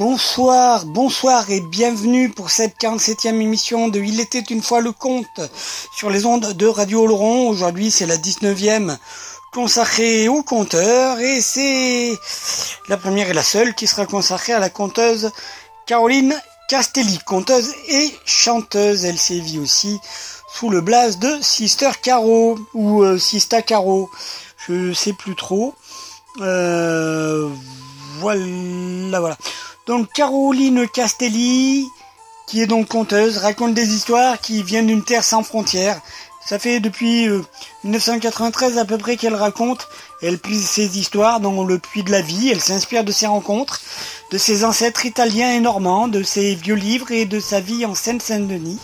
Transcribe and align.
Bonsoir, 0.00 0.86
bonsoir 0.86 1.50
et 1.50 1.60
bienvenue 1.60 2.30
pour 2.30 2.48
cette 2.48 2.80
47e 2.80 3.38
émission 3.38 3.88
de 3.88 4.00
Il 4.00 4.18
était 4.18 4.38
une 4.38 4.62
fois 4.62 4.80
le 4.80 4.92
conte 4.92 5.42
sur 5.94 6.08
les 6.08 6.24
ondes 6.24 6.54
de 6.54 6.66
Radio 6.66 7.06
Laurent. 7.06 7.42
Aujourd'hui 7.48 7.90
c'est 7.90 8.06
la 8.06 8.16
19e 8.16 8.96
consacrée 9.52 10.26
au 10.28 10.42
conteur 10.42 11.20
et 11.20 11.42
c'est 11.42 12.18
la 12.88 12.96
première 12.96 13.28
et 13.28 13.34
la 13.34 13.42
seule 13.42 13.74
qui 13.74 13.86
sera 13.86 14.06
consacrée 14.06 14.54
à 14.54 14.58
la 14.58 14.70
conteuse 14.70 15.32
Caroline 15.84 16.34
Castelli, 16.70 17.18
conteuse 17.26 17.70
et 17.90 18.10
chanteuse. 18.24 19.04
Elle 19.04 19.18
sévit 19.18 19.58
aussi 19.58 20.00
sous 20.50 20.70
le 20.70 20.80
blaze 20.80 21.18
de 21.18 21.30
Sister 21.42 21.90
Caro 22.02 22.58
ou 22.72 23.02
euh, 23.02 23.18
Sista 23.18 23.60
Caro, 23.60 24.08
je 24.66 24.94
sais 24.94 25.12
plus 25.12 25.36
trop. 25.36 25.74
Euh, 26.40 27.50
voilà, 28.20 29.20
voilà. 29.20 29.36
Donc 29.86 30.12
Caroline 30.12 30.86
Castelli, 30.88 31.86
qui 32.46 32.60
est 32.62 32.66
donc 32.66 32.88
conteuse, 32.88 33.38
raconte 33.38 33.74
des 33.74 33.94
histoires 33.94 34.40
qui 34.40 34.62
viennent 34.62 34.86
d'une 34.86 35.04
terre 35.04 35.24
sans 35.24 35.42
frontières. 35.42 36.00
Ça 36.44 36.58
fait 36.58 36.80
depuis 36.80 37.28
1993 37.84 38.76
euh, 38.76 38.80
à 38.80 38.84
peu 38.84 38.98
près 38.98 39.16
qu'elle 39.16 39.34
raconte, 39.34 39.88
elle 40.22 40.38
puise 40.38 40.66
ses 40.66 40.98
histoires 40.98 41.38
dans 41.38 41.64
le 41.64 41.78
puits 41.78 42.02
de 42.02 42.10
la 42.10 42.22
vie, 42.22 42.48
elle 42.48 42.60
s'inspire 42.60 43.04
de 43.04 43.12
ses 43.12 43.26
rencontres, 43.26 43.80
de 44.32 44.38
ses 44.38 44.64
ancêtres 44.64 45.06
italiens 45.06 45.52
et 45.52 45.60
normands, 45.60 46.08
de 46.08 46.22
ses 46.22 46.54
vieux 46.54 46.74
livres 46.74 47.10
et 47.10 47.24
de 47.24 47.40
sa 47.40 47.60
vie 47.60 47.84
en 47.84 47.94
Seine-Saint-Denis, 47.94 48.80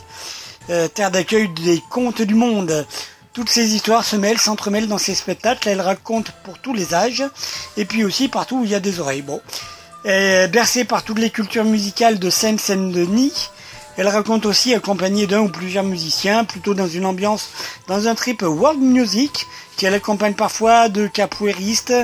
euh, 0.71 0.87
terre 0.89 1.11
d'accueil 1.11 1.49
des 1.49 1.83
contes 1.91 2.23
du 2.23 2.35
monde. 2.35 2.87
Toutes 3.33 3.51
ces 3.51 3.75
histoires 3.75 4.05
se 4.05 4.17
mêlent, 4.17 4.39
s'entremêlent 4.39 4.89
dans 4.89 4.99
ses 4.99 5.15
spectacles, 5.15 5.69
elle 5.69 5.81
raconte 5.81 6.31
pour 6.45 6.59
tous 6.59 6.73
les 6.73 6.95
âges, 6.95 7.25
et 7.77 7.85
puis 7.85 8.05
aussi 8.05 8.29
partout 8.29 8.61
où 8.61 8.65
il 8.65 8.71
y 8.71 8.75
a 8.75 8.81
des 8.81 9.01
oreilles. 9.01 9.25
Bercée 10.07 10.85
par 10.85 11.03
toutes 11.03 11.19
les 11.19 11.31
cultures 11.31 11.65
musicales 11.65 12.19
de 12.19 12.31
Seine-Saint-Denis, 12.31 13.51
elle 13.97 14.09
raconte 14.09 14.47
aussi 14.47 14.75
accompagnée 14.75 15.27
d'un 15.27 15.41
ou 15.41 15.49
plusieurs 15.49 15.83
musiciens, 15.83 16.45
plutôt 16.45 16.75
dans 16.75 16.87
une 16.87 17.07
ambiance, 17.07 17.49
dans 17.89 18.07
un 18.07 18.15
trip 18.15 18.43
world 18.43 18.81
music, 18.81 19.47
qu'elle 19.77 19.95
accompagne 19.95 20.35
parfois 20.35 20.89
de 20.89 21.07
capoeiristes, 21.07 21.95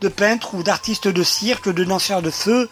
de 0.00 0.08
peintres 0.08 0.54
ou 0.54 0.62
d'artistes 0.62 1.08
de 1.08 1.22
cirque, 1.22 1.72
de 1.72 1.84
danseurs 1.84 2.22
de 2.22 2.30
feu, 2.30 2.68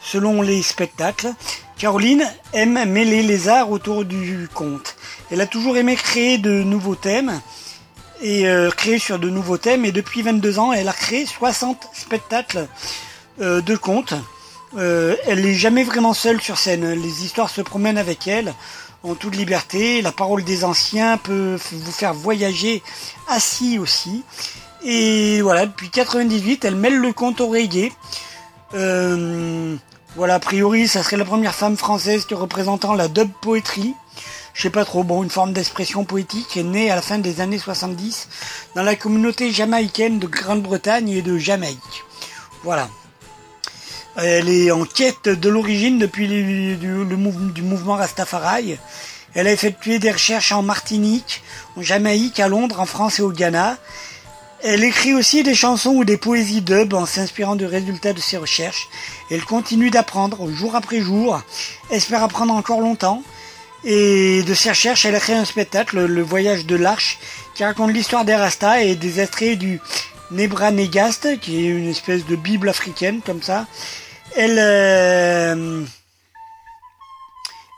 selon 0.00 0.42
les 0.42 0.62
spectacles. 0.62 1.32
Caroline 1.78 2.26
aime 2.52 2.84
mêler 2.86 3.22
les 3.22 3.48
arts 3.48 3.70
autour 3.70 4.04
du 4.04 4.48
conte. 4.52 4.96
Elle 5.30 5.40
a 5.40 5.46
toujours 5.46 5.76
aimé 5.76 5.94
créer 5.94 6.38
de 6.38 6.62
nouveaux 6.62 6.94
thèmes 6.94 7.40
et 8.22 8.48
euh, 8.48 8.70
créer 8.70 8.98
sur 8.98 9.18
de 9.18 9.28
nouveaux 9.28 9.58
thèmes 9.58 9.84
et 9.84 9.92
depuis 9.92 10.22
22 10.22 10.58
ans, 10.58 10.72
elle 10.72 10.88
a 10.88 10.94
créé 10.94 11.26
60 11.26 11.90
spectacles 11.92 12.58
euh, 12.58 12.66
de 13.38 13.76
contes. 13.76 14.14
Euh, 14.76 15.16
elle 15.26 15.42
n'est 15.42 15.54
jamais 15.54 15.84
vraiment 15.84 16.14
seule 16.14 16.40
sur 16.40 16.58
scène. 16.58 16.92
Les 16.92 17.24
histoires 17.24 17.50
se 17.50 17.62
promènent 17.62 17.98
avec 17.98 18.26
elle 18.28 18.52
en 19.02 19.14
toute 19.14 19.36
liberté. 19.36 20.02
La 20.02 20.12
parole 20.12 20.44
des 20.44 20.64
anciens 20.64 21.16
peut 21.16 21.58
vous 21.72 21.92
faire 21.92 22.14
voyager 22.14 22.82
assis 23.28 23.78
aussi. 23.78 24.24
Et 24.84 25.40
voilà, 25.40 25.66
depuis 25.66 25.90
98, 25.90 26.64
elle 26.64 26.76
mêle 26.76 26.96
le 26.96 27.12
conte 27.12 27.40
au 27.40 27.48
reggae. 27.48 27.92
Euh, 28.74 29.76
voilà, 30.16 30.34
a 30.34 30.40
priori, 30.40 30.88
ça 30.88 31.02
serait 31.02 31.16
la 31.16 31.24
première 31.24 31.54
femme 31.54 31.76
française 31.76 32.26
représentant 32.30 32.94
la 32.94 33.08
dub 33.08 33.30
poétrie. 33.40 33.94
Je 34.52 34.62
sais 34.62 34.70
pas 34.70 34.84
trop, 34.84 35.04
bon, 35.04 35.22
une 35.22 35.30
forme 35.30 35.52
d'expression 35.52 36.04
poétique 36.04 36.56
est 36.56 36.62
née 36.62 36.90
à 36.90 36.96
la 36.96 37.02
fin 37.02 37.18
des 37.18 37.40
années 37.42 37.58
70 37.58 38.28
dans 38.74 38.82
la 38.82 38.96
communauté 38.96 39.52
jamaïcaine 39.52 40.18
de 40.18 40.26
Grande-Bretagne 40.26 41.10
et 41.10 41.20
de 41.20 41.36
Jamaïque. 41.36 42.04
Voilà, 42.64 42.88
elle 44.16 44.48
est 44.48 44.70
en 44.70 44.84
quête 44.84 45.28
de 45.28 45.48
l'origine 45.48 45.98
depuis 45.98 46.26
le, 46.26 46.74
du, 46.76 47.62
mouvement 47.62 47.94
Rastafari. 47.94 48.78
Elle 49.34 49.46
a 49.46 49.52
effectué 49.52 49.98
des 49.98 50.10
recherches 50.10 50.52
en 50.52 50.62
Martinique, 50.62 51.42
en 51.76 51.82
Jamaïque, 51.82 52.40
à 52.40 52.48
Londres, 52.48 52.80
en 52.80 52.86
France 52.86 53.18
et 53.18 53.22
au 53.22 53.30
Ghana. 53.30 53.76
Elle 54.62 54.84
écrit 54.84 55.12
aussi 55.12 55.42
des 55.42 55.54
chansons 55.54 55.90
ou 55.90 56.04
des 56.04 56.16
poésies 56.16 56.62
dub 56.62 56.94
en 56.94 57.04
s'inspirant 57.04 57.56
du 57.56 57.66
résultat 57.66 58.14
de 58.14 58.20
ses 58.20 58.38
recherches. 58.38 58.88
Elle 59.30 59.44
continue 59.44 59.90
d'apprendre 59.90 60.50
jour 60.50 60.74
après 60.74 61.00
jour, 61.00 61.42
espère 61.90 62.22
apprendre 62.22 62.54
encore 62.54 62.80
longtemps. 62.80 63.22
Et 63.84 64.42
de 64.42 64.54
ses 64.54 64.70
recherches, 64.70 65.04
elle 65.04 65.14
a 65.14 65.20
créé 65.20 65.36
un 65.36 65.44
spectacle, 65.44 66.06
Le 66.06 66.22
Voyage 66.22 66.64
de 66.64 66.74
l'Arche, 66.74 67.18
qui 67.54 67.64
raconte 67.64 67.92
l'histoire 67.92 68.24
des 68.24 68.34
Rastas 68.34 68.80
et 68.80 68.96
des 68.96 69.20
extraits 69.20 69.58
du 69.58 69.78
Nebra 70.30 70.70
Negast, 70.70 71.38
qui 71.40 71.58
est 71.58 71.68
une 71.68 71.88
espèce 71.88 72.24
de 72.24 72.34
Bible 72.34 72.70
africaine 72.70 73.20
comme 73.24 73.42
ça. 73.42 73.66
Elle, 74.38 74.58
euh, 74.58 75.82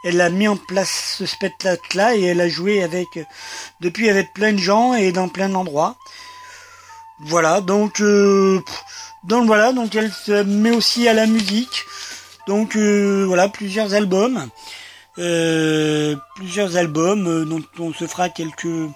elle 0.03 0.21
a 0.21 0.29
mis 0.29 0.49
en 0.49 0.57
place 0.57 1.15
ce 1.19 1.25
spectacle-là 1.25 2.17
et 2.17 2.23
elle 2.25 2.41
a 2.41 2.49
joué 2.49 2.83
avec, 2.83 3.07
depuis 3.81 4.11
avec 4.11 4.35
plein 4.35 4.53
de 4.53 4.59
gens 4.59 4.95
et 4.95 5.13
dans 5.13 5.29
plein 5.29 5.49
d'endroits. 5.49 5.97
Voilà, 7.21 7.61
donc, 7.61 8.01
euh, 8.01 8.61
donc 9.23 9.47
voilà, 9.47 9.73
donc 9.73 9.95
elle 9.95 10.11
se 10.11 10.43
met 10.43 10.73
aussi 10.73 11.07
à 11.07 11.13
la 11.13 11.27
musique. 11.27 11.85
Donc 12.49 12.75
euh, 12.75 13.25
voilà, 13.25 13.49
plusieurs 13.49 13.95
albums. 13.95 14.49
Plusieurs 15.15 16.77
albums 16.77 17.45
dont 17.45 17.63
on 17.79 17.93
se 17.93 18.07
fera 18.07 18.29
quelques 18.29 18.89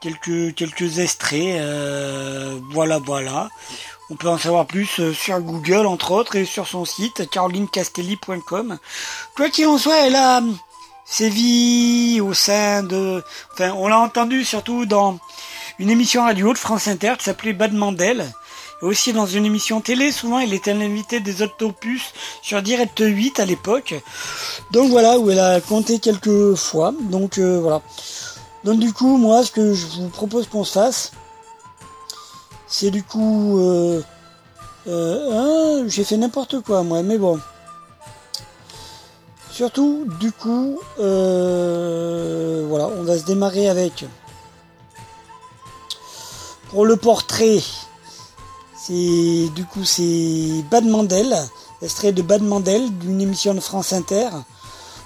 quelques 0.00 0.52
quelques 0.56 0.98
extraits 0.98 1.62
voilà 2.72 2.98
voilà 2.98 3.48
on 4.12 4.16
peut 4.16 4.28
en 4.28 4.36
savoir 4.36 4.66
plus 4.66 5.12
sur 5.14 5.40
Google 5.40 5.86
entre 5.86 6.10
autres 6.10 6.36
et 6.36 6.44
sur 6.44 6.68
son 6.68 6.84
site 6.84 7.30
carolinecastelli.com 7.30 8.78
quoi 9.34 9.48
qu'il 9.48 9.66
en 9.66 9.78
soit 9.78 10.06
elle 10.06 10.16
a 10.16 10.42
sévi 11.06 12.20
au 12.20 12.34
sein 12.34 12.82
de 12.82 13.24
enfin 13.54 13.72
on 13.74 13.88
l'a 13.88 13.98
entendu 13.98 14.44
surtout 14.44 14.84
dans 14.84 15.18
une 15.78 15.88
émission 15.88 16.24
radio 16.24 16.52
de 16.52 16.58
France 16.58 16.88
Inter 16.88 17.14
qui 17.18 17.24
s'appelait 17.24 17.54
Bad 17.54 17.72
Mandel. 17.72 18.30
Et 18.82 18.84
aussi 18.84 19.12
dans 19.12 19.26
une 19.26 19.46
émission 19.46 19.80
télé, 19.80 20.12
souvent 20.12 20.40
il 20.40 20.52
était 20.52 20.74
l'invité 20.74 21.20
des 21.20 21.40
Octopus 21.40 22.12
sur 22.42 22.60
Direct 22.62 23.00
8 23.00 23.40
à 23.40 23.46
l'époque. 23.46 23.94
Donc 24.72 24.90
voilà, 24.90 25.18
où 25.18 25.30
elle 25.30 25.38
a 25.38 25.60
compté 25.60 26.00
quelques 26.00 26.54
fois. 26.54 26.92
Donc 27.00 27.38
euh, 27.38 27.60
voilà. 27.60 27.80
Donc 28.64 28.78
du 28.78 28.92
coup, 28.92 29.16
moi, 29.16 29.44
ce 29.44 29.50
que 29.50 29.72
je 29.72 29.86
vous 29.86 30.08
propose 30.08 30.46
qu'on 30.46 30.64
se 30.64 30.72
fasse, 30.72 31.12
c'est 32.72 32.90
du 32.90 33.04
coup... 33.04 33.60
Euh, 33.60 34.02
euh, 34.88 35.28
hein, 35.30 35.84
j'ai 35.86 36.02
fait 36.02 36.16
n'importe 36.16 36.60
quoi, 36.60 36.82
moi, 36.82 37.04
mais 37.04 37.18
bon. 37.18 37.38
Surtout, 39.52 40.08
du 40.18 40.32
coup, 40.32 40.80
voilà, 40.96 42.88
on 42.88 43.04
va 43.04 43.16
se 43.16 43.24
démarrer 43.24 43.68
avec 43.68 44.04
pour 46.72 46.86
le 46.86 46.96
portrait, 46.96 47.60
c'est 48.74 49.50
du 49.54 49.66
coup 49.66 49.84
c'est 49.84 50.64
Bad 50.70 50.86
Mandel, 50.86 51.36
extrait 51.82 52.12
de 52.12 52.22
Bad 52.22 52.42
Mandel 52.42 52.90
d'une 52.98 53.20
émission 53.20 53.52
de 53.52 53.60
France 53.60 53.92
Inter. 53.92 54.30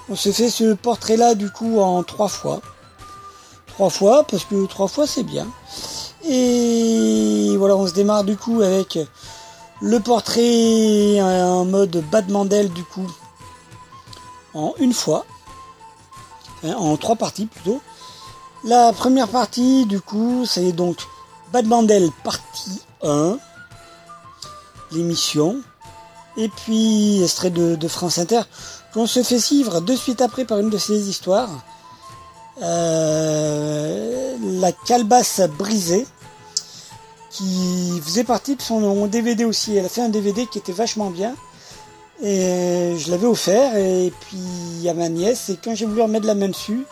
On 0.09 0.15
se 0.15 0.31
fait 0.31 0.49
ce 0.49 0.75
portrait 0.75 1.17
là 1.17 1.35
du 1.35 1.51
coup 1.51 1.81
en 1.81 2.05
trois 2.05 2.29
fois. 2.29 2.61
Trois 3.67 3.91
fois 3.91 4.25
parce 4.25 4.45
que 4.45 4.65
trois 4.67 4.87
fois 4.87 5.09
c'est 5.09 5.25
bien. 5.25 5.49
Et 6.29 7.57
voilà, 7.57 7.77
on 7.77 7.87
se 7.87 7.93
démarre 7.93 8.25
du 8.25 8.37
coup 8.37 8.61
avec 8.63 8.99
le 9.81 10.01
portrait 10.01 11.21
en 11.23 11.65
mode 11.65 12.03
Bad 12.11 12.31
Mandel 12.31 12.73
du 12.73 12.85
coup 12.85 13.11
en 14.55 14.75
une 14.79 14.93
fois. 14.93 15.25
En 16.65 16.97
trois 16.97 17.17
parties 17.17 17.47
plutôt. 17.47 17.81
La 18.65 18.93
première 18.93 19.29
partie 19.29 19.87
du 19.87 20.01
coup 20.01 20.45
c'est 20.47 20.73
donc 20.73 21.07
Bad 21.53 21.67
Mandel 21.67 22.11
partie 22.25 22.83
1, 23.03 23.39
l'émission, 24.93 25.61
et 26.37 26.49
puis 26.49 27.23
extrait 27.23 27.51
de, 27.51 27.89
France 27.89 28.19
Inter, 28.19 28.43
qu'on 28.93 29.07
se 29.07 29.23
fait 29.23 29.39
suivre 29.39 29.81
de 29.81 29.95
suite 29.95 30.21
après 30.21 30.45
par 30.45 30.59
une 30.59 30.71
de 30.71 30.79
ses 30.79 31.09
histoires, 31.09 31.51
euh, 32.63 34.37
La 34.61 34.73
calebasse 34.73 35.41
brisée, 35.59 36.07
qui 37.37 38.01
faisait 38.03 38.25
partie 38.25 38.57
de 38.57 38.63
son 38.63 39.07
DVD 39.07 39.45
aussi. 39.45 39.77
Elle 39.77 39.87
a 39.87 39.89
fait 39.89 40.01
un 40.01 40.09
DVD 40.09 40.47
qui 40.47 40.59
était 40.59 40.73
vachement 40.73 41.11
bien. 41.11 41.35
Et 42.23 42.95
je 42.99 43.11
l'avais 43.11 43.27
offert, 43.27 43.77
et 43.77 44.11
puis 44.21 44.89
à 44.89 44.95
ma 44.95 45.11
nièce, 45.11 45.51
et 45.51 45.59
quand 45.63 45.75
j'ai 45.75 45.85
voulu 45.85 46.01
remettre 46.01 46.27
la 46.27 46.35
main 46.35 46.49
dessus, 46.49 46.87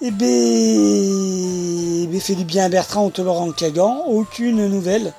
eh 0.00 0.10
ben, 0.10 0.26
eh 0.26 2.06
ben, 2.06 2.18
fait 2.18 2.34
du 2.34 2.44
bien 2.44 2.64
à 2.64 2.68
Bertrand, 2.70 3.04
on 3.04 3.10
te 3.10 3.20
le 3.20 3.28
rend 3.28 3.52
Kagan. 3.52 4.04
Aucune 4.06 4.68
nouvelle 4.68 5.12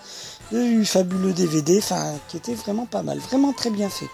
du 0.52 0.84
fabuleux 0.84 1.34
DVD, 1.34 1.78
enfin, 1.78 2.14
qui 2.28 2.38
était 2.38 2.56
vraiment 2.56 2.86
pas 2.88 3.04
mal, 3.04 3.20
vraiment 3.20 3.54
très 3.54 3.70
bien 3.70 3.90
fait. 3.90 4.10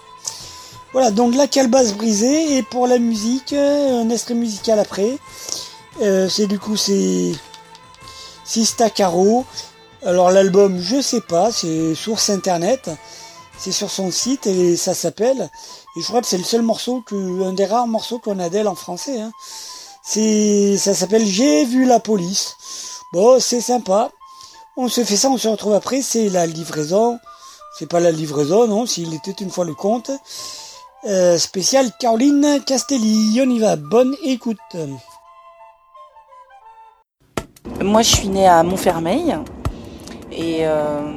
Voilà, 0.92 1.12
donc 1.12 1.34
la 1.36 1.48
calebasse 1.48 1.94
brisée, 1.94 2.58
et 2.58 2.64
pour 2.64 2.86
la 2.86 2.98
musique, 2.98 3.54
euh, 3.54 4.02
un 4.02 4.10
extrait 4.10 4.34
musical 4.34 4.80
après. 4.80 5.18
Euh, 6.02 6.28
c'est 6.28 6.48
du 6.48 6.60
coup, 6.60 6.76
c'est 6.76 7.32
Sista 8.44 8.90
Caro. 8.90 9.46
Alors 10.06 10.32
l'album, 10.32 10.80
je 10.80 11.02
sais 11.02 11.22
pas, 11.22 11.52
c'est 11.52 11.94
source 11.94 12.30
internet. 12.30 12.90
C'est 13.58 13.74
sur 13.74 13.90
son 13.90 14.10
site 14.10 14.48
et 14.48 14.78
ça 14.78 14.94
s'appelle. 14.94 15.50
Et 15.98 16.02
je 16.02 16.08
crois 16.08 16.22
que 16.22 16.28
c'est 16.28 16.38
le 16.38 16.46
seul 16.46 16.62
morceau 16.62 17.02
que, 17.06 17.44
un 17.44 17.52
des 17.52 17.66
rares 17.66 17.88
morceaux 17.88 18.20
qu'on 18.20 18.40
a 18.40 18.50
d'elle 18.50 18.70
en 18.70 18.76
français. 18.76 19.20
Hein. 19.20 19.32
C'est, 20.02 20.78
ça 20.78 20.94
s'appelle 20.94 21.26
J'ai 21.26 21.66
vu 21.66 21.84
la 21.84 22.00
police. 22.00 22.56
Bon, 23.12 23.40
c'est 23.40 23.60
sympa. 23.60 24.12
On 24.78 24.88
se 24.88 25.04
fait 25.04 25.18
ça, 25.18 25.30
on 25.30 25.38
se 25.38 25.50
retrouve 25.50 25.74
après. 25.74 26.02
C'est 26.02 26.30
la 26.30 26.46
livraison. 26.46 27.20
C'est 27.78 27.90
pas 27.90 28.00
la 28.00 28.12
livraison, 28.12 28.66
non. 28.66 28.86
S'il 28.86 29.14
était 29.14 29.32
une 29.32 29.52
fois 29.52 29.66
le 29.66 29.76
compte. 29.76 30.10
Euh, 31.06 31.38
spécial 31.38 31.92
Caroline 32.00 32.64
Castelli. 32.66 33.42
On 33.46 33.50
y 33.50 33.60
va. 33.60 33.76
Bonne 33.76 34.16
écoute. 34.24 34.58
Moi, 37.82 38.02
je 38.02 38.16
suis 38.16 38.30
née 38.30 38.48
à 38.48 38.64
Montfermeil. 38.64 39.38
Et 40.32 40.60
euh, 40.62 41.14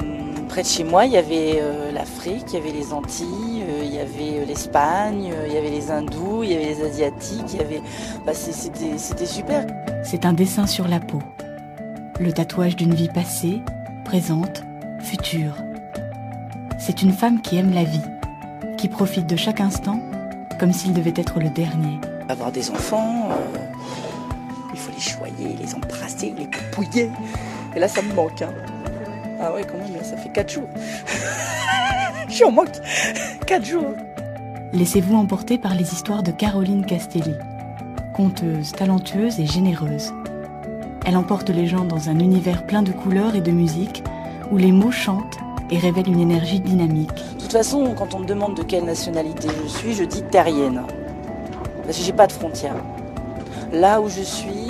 près 0.49 0.63
de 0.63 0.67
chez 0.67 0.85
moi, 0.85 1.07
il 1.07 1.13
y 1.13 1.17
avait 1.17 1.59
euh, 1.61 1.93
l'Afrique, 1.93 2.45
il 2.49 2.55
y 2.55 2.57
avait 2.57 2.73
les 2.73 2.93
Antilles, 2.93 3.63
euh, 3.63 3.85
il 3.85 3.95
y 3.95 3.99
avait 3.99 4.45
l'Espagne, 4.47 5.33
il 5.47 5.53
y 5.53 5.57
avait 5.57 5.71
les 5.71 5.91
Hindous, 5.91 6.43
il 6.45 6.51
y 6.51 6.55
avait 6.55 6.67
les 6.67 6.83
Asiatiques, 6.83 7.53
il 7.53 7.57
y 7.59 7.61
avait... 7.61 7.83
Bah, 8.25 8.33
c'était 8.35 9.27
super. 9.27 9.67
C'est 10.03 10.25
un 10.25 10.33
dessin 10.33 10.67
sur 10.67 10.89
la 10.89 11.01
peau. 11.01 11.21
Le 12.21 12.33
tatouage 12.33 12.77
d'une 12.77 12.95
vie 12.95 13.09
passée, 13.09 13.61
présente, 14.05 14.63
future. 15.01 15.55
C'est 16.79 17.03
une 17.03 17.13
femme 17.13 17.43
qui 17.43 17.57
aime 17.57 17.73
la 17.73 17.85
vie, 17.85 18.01
qui 18.79 18.89
profite 18.89 19.27
de 19.27 19.37
chaque 19.37 19.61
instant 19.61 20.01
comme 20.59 20.73
s'il 20.73 20.93
devait 20.93 21.15
être 21.17 21.41
le 21.41 21.51
dernier. 21.51 21.99
Avoir 22.29 22.53
des 22.53 22.71
enfants, 22.71 23.29
il 24.73 24.79
faut 24.79 24.93
les 24.93 25.01
choyer, 25.01 25.57
les 25.61 25.75
embrasser, 25.75 26.35
les 26.37 26.49
pouiller. 26.71 27.11
Et 27.75 27.81
là, 27.81 27.89
ça 27.89 28.03
me 28.03 28.13
manque. 28.15 28.43
Hein. 28.43 28.53
Ah 29.45 29.53
ouais, 29.53 29.65
quand 29.65 29.77
même, 29.77 30.05
ça 30.05 30.17
fait 30.17 30.29
4 30.29 30.53
jours. 30.53 30.69
Je 32.29 32.33
suis 32.33 32.45
en 32.45 32.53
manque. 32.53 32.69
4 33.45 33.65
jours. 33.65 33.93
Laissez-vous 34.73 35.17
emporter 35.17 35.59
par 35.59 35.75
les 35.75 35.93
histoires 35.93 36.23
de 36.23 36.31
Caroline 36.31 36.87
Castelli, 36.87 37.35
conteuse, 38.15 38.71
talentueuse 38.71 39.41
et 39.41 39.47
généreuse. 39.47 40.13
Elle 41.05 41.17
emporte 41.17 41.51
les 41.51 41.67
gens 41.67 41.85
dans 41.85 42.09
un 42.09 42.21
univers 42.21 42.65
plein 42.67 42.83
de 42.83 42.93
couleurs 42.93 43.35
et 43.35 43.41
de 43.41 43.51
musique 43.51 44.05
où 44.53 44.59
les 44.59 44.71
mots 44.71 44.93
chantent 44.93 45.39
et 45.73 45.79
révèlent 45.79 46.09
une 46.09 46.21
énergie 46.21 46.61
dynamique. 46.61 47.11
De 47.35 47.41
toute 47.41 47.53
façon, 47.53 47.95
quand 47.99 48.15
on 48.15 48.21
me 48.21 48.27
demande 48.27 48.57
de 48.57 48.63
quelle 48.63 48.85
nationalité 48.85 49.49
je 49.65 49.69
suis, 49.69 49.93
je 49.93 50.05
dis 50.05 50.23
terrienne. 50.23 50.83
Parce 51.85 51.99
que 51.99 52.05
j'ai 52.05 52.13
pas 52.13 52.29
de 52.29 52.33
frontières. 52.33 52.77
Là 53.73 54.01
où 54.01 54.09
je 54.09 54.23
suis, 54.23 54.69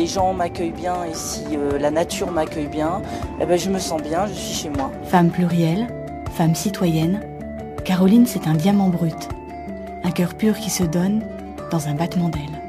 les 0.00 0.06
gens 0.06 0.32
m'accueillent 0.32 0.70
bien 0.70 1.04
et 1.04 1.12
si 1.12 1.44
euh, 1.52 1.78
la 1.78 1.90
nature 1.90 2.32
m'accueille 2.32 2.68
bien, 2.68 3.02
eh 3.38 3.44
ben, 3.44 3.58
je 3.58 3.68
me 3.68 3.78
sens 3.78 4.00
bien, 4.00 4.26
je 4.26 4.32
suis 4.32 4.54
chez 4.54 4.70
moi. 4.70 4.90
Femme 5.04 5.28
plurielle, 5.28 5.88
femme 6.32 6.54
citoyenne, 6.54 7.20
Caroline 7.84 8.24
c'est 8.26 8.46
un 8.46 8.54
diamant 8.54 8.88
brut, 8.88 9.28
un 10.02 10.10
cœur 10.10 10.32
pur 10.32 10.56
qui 10.56 10.70
se 10.70 10.84
donne 10.84 11.22
dans 11.70 11.88
un 11.88 11.94
battement 11.94 12.30
d'aile. 12.30 12.59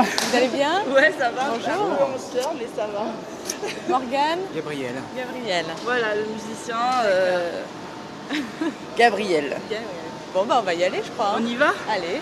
Vous 0.00 0.36
allez 0.36 0.48
bien? 0.48 0.82
Ouais, 0.94 1.12
ça 1.18 1.30
va. 1.30 1.42
Bonjour. 1.50 2.08
On 2.14 2.18
se 2.18 2.56
mais 2.58 2.68
ça 2.74 2.86
va. 2.86 3.06
Morgane? 3.88 4.40
Gabriel. 4.54 4.94
Gabriel. 5.16 5.66
Voilà, 5.84 6.14
le 6.14 6.24
musicien. 6.26 6.76
Euh... 7.04 7.62
Gabriel. 8.96 9.56
Bon, 10.32 10.44
bah, 10.44 10.58
on 10.60 10.62
va 10.62 10.74
y 10.74 10.84
aller, 10.84 11.02
je 11.04 11.10
crois. 11.10 11.34
Hein. 11.36 11.40
On 11.42 11.46
y 11.46 11.56
va? 11.56 11.72
Allez. 11.90 12.20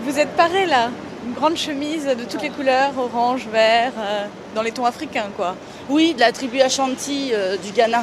Vous 0.00 0.18
êtes 0.18 0.34
parés 0.34 0.66
là 0.66 0.88
une 1.24 1.34
grande 1.34 1.56
chemise 1.56 2.04
de 2.04 2.24
toutes 2.24 2.42
les 2.42 2.50
couleurs, 2.50 2.92
orange, 2.98 3.46
vert, 3.46 3.92
euh, 3.96 4.26
dans 4.54 4.62
les 4.62 4.72
tons 4.72 4.84
africains 4.84 5.30
quoi. 5.36 5.54
Oui, 5.88 6.14
de 6.14 6.20
la 6.20 6.32
tribu 6.32 6.60
Ashanti 6.60 7.30
euh, 7.32 7.56
du 7.56 7.70
Ghana. 7.70 8.02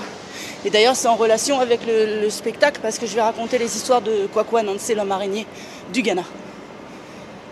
Et 0.65 0.69
d'ailleurs, 0.69 0.96
c'est 0.96 1.08
en 1.08 1.15
relation 1.15 1.60
avec 1.60 1.86
le, 1.86 2.22
le 2.22 2.29
spectacle 2.29 2.79
parce 2.81 2.98
que 2.98 3.05
je 3.05 3.15
vais 3.15 3.22
raconter 3.22 3.58
les 3.58 3.75
histoires 3.75 4.01
de 4.01 4.27
Kwakwa 4.27 4.63
Nansé, 4.63 4.96
l'homme 4.96 5.12
araignée 5.12 5.46
du 5.93 6.01
Ghana. 6.01 6.24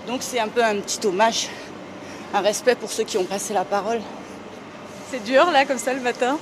Donc 0.07 0.21
c'est 0.21 0.39
un 0.39 0.47
peu 0.47 0.63
un 0.63 0.75
petit 0.75 1.05
hommage, 1.05 1.49
un 2.33 2.39
respect 2.39 2.75
pour 2.75 2.91
ceux 2.91 3.03
qui 3.03 3.17
ont 3.17 3.25
passé 3.25 3.53
la 3.53 3.65
parole. 3.65 3.99
C'est 5.11 5.23
dur 5.23 5.51
là 5.51 5.65
comme 5.65 5.77
ça 5.77 5.93
le 5.93 6.01
matin 6.01 6.37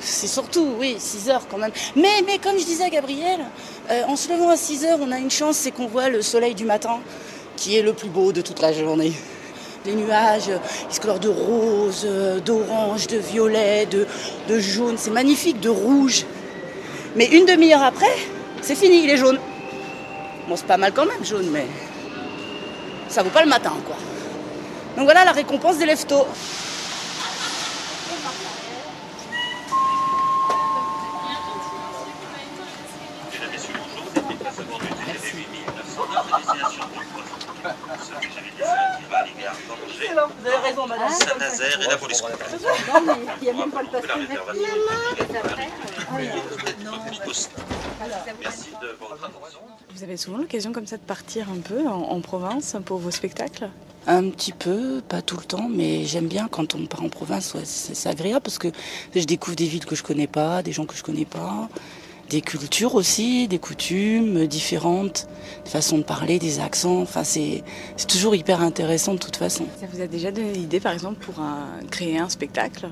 C'est 0.00 0.26
surtout, 0.26 0.74
oui, 0.78 0.96
6 0.98 1.30
heures 1.30 1.46
quand 1.48 1.58
même. 1.58 1.72
Mais, 1.94 2.22
mais 2.26 2.38
comme 2.38 2.58
je 2.58 2.64
disais 2.64 2.84
à 2.84 2.90
Gabriel, 2.90 3.40
euh, 3.90 4.04
en 4.06 4.16
se 4.16 4.28
levant 4.28 4.50
à 4.50 4.56
6 4.56 4.84
heures, 4.84 4.98
on 5.00 5.10
a 5.12 5.18
une 5.18 5.30
chance, 5.30 5.56
c'est 5.56 5.70
qu'on 5.70 5.86
voit 5.86 6.08
le 6.08 6.22
soleil 6.22 6.54
du 6.54 6.64
matin, 6.64 7.00
qui 7.56 7.76
est 7.76 7.82
le 7.82 7.92
plus 7.92 8.08
beau 8.08 8.32
de 8.32 8.40
toute 8.42 8.60
la 8.60 8.72
journée. 8.72 9.12
Les 9.86 9.94
nuages, 9.94 10.50
ils 10.90 10.94
se 10.94 11.00
colorent 11.00 11.20
de 11.20 11.28
rose, 11.28 12.02
euh, 12.04 12.40
d'orange, 12.40 13.06
de 13.06 13.18
violet, 13.18 13.86
de, 13.86 14.04
de 14.48 14.58
jaune. 14.58 14.96
C'est 14.98 15.12
magnifique, 15.12 15.60
de 15.60 15.68
rouge. 15.68 16.26
Mais 17.14 17.26
une 17.26 17.46
demi-heure 17.46 17.84
après, 17.84 18.14
c'est 18.62 18.74
fini, 18.74 19.04
il 19.04 19.10
est 19.10 19.16
jaune. 19.16 19.38
Bon, 20.48 20.56
c'est 20.56 20.66
pas 20.66 20.76
mal 20.76 20.92
quand 20.92 21.06
même, 21.06 21.24
jaune, 21.24 21.48
mais 21.52 21.66
ça 23.08 23.22
vaut 23.22 23.30
pas 23.30 23.42
le 23.42 23.48
matin, 23.48 23.72
quoi. 23.86 23.96
Donc 24.96 25.04
voilà 25.04 25.24
la 25.24 25.32
récompense 25.32 25.78
des 25.78 25.86
Vous 39.68 40.46
avez 40.46 40.68
raison, 40.68 40.86
madame. 40.86 41.10
Saint-Nazaire 41.10 41.80
et 41.82 41.88
la 41.88 41.96
police 41.96 42.22
Non, 42.22 43.00
mais 43.06 43.12
il 43.40 43.44
n'y 43.44 43.50
a 43.50 43.52
même 43.52 43.70
pas 43.70 43.82
le 43.82 43.88
passé. 43.88 44.08
Merci 48.40 48.70
de 48.80 48.96
votre 49.00 49.24
attention. 49.24 49.60
Vous 49.94 50.02
avez 50.02 50.16
souvent 50.16 50.38
l'occasion 50.38 50.72
comme 50.72 50.86
ça 50.86 50.96
de 50.96 51.02
partir 51.02 51.48
un 51.50 51.60
peu 51.60 51.86
en, 51.86 52.02
en 52.10 52.20
province 52.20 52.76
pour 52.84 52.98
vos 52.98 53.10
spectacles? 53.10 53.70
Un 54.06 54.30
petit 54.30 54.52
peu, 54.52 55.02
pas 55.08 55.20
tout 55.20 55.36
le 55.36 55.44
temps, 55.44 55.68
mais 55.68 56.04
j'aime 56.04 56.28
bien 56.28 56.46
quand 56.48 56.74
on 56.76 56.86
part 56.86 57.02
en 57.02 57.08
province, 57.08 57.54
ouais, 57.54 57.64
c'est 57.64 58.08
agréable 58.08 58.42
parce 58.42 58.58
que 58.58 58.68
je 59.14 59.24
découvre 59.24 59.56
des 59.56 59.66
villes 59.66 59.84
que 59.84 59.96
je 59.96 60.04
connais 60.04 60.28
pas, 60.28 60.62
des 60.62 60.70
gens 60.72 60.86
que 60.86 60.94
je 60.94 61.02
connais 61.02 61.24
pas, 61.24 61.68
des 62.28 62.40
cultures 62.40 62.94
aussi, 62.96 63.46
des 63.46 63.58
coutumes 63.58 64.46
différentes, 64.46 65.28
des 65.64 65.70
façons 65.70 65.98
de 65.98 66.02
parler, 66.02 66.38
des 66.40 66.58
accents. 66.58 67.00
Enfin, 67.02 67.22
c'est 67.22 67.62
toujours 68.08 68.34
hyper 68.34 68.60
intéressant 68.62 69.14
de 69.14 69.18
toute 69.18 69.36
façon. 69.36 69.64
Ça 69.80 69.86
vous 69.92 70.00
a 70.00 70.06
déjà 70.08 70.32
donné 70.32 70.52
l'idée 70.52 70.80
par 70.80 70.92
exemple 70.92 71.24
pour 71.24 71.38
un- 71.40 71.68
créer 71.90 72.18
un 72.18 72.28
spectacle? 72.28 72.88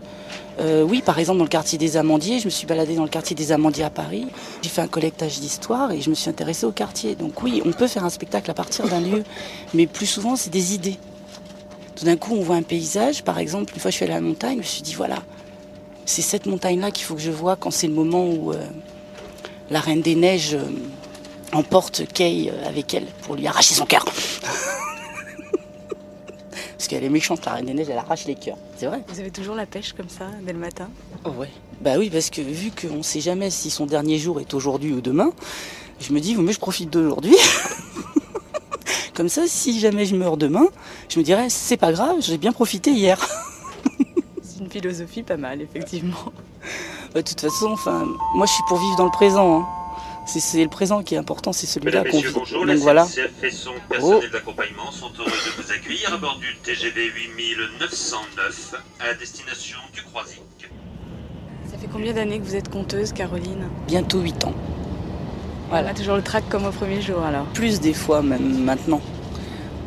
Euh, 0.60 0.82
oui, 0.82 1.02
par 1.04 1.18
exemple, 1.18 1.38
dans 1.38 1.44
le 1.44 1.50
quartier 1.50 1.78
des 1.78 1.96
Amandiers, 1.96 2.38
je 2.38 2.44
me 2.44 2.50
suis 2.50 2.66
baladée 2.66 2.94
dans 2.94 3.02
le 3.02 3.08
quartier 3.08 3.34
des 3.34 3.50
Amandiers 3.50 3.82
à 3.84 3.90
Paris. 3.90 4.26
J'ai 4.62 4.68
fait 4.70 4.82
un 4.82 4.86
collectage 4.88 5.40
d'histoire 5.40 5.90
et 5.90 6.00
je 6.00 6.10
me 6.10 6.14
suis 6.14 6.30
intéressée 6.30 6.66
au 6.66 6.72
quartier. 6.72 7.16
Donc 7.16 7.42
oui, 7.42 7.60
on 7.64 7.72
peut 7.72 7.88
faire 7.88 8.04
un 8.04 8.10
spectacle 8.10 8.48
à 8.50 8.54
partir 8.54 8.86
d'un 8.88 9.00
lieu, 9.00 9.24
mais 9.74 9.86
plus 9.88 10.06
souvent, 10.06 10.36
c'est 10.36 10.50
des 10.50 10.74
idées. 10.74 10.96
Tout 11.96 12.04
d'un 12.04 12.16
coup, 12.16 12.34
on 12.34 12.42
voit 12.42 12.56
un 12.56 12.62
paysage. 12.62 13.24
Par 13.24 13.38
exemple, 13.40 13.72
une 13.74 13.80
fois, 13.80 13.90
je 13.90 13.96
suis 13.96 14.04
allée 14.04 14.14
à 14.14 14.16
la 14.16 14.20
montagne, 14.20 14.54
je 14.54 14.58
me 14.58 14.62
suis 14.62 14.82
dit, 14.82 14.94
voilà, 14.94 15.22
c'est 16.06 16.22
cette 16.22 16.46
montagne-là 16.46 16.92
qu'il 16.92 17.04
faut 17.04 17.14
que 17.14 17.20
je 17.20 17.30
vois 17.32 17.56
quand 17.56 17.70
c'est 17.72 17.86
le 17.88 17.94
moment 17.94 18.24
où 18.28 18.52
euh, 18.52 18.64
la 19.70 19.80
Reine 19.80 20.02
des 20.02 20.14
Neiges 20.14 20.54
euh, 20.54 20.68
emporte 21.52 22.06
Kay 22.12 22.50
euh, 22.50 22.68
avec 22.68 22.94
elle 22.94 23.06
pour 23.22 23.36
lui 23.36 23.46
arracher 23.46 23.74
son 23.74 23.86
cœur. 23.86 24.04
Parce 26.76 26.88
qu'elle 26.88 27.04
est 27.04 27.08
méchante, 27.08 27.44
la 27.46 27.54
Reine 27.54 27.66
des 27.66 27.74
Neiges, 27.74 27.88
elle 27.88 27.98
arrache 27.98 28.26
les 28.26 28.34
cœurs. 28.34 28.58
C'est 28.76 28.86
vrai. 28.86 29.02
Vous 29.08 29.20
avez 29.20 29.30
toujours 29.30 29.54
la 29.54 29.66
pêche 29.66 29.92
comme 29.94 30.08
ça 30.08 30.26
dès 30.42 30.52
le 30.52 30.58
matin? 30.58 30.90
Oh 31.24 31.30
ouais. 31.30 31.48
Bah 31.80 31.92
oui, 31.98 32.10
parce 32.10 32.30
que 32.30 32.40
vu 32.40 32.70
qu'on 32.70 32.98
ne 32.98 33.02
sait 33.02 33.20
jamais 33.20 33.50
si 33.50 33.70
son 33.70 33.86
dernier 33.86 34.18
jour 34.18 34.40
est 34.40 34.54
aujourd'hui 34.54 34.92
ou 34.92 35.00
demain, 35.00 35.32
je 36.00 36.12
me 36.12 36.20
dis, 36.20 36.34
vaut 36.34 36.42
mieux 36.42 36.52
je 36.52 36.58
profite 36.58 36.90
d'aujourd'hui. 36.90 37.36
Comme 39.14 39.28
ça, 39.28 39.42
si 39.46 39.78
jamais 39.80 40.06
je 40.06 40.16
meurs 40.16 40.36
demain, 40.36 40.66
je 41.08 41.18
me 41.18 41.24
dirais, 41.24 41.48
c'est 41.48 41.76
pas 41.76 41.92
grave, 41.92 42.16
j'ai 42.20 42.36
bien 42.36 42.52
profité 42.52 42.90
hier. 42.90 43.18
C'est 44.42 44.60
une 44.60 44.70
philosophie 44.70 45.22
pas 45.22 45.36
mal 45.36 45.60
effectivement. 45.62 46.32
Bah, 47.14 47.22
De 47.22 47.28
toute 47.28 47.40
façon, 47.40 47.70
enfin, 47.72 48.06
moi 48.34 48.46
je 48.46 48.52
suis 48.52 48.62
pour 48.68 48.78
vivre 48.78 48.96
dans 48.96 49.04
le 49.04 49.10
présent. 49.10 49.60
hein. 49.60 49.66
C'est- 50.26 50.40
C'est 50.40 50.62
le 50.62 50.70
présent 50.70 51.02
qui 51.02 51.14
est 51.14 51.18
important, 51.18 51.52
c'est 51.52 51.66
celui-là 51.66 52.02
qu'on 52.04 52.18
vit. 52.20 52.32
bonjour. 52.34 52.60
Donc 52.60 52.68
La 52.68 52.76
voilà. 52.76 53.06
Et 53.42 53.50
son 53.50 53.72
personnel 53.90 54.30
d'accompagnement 54.30 54.90
sont 54.90 55.10
heureux 55.18 55.30
de 55.30 55.62
vous 55.62 55.70
accueillir 55.70 56.14
à 56.14 56.16
bord 56.16 56.38
du 56.38 56.56
TGV 56.62 57.10
8909 57.14 58.74
à 59.00 59.14
destination 59.14 59.78
du 59.92 60.02
Croisic. 60.02 60.40
Ça 61.70 61.76
fait 61.78 61.88
combien 61.92 62.14
d'années 62.14 62.38
que 62.38 62.44
vous 62.44 62.56
êtes 62.56 62.70
conteuse 62.70 63.12
Caroline? 63.12 63.68
Bientôt 63.86 64.20
8 64.20 64.44
ans. 64.46 64.52
On 65.66 65.70
Voilà. 65.70 65.90
a 65.90 65.94
toujours 65.94 66.16
le 66.16 66.22
trac 66.22 66.48
comme 66.48 66.64
au 66.64 66.70
premier 66.70 67.02
jour 67.02 67.22
alors. 67.22 67.44
Plus 67.52 67.80
des 67.80 67.92
fois 67.94 68.22
même 68.22 68.64
maintenant. 68.64 69.02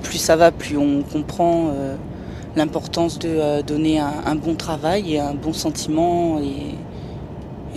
Plus 0.03 0.17
ça 0.19 0.35
va, 0.35 0.51
plus 0.51 0.77
on 0.77 1.01
comprend 1.01 1.71
euh, 1.73 1.95
l'importance 2.55 3.17
de 3.17 3.29
euh, 3.29 3.61
donner 3.63 3.99
un, 3.99 4.13
un 4.25 4.35
bon 4.35 4.53
travail 4.55 5.15
et 5.15 5.19
un 5.19 5.33
bon 5.33 5.53
sentiment 5.53 6.39
et, 6.39 6.75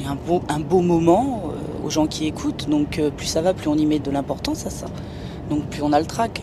un, 0.07 0.15
beau, 0.15 0.43
un 0.49 0.61
beau 0.61 0.81
moment 0.81 1.43
euh, 1.47 1.87
aux 1.87 1.91
gens 1.91 2.07
qui 2.07 2.27
écoutent. 2.27 2.69
Donc 2.69 2.99
euh, 2.99 3.11
plus 3.11 3.27
ça 3.27 3.43
va, 3.43 3.55
plus 3.55 3.69
on 3.69 3.77
y 3.77 3.87
met 3.87 3.99
de 3.99 4.11
l'importance 4.11 4.67
à 4.67 4.71
ça. 4.71 4.87
Donc 5.49 5.65
plus 5.67 5.83
on 5.83 5.93
a 5.93 6.01
le 6.01 6.07
trac. 6.07 6.43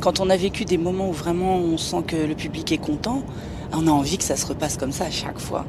Quand 0.00 0.20
on 0.20 0.30
a 0.30 0.36
vécu 0.36 0.64
des 0.64 0.78
moments 0.78 1.08
où 1.10 1.12
vraiment 1.12 1.56
on 1.56 1.76
sent 1.76 2.02
que 2.06 2.16
le 2.16 2.34
public 2.34 2.72
est 2.72 2.78
content, 2.78 3.22
on 3.72 3.86
a 3.86 3.90
envie 3.90 4.18
que 4.18 4.24
ça 4.24 4.36
se 4.36 4.46
repasse 4.46 4.76
comme 4.76 4.92
ça 4.92 5.04
à 5.04 5.10
chaque 5.10 5.38
fois. 5.38 5.64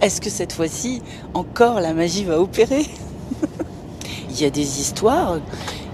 Est-ce 0.00 0.20
que 0.20 0.30
cette 0.30 0.52
fois-ci, 0.52 1.02
encore 1.34 1.80
la 1.80 1.92
magie 1.92 2.24
va 2.24 2.40
opérer? 2.40 2.86
Il 4.30 4.40
y 4.40 4.44
a 4.44 4.50
des 4.50 4.80
histoires, 4.80 5.38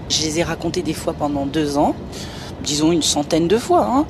je 0.09 0.21
les 0.21 0.39
ai 0.39 0.43
racontées 0.43 0.83
des 0.83 0.93
fois 0.93 1.13
pendant 1.13 1.45
deux 1.47 1.77
ans, 1.77 1.95
disons 2.63 2.91
une 2.91 3.01
centaine 3.01 3.47
de 3.47 3.57
fois. 3.57 3.87
hein. 3.87 4.05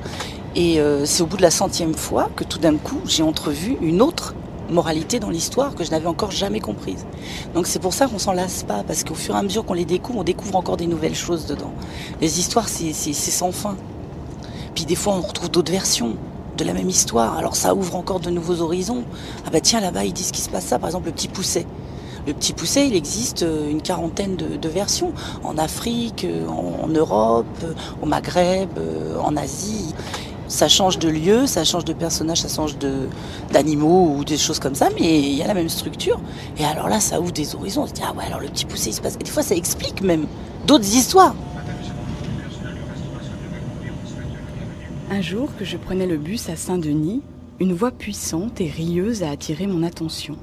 Et 0.54 0.80
euh, 0.80 1.04
c'est 1.06 1.22
au 1.22 1.26
bout 1.26 1.36
de 1.38 1.42
la 1.42 1.50
centième 1.50 1.94
fois 1.94 2.30
que 2.36 2.44
tout 2.44 2.58
d'un 2.58 2.76
coup, 2.76 3.00
j'ai 3.06 3.22
entrevu 3.22 3.76
une 3.80 4.02
autre 4.02 4.34
moralité 4.70 5.18
dans 5.18 5.30
l'histoire 5.30 5.74
que 5.74 5.84
je 5.84 5.90
n'avais 5.90 6.06
encore 6.06 6.30
jamais 6.30 6.60
comprise. 6.60 7.06
Donc 7.54 7.66
c'est 7.66 7.78
pour 7.78 7.92
ça 7.92 8.06
qu'on 8.06 8.18
s'en 8.18 8.32
lasse 8.32 8.62
pas, 8.62 8.82
parce 8.86 9.04
qu'au 9.04 9.14
fur 9.14 9.34
et 9.34 9.38
à 9.38 9.42
mesure 9.42 9.64
qu'on 9.64 9.74
les 9.74 9.84
découvre, 9.84 10.20
on 10.20 10.24
découvre 10.24 10.56
encore 10.56 10.76
des 10.76 10.86
nouvelles 10.86 11.14
choses 11.14 11.46
dedans. 11.46 11.72
Les 12.20 12.38
histoires, 12.38 12.68
c'est 12.68 12.92
sans 12.92 13.52
fin. 13.52 13.76
Puis 14.74 14.84
des 14.84 14.96
fois, 14.96 15.14
on 15.14 15.20
retrouve 15.22 15.50
d'autres 15.50 15.72
versions 15.72 16.16
de 16.56 16.64
la 16.64 16.72
même 16.72 16.88
histoire. 16.88 17.36
Alors 17.36 17.56
ça 17.56 17.74
ouvre 17.74 17.96
encore 17.96 18.20
de 18.20 18.30
nouveaux 18.30 18.60
horizons. 18.60 19.04
Ah 19.46 19.50
bah 19.50 19.60
tiens, 19.60 19.80
là-bas, 19.80 20.04
ils 20.04 20.12
disent 20.12 20.30
qu'il 20.30 20.44
se 20.44 20.50
passe 20.50 20.66
ça. 20.66 20.78
Par 20.78 20.88
exemple, 20.88 21.06
le 21.06 21.12
petit 21.12 21.28
pousset. 21.28 21.66
Le 22.26 22.32
petit 22.32 22.52
pousset, 22.54 22.88
il 22.88 22.96
existe 22.96 23.44
euh, 23.44 23.70
une 23.70 23.80
quarantaine 23.80 24.34
de, 24.34 24.68
versions. 24.68 25.12
En 25.44 25.58
Afrique, 25.58 26.24
euh, 26.24 26.48
en, 26.48 26.88
Europe, 26.88 27.46
euh, 27.62 27.72
au 28.02 28.06
Maghreb, 28.06 28.70
en 29.22 29.36
Asie. 29.36 29.94
Ça 30.48 30.68
change 30.68 30.98
de 30.98 31.08
lieu, 31.08 31.46
ça 31.46 31.64
change 31.64 31.84
de 31.84 31.92
personnage, 31.92 32.42
ça 32.42 32.48
change 32.48 32.78
de 32.78 33.08
d'animaux 33.52 34.14
ou 34.16 34.24
des 34.24 34.36
choses 34.36 34.60
comme 34.60 34.74
ça, 34.74 34.88
mais 34.94 35.20
il 35.20 35.34
y 35.34 35.42
a 35.42 35.46
la 35.46 35.54
même 35.54 35.68
structure. 35.68 36.20
Et 36.58 36.64
alors 36.64 36.88
là, 36.88 37.00
ça 37.00 37.20
ouvre 37.20 37.32
des 37.32 37.54
horizons. 37.54 37.82
On 37.82 37.86
se 37.86 37.92
dit, 37.92 38.02
ah 38.04 38.12
ouais, 38.12 38.24
alors 38.24 38.40
le 38.40 38.48
petit 38.48 38.64
pousset, 38.64 38.90
il 38.90 38.92
se 38.92 39.00
passe. 39.00 39.16
Et 39.16 39.24
des 39.24 39.30
fois, 39.30 39.42
ça 39.42 39.56
explique 39.56 40.02
même 40.02 40.26
d'autres 40.66 40.94
histoires. 40.94 41.34
Un 45.10 45.20
jour 45.20 45.48
que 45.56 45.64
je 45.64 45.76
prenais 45.76 46.06
le 46.06 46.16
bus 46.16 46.48
à 46.48 46.56
Saint-Denis, 46.56 47.22
une 47.60 47.72
voix 47.72 47.90
puissante 47.90 48.60
et 48.60 48.68
rieuse 48.68 49.22
a 49.22 49.30
attiré 49.30 49.66
mon 49.66 49.82
attention. 49.82 50.36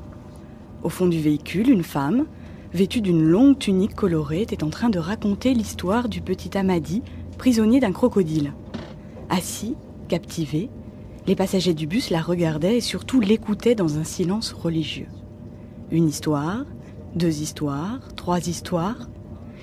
Au 0.84 0.90
fond 0.90 1.06
du 1.06 1.20
véhicule, 1.20 1.70
une 1.70 1.84
femme, 1.84 2.26
vêtue 2.74 3.02
d'une 3.02 3.22
longue 3.22 3.60
tunique 3.60 3.94
colorée, 3.94 4.42
était 4.42 4.64
en 4.64 4.70
train 4.70 4.90
de 4.90 5.00
raconter 5.00 5.54
l'histoire 5.54 6.10
du 6.10 6.22
petit 6.22 6.58
Amadi, 6.58 7.04
prisonnier 7.38 7.80
d'un 7.80 7.92
crocodile. 7.92 8.54
Assis, 9.30 9.76
captivé, 10.14 10.70
les 11.26 11.36
passagers 11.36 11.74
du 11.74 11.88
bus 11.88 12.12
la 12.12 12.22
regardaient 12.22 12.78
et 12.78 12.82
surtout 12.82 13.20
l'écoutaient 13.20 13.74
dans 13.74 13.98
un 13.98 14.04
silence 14.04 14.52
religieux. 14.54 15.08
Une 15.90 16.08
histoire, 16.08 16.66
deux 17.16 17.42
histoires, 17.42 18.14
trois 18.16 18.48
histoires. 18.48 19.10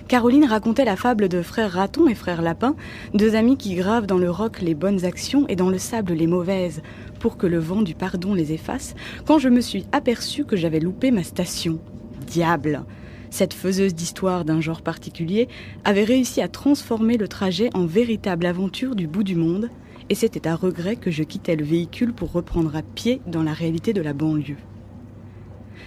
Caroline 0.09 0.47
racontait 0.47 0.85
la 0.85 0.97
fable 0.97 1.29
de 1.29 1.41
frère 1.41 1.71
Raton 1.71 2.09
et 2.09 2.17
frère 2.17 2.43
Lapin, 2.43 2.75
deux 3.15 3.37
amis 3.37 3.57
qui 3.57 3.77
gravent 3.77 4.09
dans 4.09 4.19
le 4.19 4.29
roc 4.29 4.61
les 4.61 4.75
bonnes 4.75 5.05
actions 5.05 5.47
et 5.47 5.55
dans 5.55 5.71
le 5.71 5.79
sable 5.79 6.15
les 6.15 6.27
mauvaises, 6.27 6.83
pour 7.21 7.37
que 7.37 7.47
le 7.47 7.61
vent 7.61 7.83
du 7.83 7.95
pardon 7.95 8.35
les 8.35 8.53
efface, 8.53 8.97
quand 9.27 9.39
je 9.39 9.51
me 9.51 9.61
suis 9.61 9.87
aperçue 9.93 10.45
que 10.45 10.57
j'avais 10.57 10.81
loupé 10.81 11.13
ma 11.13 11.23
station. 11.23 11.79
Diable 12.27 12.85
Cette 13.31 13.55
faiseuse 13.55 13.95
d'histoire 13.95 14.45
d'un 14.45 14.61
genre 14.61 14.83
particulier 14.83 15.47
avait 15.85 16.03
réussi 16.03 16.43
à 16.43 16.49
transformer 16.49 17.19
le 17.19 17.29
trajet 17.29 17.71
en 17.73 17.87
véritable 17.87 18.47
aventure 18.47 18.97
du 18.97 19.07
bout 19.07 19.23
du 19.23 19.37
monde, 19.37 19.71
et 20.11 20.15
c'était 20.17 20.49
à 20.49 20.57
regret 20.57 20.97
que 20.97 21.11
je 21.11 21.23
quittais 21.23 21.57
le 21.57 21.65
véhicule 21.65 22.13
pour 22.13 22.33
reprendre 22.33 22.75
à 22.75 22.83
pied 22.83 23.23
dans 23.27 23.45
la 23.45 23.53
réalité 23.53 23.93
de 23.93 24.03
la 24.03 24.13
banlieue. 24.13 24.57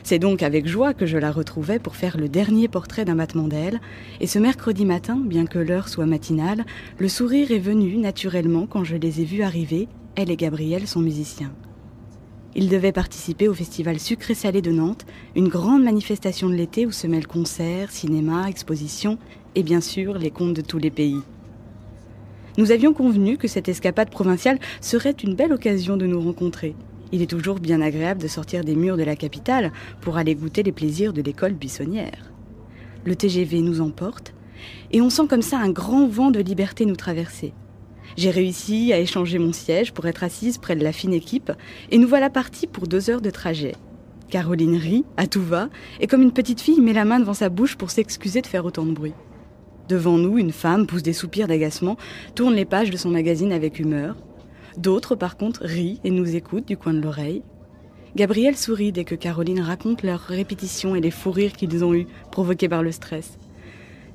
C'est 0.01 0.19
donc 0.19 0.41
avec 0.43 0.65
joie 0.65 0.93
que 0.93 1.05
je 1.05 1.17
la 1.17 1.31
retrouvais 1.31 1.77
pour 1.77 1.95
faire 1.95 2.17
le 2.17 2.29
dernier 2.29 2.67
portrait 2.67 3.05
d'un 3.05 3.15
battement 3.15 3.47
d'ailes, 3.47 3.79
et 4.21 4.27
ce 4.27 4.39
mercredi 4.39 4.85
matin, 4.85 5.17
bien 5.17 5.45
que 5.45 5.59
l'heure 5.59 5.89
soit 5.89 6.05
matinale, 6.05 6.65
le 6.97 7.07
sourire 7.09 7.51
est 7.51 7.59
venu 7.59 7.97
naturellement 7.97 8.65
quand 8.65 8.83
je 8.83 8.95
les 8.95 9.21
ai 9.21 9.25
vus 9.25 9.43
arriver, 9.43 9.87
elle 10.15 10.31
et 10.31 10.37
Gabriel, 10.37 10.87
son 10.87 11.01
musicien. 11.01 11.51
Ils 12.55 12.69
devaient 12.69 12.91
participer 12.91 13.47
au 13.47 13.53
festival 13.53 13.99
sucré-salé 13.99 14.61
de 14.61 14.71
Nantes, 14.71 15.05
une 15.35 15.47
grande 15.47 15.83
manifestation 15.83 16.49
de 16.49 16.55
l'été 16.55 16.85
où 16.85 16.91
se 16.91 17.07
mêlent 17.07 17.27
concerts, 17.27 17.91
cinéma, 17.91 18.47
expositions 18.47 19.17
et 19.55 19.63
bien 19.63 19.81
sûr 19.81 20.17
les 20.17 20.31
contes 20.31 20.53
de 20.53 20.61
tous 20.61 20.77
les 20.77 20.91
pays. 20.91 21.21
Nous 22.57 22.71
avions 22.71 22.93
convenu 22.93 23.37
que 23.37 23.47
cette 23.47 23.67
escapade 23.67 24.11
provinciale 24.11 24.59
serait 24.79 25.11
une 25.11 25.33
belle 25.33 25.53
occasion 25.53 25.97
de 25.97 26.05
nous 26.05 26.21
rencontrer. 26.21 26.75
Il 27.11 27.23
est 27.23 27.29
toujours 27.29 27.59
bien 27.59 27.81
agréable 27.81 28.21
de 28.21 28.27
sortir 28.27 28.63
des 28.63 28.75
murs 28.75 28.97
de 28.97 29.03
la 29.03 29.15
capitale 29.15 29.71
pour 30.01 30.17
aller 30.17 30.35
goûter 30.35 30.61
les 30.61 30.71
plaisirs 30.71 31.13
de 31.13 31.21
l'école 31.23 31.53
buissonnière. 31.53 32.31
Le 33.05 33.15
TGV 33.15 33.61
nous 33.61 33.81
emporte 33.81 34.35
et 34.91 35.01
on 35.01 35.09
sent 35.09 35.27
comme 35.27 35.41
ça 35.41 35.57
un 35.57 35.71
grand 35.71 36.07
vent 36.07 36.29
de 36.29 36.39
liberté 36.39 36.85
nous 36.85 36.95
traverser. 36.95 37.53
J'ai 38.17 38.29
réussi 38.29 38.93
à 38.93 38.99
échanger 38.99 39.39
mon 39.39 39.51
siège 39.51 39.91
pour 39.91 40.05
être 40.05 40.23
assise 40.23 40.59
près 40.59 40.75
de 40.75 40.83
la 40.83 40.91
fine 40.91 41.13
équipe 41.13 41.51
et 41.89 41.97
nous 41.97 42.07
voilà 42.07 42.29
partis 42.29 42.67
pour 42.67 42.87
deux 42.87 43.09
heures 43.09 43.21
de 43.21 43.31
trajet. 43.31 43.73
Caroline 44.29 44.77
rit, 44.77 45.05
à 45.17 45.25
tout 45.25 45.43
va, 45.43 45.69
et 45.99 46.07
comme 46.07 46.21
une 46.21 46.31
petite 46.31 46.61
fille 46.61 46.81
met 46.81 46.93
la 46.93 47.05
main 47.05 47.19
devant 47.19 47.33
sa 47.33 47.49
bouche 47.49 47.75
pour 47.75 47.89
s'excuser 47.89 48.41
de 48.41 48.47
faire 48.47 48.65
autant 48.65 48.85
de 48.85 48.91
bruit. 48.91 49.13
Devant 49.89 50.17
nous, 50.17 50.37
une 50.37 50.51
femme 50.51 50.87
pousse 50.87 51.03
des 51.03 51.13
soupirs 51.13 51.47
d'agacement, 51.47 51.97
tourne 52.35 52.55
les 52.55 52.65
pages 52.65 52.89
de 52.89 52.97
son 52.97 53.09
magazine 53.09 53.51
avec 53.51 53.79
humeur. 53.79 54.15
D'autres, 54.77 55.15
par 55.15 55.37
contre, 55.37 55.63
rient 55.63 55.99
et 56.03 56.11
nous 56.11 56.35
écoutent 56.35 56.67
du 56.67 56.77
coin 56.77 56.93
de 56.93 57.01
l'oreille. 57.01 57.43
Gabriel 58.15 58.55
sourit 58.55 58.91
dès 58.91 59.03
que 59.03 59.15
Caroline 59.15 59.59
raconte 59.59 60.03
leurs 60.03 60.21
répétitions 60.21 60.95
et 60.95 61.01
les 61.01 61.11
fous 61.11 61.31
rires 61.31 61.53
qu'ils 61.53 61.83
ont 61.83 61.93
eus, 61.93 62.07
provoqués 62.31 62.69
par 62.69 62.83
le 62.83 62.91
stress. 62.91 63.37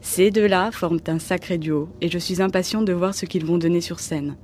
Ces 0.00 0.30
deux-là 0.30 0.70
forment 0.70 1.00
un 1.08 1.18
sacré 1.18 1.58
duo, 1.58 1.88
et 2.00 2.08
je 2.08 2.18
suis 2.18 2.40
impatiente 2.40 2.84
de 2.84 2.92
voir 2.92 3.14
ce 3.14 3.26
qu'ils 3.26 3.44
vont 3.44 3.58
donner 3.58 3.80
sur 3.80 3.98
scène. 3.98 4.36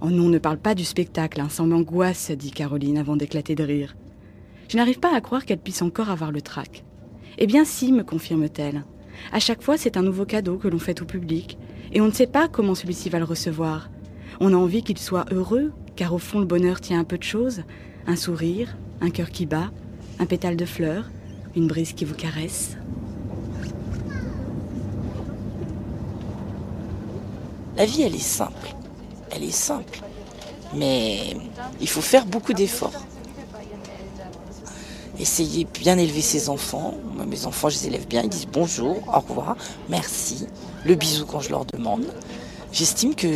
Oh 0.00 0.10
non, 0.10 0.28
ne 0.28 0.38
parle 0.38 0.58
pas 0.58 0.74
du 0.74 0.84
spectacle, 0.84 1.40
hein, 1.40 1.48
ça 1.48 1.62
m'angoisse, 1.62 2.30
dit 2.30 2.50
Caroline 2.50 2.98
avant 2.98 3.16
d'éclater 3.16 3.54
de 3.54 3.64
rire. 3.64 3.96
Je 4.68 4.76
n'arrive 4.76 4.98
pas 4.98 5.14
à 5.14 5.20
croire 5.20 5.44
qu'elle 5.44 5.58
puisse 5.58 5.82
encore 5.82 6.10
avoir 6.10 6.32
le 6.32 6.40
trac. 6.40 6.84
Eh 7.38 7.46
bien 7.46 7.64
si, 7.64 7.92
me 7.92 8.02
confirme-t-elle. 8.02 8.84
À 9.32 9.40
chaque 9.40 9.62
fois, 9.62 9.76
c'est 9.76 9.96
un 9.96 10.02
nouveau 10.02 10.24
cadeau 10.24 10.56
que 10.56 10.68
l'on 10.68 10.78
fait 10.78 11.02
au 11.02 11.04
public, 11.04 11.58
et 11.92 12.00
on 12.00 12.06
ne 12.06 12.12
sait 12.12 12.26
pas 12.26 12.48
comment 12.48 12.74
celui-ci 12.74 13.08
va 13.08 13.18
le 13.18 13.24
recevoir. 13.24 13.90
On 14.40 14.52
a 14.52 14.56
envie 14.56 14.82
qu'il 14.82 14.98
soit 14.98 15.26
heureux, 15.32 15.72
car 15.94 16.12
au 16.12 16.18
fond 16.18 16.40
le 16.40 16.46
bonheur 16.46 16.80
tient 16.80 17.00
un 17.00 17.04
peu 17.04 17.18
de 17.18 17.22
choses, 17.22 17.62
un 18.06 18.16
sourire, 18.16 18.76
un 19.00 19.10
cœur 19.10 19.30
qui 19.30 19.46
bat, 19.46 19.70
un 20.18 20.26
pétale 20.26 20.56
de 20.56 20.64
fleurs, 20.64 21.10
une 21.54 21.66
brise 21.66 21.92
qui 21.92 22.04
vous 22.04 22.14
caresse. 22.14 22.76
La 27.76 27.84
vie, 27.84 28.02
elle 28.02 28.14
est 28.14 28.18
simple. 28.18 28.74
Elle 29.30 29.44
est 29.44 29.50
simple. 29.50 30.00
Mais 30.74 31.36
il 31.80 31.88
faut 31.88 32.00
faire 32.00 32.26
beaucoup 32.26 32.52
d'efforts. 32.52 33.06
Essayer 35.18 35.64
de 35.64 35.70
bien 35.70 35.96
élever 35.96 36.20
ses 36.20 36.48
enfants. 36.48 36.94
Mes 37.26 37.46
enfants, 37.46 37.68
je 37.70 37.78
les 37.78 37.86
élève 37.86 38.06
bien. 38.06 38.22
Ils 38.22 38.28
disent 38.28 38.48
bonjour, 38.50 38.96
au 39.08 39.20
revoir, 39.20 39.56
merci, 39.88 40.46
le 40.84 40.94
bisou 40.94 41.24
quand 41.24 41.40
je 41.40 41.50
leur 41.50 41.64
demande. 41.64 42.04
J'estime 42.72 43.14
que 43.14 43.26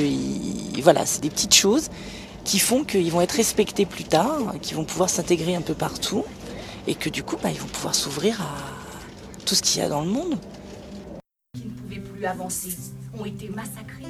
voilà, 0.83 1.07
c'est 1.07 1.23
des 1.23 1.31
petites 1.31 1.55
choses 1.55 1.89
qui 2.45 2.59
font 2.59 2.85
qu'ils 2.85 3.11
vont 3.11 3.21
être 3.21 3.33
respectés 3.33 3.87
plus 3.87 4.05
tard, 4.05 4.55
qu'ils 4.61 4.77
vont 4.77 4.85
pouvoir 4.85 5.09
s'intégrer 5.09 5.55
un 5.55 5.63
peu 5.63 5.75
partout 5.75 6.25
et 6.87 6.95
que 6.95 7.09
du 7.09 7.23
coup, 7.23 7.37
bah, 7.43 7.51
ils 7.51 7.61
vont 7.61 7.69
pouvoir 7.69 7.95
s'ouvrir 7.95 8.41
à 8.43 8.55
tout 9.47 9.55
ce 9.55 9.63
qu'il 9.63 9.81
y 9.81 9.85
a 9.85 9.89
dans 9.89 10.03
le 10.03 10.11
monde. 10.11 10.37
Qui 11.55 11.71
ne 11.89 12.01
plus 12.01 12.25
avancer 12.25 12.77
ont 13.19 13.25
été 13.25 13.49
massacrés. 13.49 14.05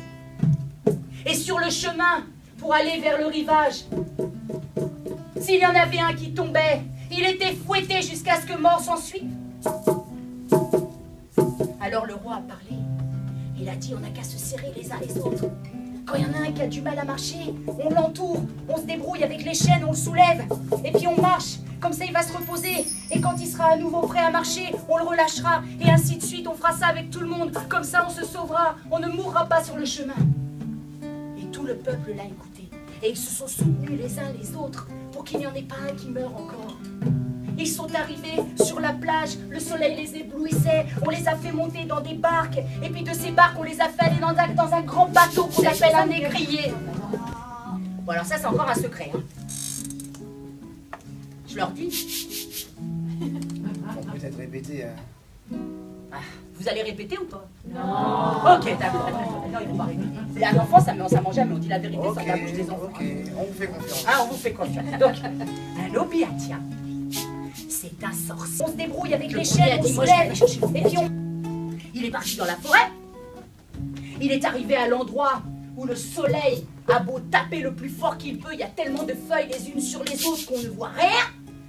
Et 1.26 1.34
sur 1.34 1.58
le 1.58 1.70
chemin, 1.70 2.24
pour 2.58 2.74
aller 2.74 3.00
vers 3.00 3.18
le 3.18 3.26
rivage, 3.26 3.84
s'il 5.40 5.60
y 5.60 5.66
en 5.66 5.74
avait 5.74 5.98
un 5.98 6.14
qui 6.14 6.32
tombait, 6.32 6.82
il 7.10 7.26
était 7.26 7.54
fouetté 7.54 8.02
jusqu'à 8.02 8.40
ce 8.40 8.46
que 8.46 8.56
mort 8.58 8.80
s'ensuit. 8.80 9.24
Alors 11.80 12.06
le 12.06 12.14
roi 12.14 12.36
a 12.36 12.40
parlé. 12.40 12.76
Il 13.58 13.68
a 13.68 13.74
dit 13.74 13.94
on 13.96 14.00
n'a 14.00 14.10
qu'à 14.10 14.22
se 14.22 14.38
serrer 14.38 14.72
les 14.76 14.90
uns 14.92 15.00
les 15.00 15.18
autres. 15.18 15.44
Quand 16.06 16.14
il 16.16 16.22
y 16.22 16.26
en 16.26 16.32
a 16.32 16.48
un 16.48 16.52
qui 16.52 16.62
a 16.62 16.66
du 16.66 16.80
mal 16.80 16.98
à 16.98 17.04
marcher, 17.04 17.54
on 17.66 17.90
l'entoure, 17.90 18.42
on 18.68 18.76
se 18.76 18.82
débrouille 18.82 19.22
avec 19.22 19.44
les 19.44 19.54
chaînes, 19.54 19.84
on 19.86 19.90
le 19.90 19.96
soulève, 19.96 20.44
et 20.84 20.90
puis 20.90 21.06
on 21.06 21.20
marche. 21.20 21.58
Comme 21.80 21.92
ça, 21.92 22.04
il 22.04 22.12
va 22.12 22.22
se 22.22 22.36
reposer. 22.36 22.84
Et 23.10 23.20
quand 23.20 23.36
il 23.38 23.46
sera 23.46 23.72
à 23.72 23.76
nouveau 23.76 24.02
prêt 24.02 24.18
à 24.18 24.30
marcher, 24.30 24.74
on 24.88 24.98
le 24.98 25.04
relâchera. 25.04 25.62
Et 25.80 25.90
ainsi 25.90 26.16
de 26.16 26.22
suite, 26.22 26.46
on 26.46 26.54
fera 26.54 26.72
ça 26.72 26.86
avec 26.88 27.10
tout 27.10 27.20
le 27.20 27.26
monde. 27.26 27.52
Comme 27.68 27.84
ça, 27.84 28.06
on 28.06 28.10
se 28.10 28.24
sauvera. 28.24 28.76
On 28.90 28.98
ne 28.98 29.08
mourra 29.08 29.46
pas 29.46 29.64
sur 29.64 29.76
le 29.76 29.86
chemin 29.86 30.14
tout 31.50 31.64
le 31.64 31.76
peuple 31.76 32.12
l'a 32.16 32.24
écouté. 32.24 32.68
Et 33.02 33.10
ils 33.10 33.16
se 33.16 33.30
sont 33.30 33.48
soutenus 33.48 33.98
les 33.98 34.18
uns 34.18 34.32
les 34.38 34.54
autres 34.56 34.86
pour 35.12 35.24
qu'il 35.24 35.38
n'y 35.38 35.46
en 35.46 35.54
ait 35.54 35.62
pas 35.62 35.76
un 35.88 35.94
qui 35.94 36.08
meure 36.08 36.34
encore. 36.34 36.69
Ils 37.58 37.68
sont 37.68 37.94
arrivés 37.94 38.40
sur 38.56 38.80
la 38.80 38.92
plage, 38.94 39.36
le 39.50 39.60
soleil 39.60 39.94
les 39.94 40.16
éblouissait, 40.16 40.86
on 41.04 41.10
les 41.10 41.28
a 41.28 41.36
fait 41.36 41.52
monter 41.52 41.84
dans 41.84 42.00
des 42.00 42.14
barques, 42.14 42.58
et 42.82 42.88
puis 42.88 43.02
de 43.02 43.12
ces 43.12 43.32
barques, 43.32 43.58
on 43.58 43.64
les 43.64 43.80
a 43.80 43.88
fait 43.88 44.02
aller 44.02 44.18
dans 44.18 44.72
un, 44.74 44.80
grand 44.80 45.06
bateau 45.06 45.44
qu'on 45.44 45.66
appelle 45.66 45.94
un 45.94 46.06
négrier. 46.06 46.72
Bon, 48.02 48.12
alors 48.12 48.24
ça, 48.24 48.36
c'est 48.38 48.46
encore 48.46 48.68
un 48.68 48.74
secret. 48.74 49.10
Hein. 49.14 49.20
Je 51.48 51.56
leur 51.56 51.70
dis. 51.70 52.66
On 53.20 54.02
peut 54.02 54.18
peut-être 54.18 54.38
répéter. 54.38 54.84
Hein. 54.84 55.56
Ah, 56.12 56.16
vous 56.54 56.68
allez 56.68 56.82
répéter 56.82 57.18
ou 57.18 57.24
pas? 57.24 57.48
Non. 57.68 58.56
Ok, 58.56 58.78
d'accord. 58.78 59.08
Non, 59.52 59.58
ils 59.62 59.68
vont 59.68 59.76
pas 59.76 59.84
répéter. 59.84 60.44
Un 60.44 60.58
enfant, 60.58 60.80
ça, 60.80 60.94
ça 61.08 61.20
mange 61.20 61.34
jamais. 61.34 61.54
On 61.54 61.58
dit 61.58 61.68
la 61.68 61.78
vérité 61.78 62.00
okay, 62.00 62.20
sans 62.20 62.26
la 62.26 62.36
bouche 62.36 62.52
des 62.52 62.70
enfants. 62.70 62.82
Ok, 62.84 63.02
on 63.38 63.44
vous 63.44 63.52
fait 63.58 63.66
confiance. 63.66 64.04
Ah, 64.06 64.20
on 64.22 64.26
vous 64.26 64.36
fait 64.36 64.52
confiance. 64.52 64.84
Donc, 64.98 65.12
un 65.24 65.94
opiatia, 65.94 66.56
c'est 67.68 68.04
un 68.04 68.12
sorcier. 68.12 68.64
On 68.64 68.68
se 68.68 68.76
débrouille 68.76 69.14
avec 69.14 69.32
les 69.32 69.44
chaînes, 69.44 69.80
on 69.80 69.86
se 69.86 70.00
lève, 70.00 70.76
et 70.76 70.82
puis 70.82 70.98
on... 70.98 71.10
Il 71.94 72.04
est 72.04 72.10
parti 72.10 72.36
dans 72.36 72.44
la 72.44 72.56
forêt. 72.56 72.90
Il 74.20 74.30
est 74.32 74.44
arrivé 74.44 74.76
à 74.76 74.86
l'endroit 74.86 75.42
où 75.76 75.86
le 75.86 75.96
soleil 75.96 76.66
a 76.92 76.98
beau 76.98 77.20
taper 77.20 77.60
le 77.60 77.74
plus 77.74 77.88
fort 77.88 78.18
qu'il 78.18 78.38
peut, 78.38 78.52
il 78.52 78.58
y 78.58 78.62
a 78.62 78.68
tellement 78.68 79.04
de 79.04 79.14
feuilles 79.14 79.48
les 79.48 79.70
unes 79.70 79.80
sur 79.80 80.02
les 80.04 80.26
autres 80.26 80.44
qu'on 80.46 80.58
ne 80.58 80.68
voit 80.68 80.90
rien. 80.90 81.22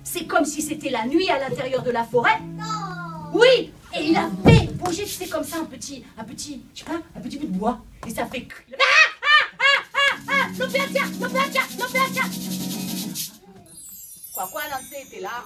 C'est 0.04 0.26
comme 0.26 0.46
si 0.46 0.62
c'était 0.62 0.90
la 0.90 1.06
nuit 1.06 1.30
à 1.30 1.40
l'intérieur 1.40 1.84
de 1.84 1.92
la 1.92 2.04
forêt. 2.04 2.40
Non 2.58 3.40
Oui, 3.40 3.72
et 3.94 4.04
il 4.06 4.18
a 4.18 4.30
fait 4.46 4.68
bouger, 4.74 5.04
tu 5.04 5.10
sais, 5.12 5.28
comme 5.28 5.44
ça, 5.44 5.58
un 5.60 5.66
petit, 5.66 6.04
un 6.18 6.24
petit, 6.24 6.64
je 6.74 6.80
sais 6.80 6.86
pas, 6.86 7.00
un 7.16 7.22
petit 7.22 7.38
bout 7.38 7.48
de 7.48 7.58
bois. 7.58 7.80
Et 8.08 8.10
ça 8.10 8.26
fait 8.26 8.48
Ah 8.74 8.78
Ah 9.22 9.58
Ah 9.60 9.84
Ah 9.98 10.18
Ah 10.30 10.48
L'opératia 10.58 11.02
L'opératia 11.20 11.62
L'opératia 11.80 12.24
Quoi, 14.34 14.48
quoi, 14.52 14.62
Lancé 14.72 15.06
était 15.08 15.22
là? 15.22 15.44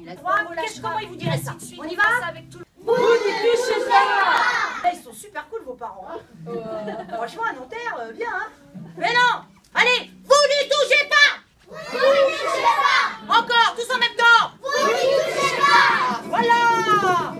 Il 0.00 0.08
a 0.08 0.14
droit, 0.14 0.36
comment 0.82 0.98
il 0.98 1.08
vous 1.08 1.16
dirait 1.16 1.38
ça? 1.38 1.56
On 1.78 1.84
y 1.84 1.94
va? 1.94 2.02
Avec 2.28 2.50
tout 2.50 2.58
le... 2.58 2.64
Vous 2.82 2.92
n'y 2.92 3.32
touchez 3.32 3.80
pas 3.88 4.90
Ils 4.92 5.02
sont 5.02 5.12
super 5.12 5.48
cool, 5.48 5.62
vos 5.64 5.74
parents. 5.74 6.06
Hein. 6.10 6.18
Euh, 6.48 7.16
franchement, 7.16 7.42
à 7.50 7.52
Nanterre, 7.54 7.96
euh, 8.00 8.12
bien, 8.12 8.28
hein. 8.32 8.48
Mais 8.96 9.12
non! 9.12 9.42
Allez, 9.74 10.10
vous 10.24 10.34
n'y 10.48 10.68
touchez 10.68 11.08
pas 11.08 11.40
Touchez 11.68 12.62
pas 12.62 13.38
Encore, 13.38 13.74
tous 13.76 13.94
en 13.94 13.98
même 13.98 14.16
temps. 14.16 14.50
Touchez 14.62 15.56
pas 15.58 16.20
Voilà. 16.28 17.34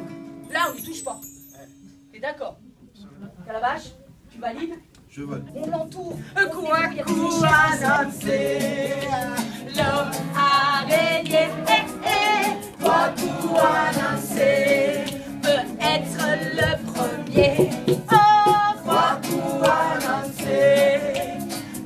Là, 0.50 0.60
on 0.70 0.74
n'y 0.74 0.82
touche 0.84 1.04
pas. 1.04 1.20
T'es 2.12 2.18
d'accord? 2.18 2.56
Calabache, 3.46 3.92
tu 4.30 4.38
valides? 4.38 4.74
Je 5.08 5.22
valide. 5.22 5.48
On 5.54 5.66
l'entoure. 5.70 6.18
Quoi, 6.34 6.46
quoi, 6.46 6.66
l'homme 9.76 10.10
araignée, 10.36 11.48
eh, 11.68 11.84
eh, 12.04 12.82
quoi, 12.82 13.14
quoi, 13.42 13.90
peut 15.42 15.64
être 15.80 16.22
le 16.54 16.70
premier. 16.92 17.70
Oh, 17.92 18.14
quoi, 18.84 19.20
quoi, 19.22 19.78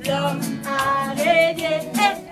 l'homme 0.05 0.41
araignée, 0.65 1.79
eh, 1.83 1.89
eh, 1.95 2.30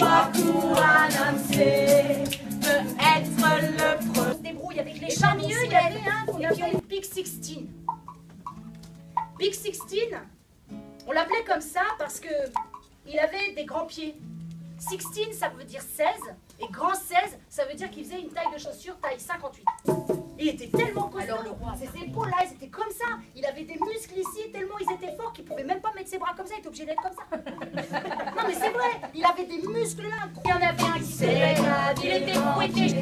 quoi, 0.00 0.30
quoi, 0.32 1.08
peut 1.52 2.68
être 2.68 3.30
le 3.62 4.12
premier. 4.12 4.30
On 4.30 4.32
se 4.32 4.38
débrouille 4.38 4.80
avec 4.80 5.00
les 5.00 5.10
chats. 5.10 5.34
milieu, 5.34 5.56
il 5.64 5.72
y 5.72 5.74
avait 5.74 6.00
un 6.08 6.26
qu'on 6.26 6.42
appelle 6.42 6.80
Big 6.88 7.04
16. 7.04 7.40
Big 9.38 9.54
16, 9.54 9.78
on 11.06 11.12
l'appelait 11.12 11.44
comme 11.46 11.60
ça 11.60 11.82
parce 11.98 12.20
que 12.20 12.28
il 13.06 13.18
avait 13.18 13.52
des 13.54 13.64
grands 13.64 13.86
pieds. 13.86 14.16
16, 14.78 15.38
ça 15.38 15.48
veut 15.50 15.64
dire 15.64 15.82
16, 15.82 16.06
et 16.60 16.68
grand 16.70 16.94
16, 16.94 17.38
ça 17.50 17.64
veut 17.66 17.74
dire 17.74 17.90
qu'il 17.90 18.02
faisait 18.04 18.20
une 18.20 18.30
taille 18.30 18.50
de 18.52 18.58
chaussure 18.58 18.98
taille 18.98 19.20
58. 19.20 19.64
Il 20.38 20.48
était 20.48 20.68
tellement 20.68 21.08
costaud. 21.08 21.30
Alors 21.30 21.42
le 21.42 21.50
roi, 21.50 21.74
ses 21.76 22.02
épaules 22.02 22.30
là, 22.30 22.36
elles 22.42 22.52
étaient 22.52 22.68
comme 22.68 22.90
ça. 22.90 23.18
Il 23.36 23.44
avait 23.44 23.64
des 23.64 23.78
muscles 23.78 24.18
ici, 24.18 24.50
tellement 24.50 24.78
ils 24.78 24.94
étaient 24.94 25.14
forts 25.16 25.34
qu'il 25.34 25.44
pouvait 25.44 25.64
même 25.64 25.82
pas 25.82 25.92
mettre 25.92 26.08
ses 26.08 26.16
bras 26.18 26.32
comme 26.34 26.46
ça, 26.46 26.54
il 26.56 26.60
était 26.60 26.68
obligé 26.68 26.86
d'être 26.86 27.02
comme 27.02 27.12
ça. 27.12 27.36
non 27.36 28.42
mais 28.46 28.54
c'est 28.54 28.70
vrai, 28.70 29.09
Il 29.20 29.26
avait 29.26 29.44
des 29.44 29.68
muscles 29.68 30.04
là. 30.04 30.30
Il 30.42 30.48
y 30.48 30.52
en 30.54 30.56
avait 30.56 30.82
un 30.82 30.98
qui 30.98 31.12
s'est 31.12 31.54
Il 32.02 32.10
était 32.10 32.32
fouetté. 32.32 32.96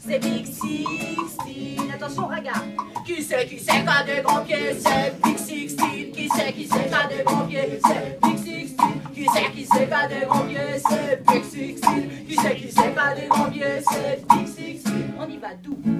C'est 0.00 0.18
Big 0.18 0.46
Sixteen. 0.46 1.90
Attention, 1.94 2.26
regarde. 2.26 2.64
Qui 3.04 3.22
c'est 3.22 3.44
qui 3.44 3.56
qui 3.56 3.70
a 3.70 4.02
des 4.02 4.22
grands 4.22 4.42
pieds 4.44 4.74
C'est 4.80 5.12
Big 5.22 5.36
Sixteen. 5.36 6.10
Qui 6.10 6.28
c'est 6.34 6.52
qui 6.54 6.66
qui 6.66 6.74
a 6.74 7.06
des 7.06 7.22
grands 7.22 7.44
pieds 7.46 7.80
C'est 7.84 8.18
Big 8.22 8.38
Sixteen. 8.38 9.00
Qui 9.14 9.26
c'est 9.30 9.52
qui 9.52 9.66
qui 9.66 9.78
a 9.92 10.08
des 10.08 10.24
grands 10.26 10.46
pieds 10.46 10.80
C'est 10.88 11.22
Big 11.26 11.44
Sixteen. 11.44 12.08
Qui 12.26 12.36
c'est 12.36 12.56
qui 12.56 12.68
qui 12.68 12.78
a 12.80 13.14
des 13.14 13.26
grands 13.28 13.50
pieds 13.50 13.82
C'est 13.90 14.26
Big 14.30 14.46
Sixteen. 14.46 15.12
On 15.20 15.28
y 15.28 15.36
va 15.36 15.54
doux. 15.62 15.78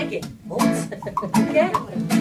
Ok. 0.00 0.20
Ok? 0.48 2.19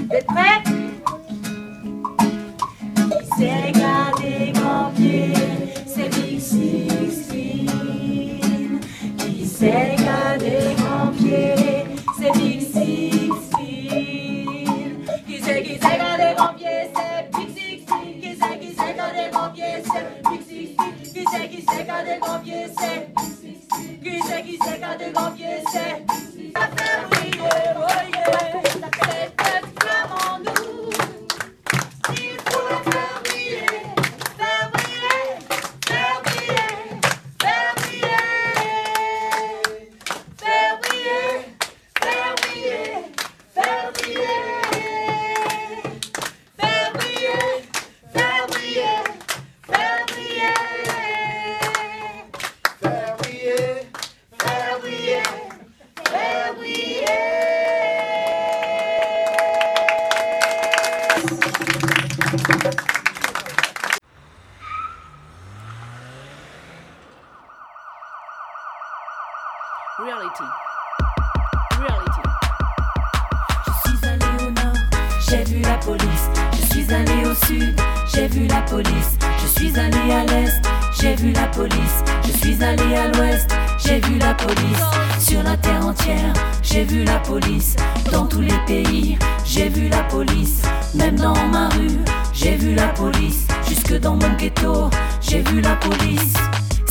Même 90.96 91.16
dans 91.16 91.36
ma 91.48 91.70
rue, 91.70 92.00
j'ai 92.34 92.56
vu 92.56 92.74
la 92.74 92.88
police. 92.90 93.48
Jusque 93.68 94.00
dans 94.00 94.16
mon 94.16 94.34
ghetto, 94.38 94.90
j'ai 95.22 95.42
vu 95.44 95.62
la 95.62 95.76
police. 95.76 96.34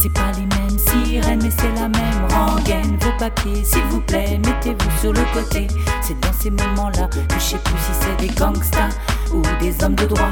C'est 0.01 0.13
pas 0.13 0.31
les 0.37 0.47
mêmes 0.47 0.79
sirènes, 0.79 1.41
mais 1.43 1.51
c'est 1.51 1.75
la 1.81 1.89
même 1.89 2.29
rengaine. 2.31 2.97
Vos 3.01 3.13
papiers, 3.19 3.65
s'il 3.65 3.83
vous 3.91 4.01
plaît, 4.01 4.39
mettez-vous 4.47 5.01
sur 5.01 5.13
le 5.13 5.23
côté. 5.33 5.67
C'est 6.03 6.19
dans 6.21 6.33
ces 6.41 6.51
moments-là 6.51 7.09
que 7.09 7.19
je 7.35 7.41
sais 7.41 7.59
plus 7.59 7.75
si 7.79 7.93
c'est 8.01 8.27
des 8.27 8.33
gangsters 8.35 8.95
ou 9.35 9.43
des 9.61 9.75
hommes 9.83 9.97
de 9.97 10.07
droit. 10.07 10.31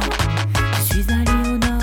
Je 0.79 0.95
suis 0.95 1.05
allé 1.13 1.49
au 1.49 1.59
nord, 1.59 1.83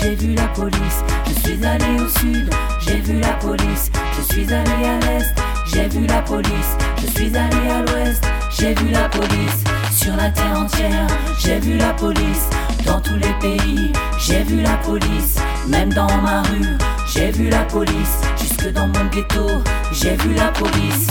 j'ai 0.00 0.14
vu 0.14 0.34
la 0.34 0.46
police. 0.48 1.02
Je 1.26 1.40
suis 1.40 1.66
allé 1.66 2.00
au 2.00 2.08
sud, 2.20 2.48
j'ai 2.86 3.00
vu 3.00 3.18
la 3.18 3.32
police. 3.34 3.90
Je 4.16 4.32
suis 4.32 4.52
allé 4.52 4.86
à 4.86 4.98
l'est, 5.00 5.34
j'ai 5.66 5.88
vu 5.88 6.06
la 6.06 6.22
police. 6.22 6.76
Je 7.02 7.06
suis 7.08 7.36
allé 7.36 7.70
à 7.70 7.80
l'ouest, 7.82 8.24
j'ai 8.56 8.74
vu 8.74 8.90
la 8.90 9.08
police. 9.08 9.73
Sur 10.04 10.16
la 10.16 10.28
terre 10.28 10.58
entière, 10.58 11.06
j'ai 11.38 11.58
vu 11.60 11.78
la 11.78 11.94
police. 11.94 12.50
Dans 12.84 13.00
tous 13.00 13.14
les 13.14 13.32
pays, 13.40 13.90
j'ai 14.18 14.42
vu 14.42 14.60
la 14.60 14.76
police. 14.76 15.36
Même 15.66 15.94
dans 15.94 16.14
ma 16.20 16.42
rue, 16.42 16.76
j'ai 17.06 17.30
vu 17.30 17.48
la 17.48 17.64
police. 17.64 18.20
Jusque 18.38 18.70
dans 18.74 18.86
mon 18.86 19.06
ghetto, 19.06 19.46
j'ai 19.92 20.14
vu 20.16 20.34
la 20.34 20.48
police. 20.48 21.06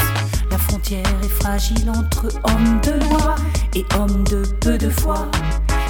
La 0.52 0.60
frontière 0.60 1.08
est 1.24 1.42
fragile 1.42 1.90
entre 1.90 2.28
hommes 2.44 2.82
de 2.84 3.04
loi 3.10 3.34
et 3.74 3.84
hommes 3.98 4.24
de 4.26 4.44
peu 4.62 4.78
de 4.78 4.92
foi. 4.92 5.28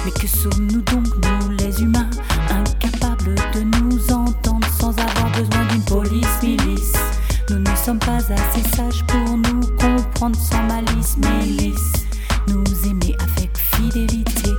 Mais 0.06 0.10
que 0.10 0.26
sommes-nous 0.26 0.80
donc, 0.80 1.04
nous 1.04 1.50
les 1.58 1.82
humains, 1.82 2.08
incapables 2.48 3.34
de 3.52 3.60
nous 3.82 4.12
entendre 4.14 4.66
sans 4.80 4.92
avoir 4.92 5.30
besoin 5.32 5.66
d'une 5.70 5.84
police 5.84 6.42
milice? 6.42 6.94
Nous 7.50 7.58
ne 7.58 7.76
sommes 7.76 7.98
pas 7.98 8.16
assez 8.16 8.66
sages 8.74 9.04
pour 9.06 9.36
nous 9.36 9.60
comprendre 9.78 10.38
sans 10.38 10.62
malice 10.62 11.18
milice. 11.18 12.03
Nous 12.48 12.88
aimer 12.88 13.16
avec 13.20 13.56
fidélité. 13.56 14.50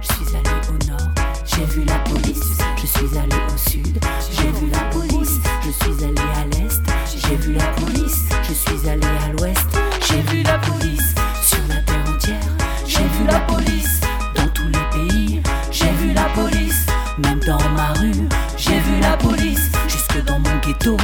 Je 0.00 0.06
suis 0.14 0.36
allé 0.36 0.50
au 0.68 0.90
nord, 0.90 1.08
j'ai 1.44 1.64
vu 1.64 1.84
la 1.84 1.98
police. 2.00 2.58
Je 2.80 2.86
suis 2.86 3.18
allé 3.18 3.36
au 3.52 3.56
sud, 3.70 3.98
j'ai 4.30 4.50
vu 4.60 4.70
la 4.70 4.84
police. 4.90 5.40
Je 5.64 5.70
suis 5.70 6.04
allé 6.04 6.20
à 6.36 6.44
l'est, 6.46 6.82
j'ai 7.16 7.36
vu 7.36 7.54
la 7.54 7.66
police. 7.68 8.24
Je 8.42 8.52
suis 8.52 8.88
allé 8.88 9.06
à 9.06 9.32
l'ouest, 9.32 9.66
j'ai 10.08 10.20
vu 10.22 10.42
la 10.42 10.58
police. 10.58 11.14
Sur 11.42 11.60
la 11.68 11.76
terre 11.82 12.04
entière, 12.14 12.40
j'ai 12.86 13.04
vu 13.04 13.26
la 13.26 13.40
police. 13.40 14.00
Dans 14.34 14.48
tous 14.48 14.66
les 14.68 14.90
pays, 15.08 15.42
j'ai 15.70 15.92
vu 15.92 16.12
la 16.12 16.24
police. 16.34 16.86
Même 17.18 17.40
dans 17.40 17.68
ma 17.70 17.92
rue, 17.94 18.28
j'ai 18.56 18.80
vu 18.80 19.00
la 19.00 19.16
police. 19.16 19.70
Jusque 19.88 20.24
dans 20.24 20.38
mon 20.38 20.58
ghetto, 20.66 20.96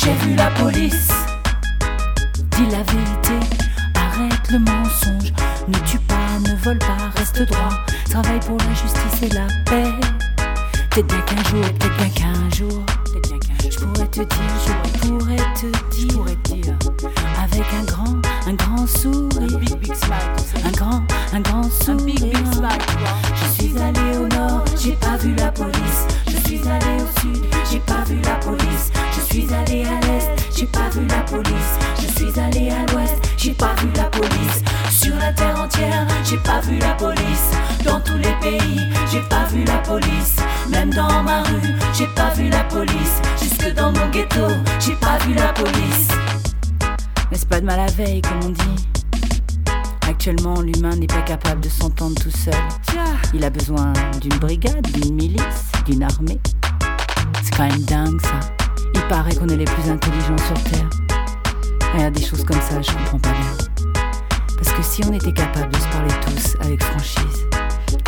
j'ai 0.00 0.14
vu 0.24 0.34
la 0.34 0.50
police. 0.50 1.08
J'ai 33.42 33.54
pas 33.54 33.74
vu 33.80 33.88
la 33.96 34.04
police. 34.04 34.62
Sur 34.88 35.16
la 35.16 35.32
terre 35.32 35.58
entière, 35.60 36.06
j'ai 36.24 36.36
pas 36.38 36.60
vu 36.60 36.78
la 36.78 36.94
police. 36.94 37.50
Dans 37.84 37.98
tous 38.00 38.16
les 38.18 38.34
pays, 38.40 38.80
j'ai 39.10 39.20
pas 39.22 39.44
vu 39.46 39.64
la 39.64 39.78
police. 39.78 40.36
Même 40.70 40.90
dans 40.90 41.22
ma 41.24 41.42
rue, 41.42 41.74
j'ai 41.92 42.06
pas 42.14 42.30
vu 42.34 42.48
la 42.48 42.62
police. 42.64 43.20
Jusque 43.42 43.74
dans 43.74 43.90
mon 43.90 44.08
ghetto, 44.10 44.46
j'ai 44.78 44.94
pas 44.94 45.18
vu 45.26 45.34
la 45.34 45.52
police. 45.52 46.08
Mais 47.30 47.36
c'est 47.36 47.48
pas 47.48 47.60
de 47.60 47.66
mal 47.66 47.80
à 47.80 47.86
veille, 47.86 48.22
comme 48.22 48.44
on 48.44 48.50
dit? 48.50 48.88
Actuellement, 50.08 50.60
l'humain 50.60 50.94
n'est 50.94 51.08
pas 51.08 51.22
capable 51.22 51.62
de 51.62 51.68
s'entendre 51.68 52.14
tout 52.22 52.30
seul. 52.30 52.54
Il 53.34 53.44
a 53.44 53.50
besoin 53.50 53.92
d'une 54.20 54.38
brigade, 54.38 54.86
d'une 54.92 55.14
milice, 55.14 55.72
d'une 55.86 56.04
armée. 56.04 56.38
C'est 57.42 57.56
quand 57.56 57.68
même 57.68 57.82
dingue 57.82 58.20
ça. 58.20 58.38
Il 58.94 59.00
paraît 59.08 59.34
qu'on 59.34 59.48
est 59.48 59.56
les 59.56 59.64
plus 59.64 59.90
intelligents 59.90 60.38
sur 60.46 60.62
Terre. 60.62 61.01
Il 61.94 62.00
y 62.00 62.04
a 62.04 62.10
des 62.10 62.22
choses 62.22 62.44
comme 62.44 62.60
ça, 62.60 62.80
je 62.80 62.90
comprends 62.90 63.18
pas 63.18 63.30
bien. 63.30 63.92
Parce 64.56 64.72
que 64.72 64.82
si 64.82 65.02
on 65.04 65.12
était 65.12 65.32
capable 65.32 65.70
de 65.72 65.78
se 65.78 65.88
parler 65.88 66.14
tous 66.26 66.56
avec 66.64 66.82
franchise, 66.82 67.46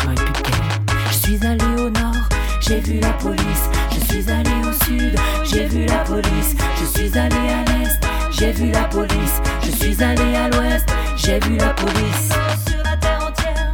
aurait 0.03 0.15
plus 0.15 0.33
de 0.33 0.49
guerre. 0.49 0.79
Je 1.11 1.13
suis 1.13 1.45
allé 1.45 1.81
au 1.81 1.89
nord, 1.89 2.29
j'ai 2.61 2.79
vu 2.79 2.99
la 2.99 3.13
police. 3.13 3.69
Je 3.91 3.99
suis 4.11 4.31
allé 4.31 4.49
au 4.67 4.73
sud, 4.85 5.15
j'ai 5.43 5.67
vu 5.67 5.85
la 5.85 5.99
police. 5.99 6.55
Je 6.79 6.85
suis 6.85 7.17
allé 7.17 7.35
à 7.35 7.63
l'est, 7.65 7.99
j'ai 8.31 8.51
vu 8.51 8.71
la 8.71 8.85
police. 8.85 9.41
Je 9.61 9.71
suis 9.71 10.03
allé 10.03 10.35
à 10.35 10.49
l'ouest, 10.49 10.89
j'ai 11.15 11.39
vu 11.39 11.57
la 11.57 11.69
police. 11.69 12.29
Sur 12.67 12.83
la 12.83 12.97
terre 12.97 13.19
entière, 13.29 13.71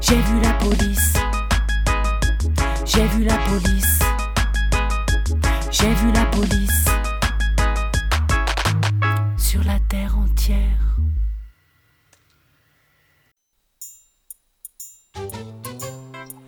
J'ai 0.00 0.16
vu 0.16 0.40
la 0.42 0.52
police. 0.54 1.12
J'ai 2.86 3.06
vu 3.08 3.24
la 3.24 3.36
police. 3.48 3.98
J'ai 5.70 5.94
vu 5.94 6.12
la 6.12 6.24
police. 6.26 6.81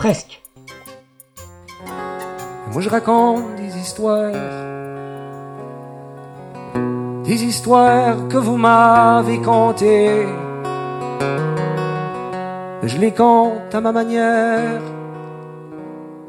presque. 0.00 0.40
Moi 2.72 2.80
je 2.80 2.88
raconte 2.88 3.54
des 3.56 3.76
histoires, 3.76 4.32
des 7.22 7.44
histoires 7.44 8.16
que 8.28 8.38
vous 8.38 8.56
m'avez 8.56 9.38
contées. 9.42 10.26
Je 12.82 12.96
les 12.96 13.12
compte 13.12 13.74
à 13.74 13.80
ma 13.82 13.92
manière, 13.92 14.80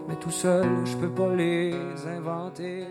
mais 0.07 0.17
tout 0.17 0.35
seul 0.43 0.67
je 0.83 0.95
peux 0.97 1.13
pas 1.19 1.33
les 1.33 1.73
inventer. 2.17 2.87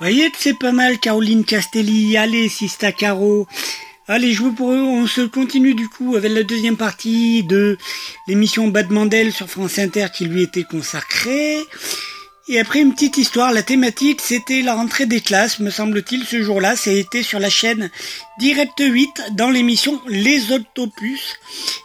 Voyez 0.00 0.30
que 0.30 0.36
c'est 0.38 0.58
pas 0.58 0.72
mal, 0.72 0.98
Caroline 0.98 1.44
Castelli. 1.44 2.16
Allez, 2.18 2.48
Sista 2.48 2.92
Caro. 2.92 3.48
Allez, 4.10 4.32
je 4.32 4.40
vous 4.40 4.52
pour. 4.54 4.68
On 4.68 5.06
se 5.06 5.20
continue 5.20 5.74
du 5.74 5.86
coup 5.86 6.16
avec 6.16 6.32
la 6.32 6.42
deuxième 6.42 6.78
partie 6.78 7.42
de 7.42 7.76
l'émission 8.26 8.68
Bad 8.68 8.90
Mandel 8.90 9.34
sur 9.34 9.50
France 9.50 9.78
Inter 9.78 10.06
qui 10.10 10.24
lui 10.24 10.42
était 10.44 10.64
consacrée. 10.64 11.58
Et 12.48 12.58
après 12.58 12.80
une 12.80 12.94
petite 12.94 13.18
histoire, 13.18 13.52
la 13.52 13.62
thématique 13.62 14.22
c'était 14.22 14.62
la 14.62 14.76
rentrée 14.76 15.04
des 15.04 15.20
classes, 15.20 15.60
me 15.60 15.68
semble-t-il, 15.68 16.24
ce 16.24 16.42
jour-là. 16.42 16.74
Été 16.86 17.22
sur 17.22 17.38
la 17.38 17.50
chaîne 17.50 17.90
Direct 18.38 18.80
8 18.80 19.32
dans 19.32 19.50
l'émission 19.50 20.00
Les 20.08 20.52
Autopus. 20.52 21.36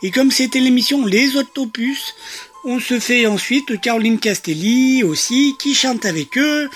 Et 0.01 0.09
comme 0.09 0.31
c'était 0.31 0.62
l'émission 0.62 1.05
Les 1.05 1.36
Autopus, 1.36 2.15
on 2.63 2.79
se 2.79 3.01
fait 3.01 3.25
ensuite 3.25 3.81
Caroline 3.81 4.17
Castelli 4.17 5.03
aussi 5.03 5.55
qui 5.59 5.75
chante 5.75 6.05
avec 6.05 6.38
eux 6.38 6.69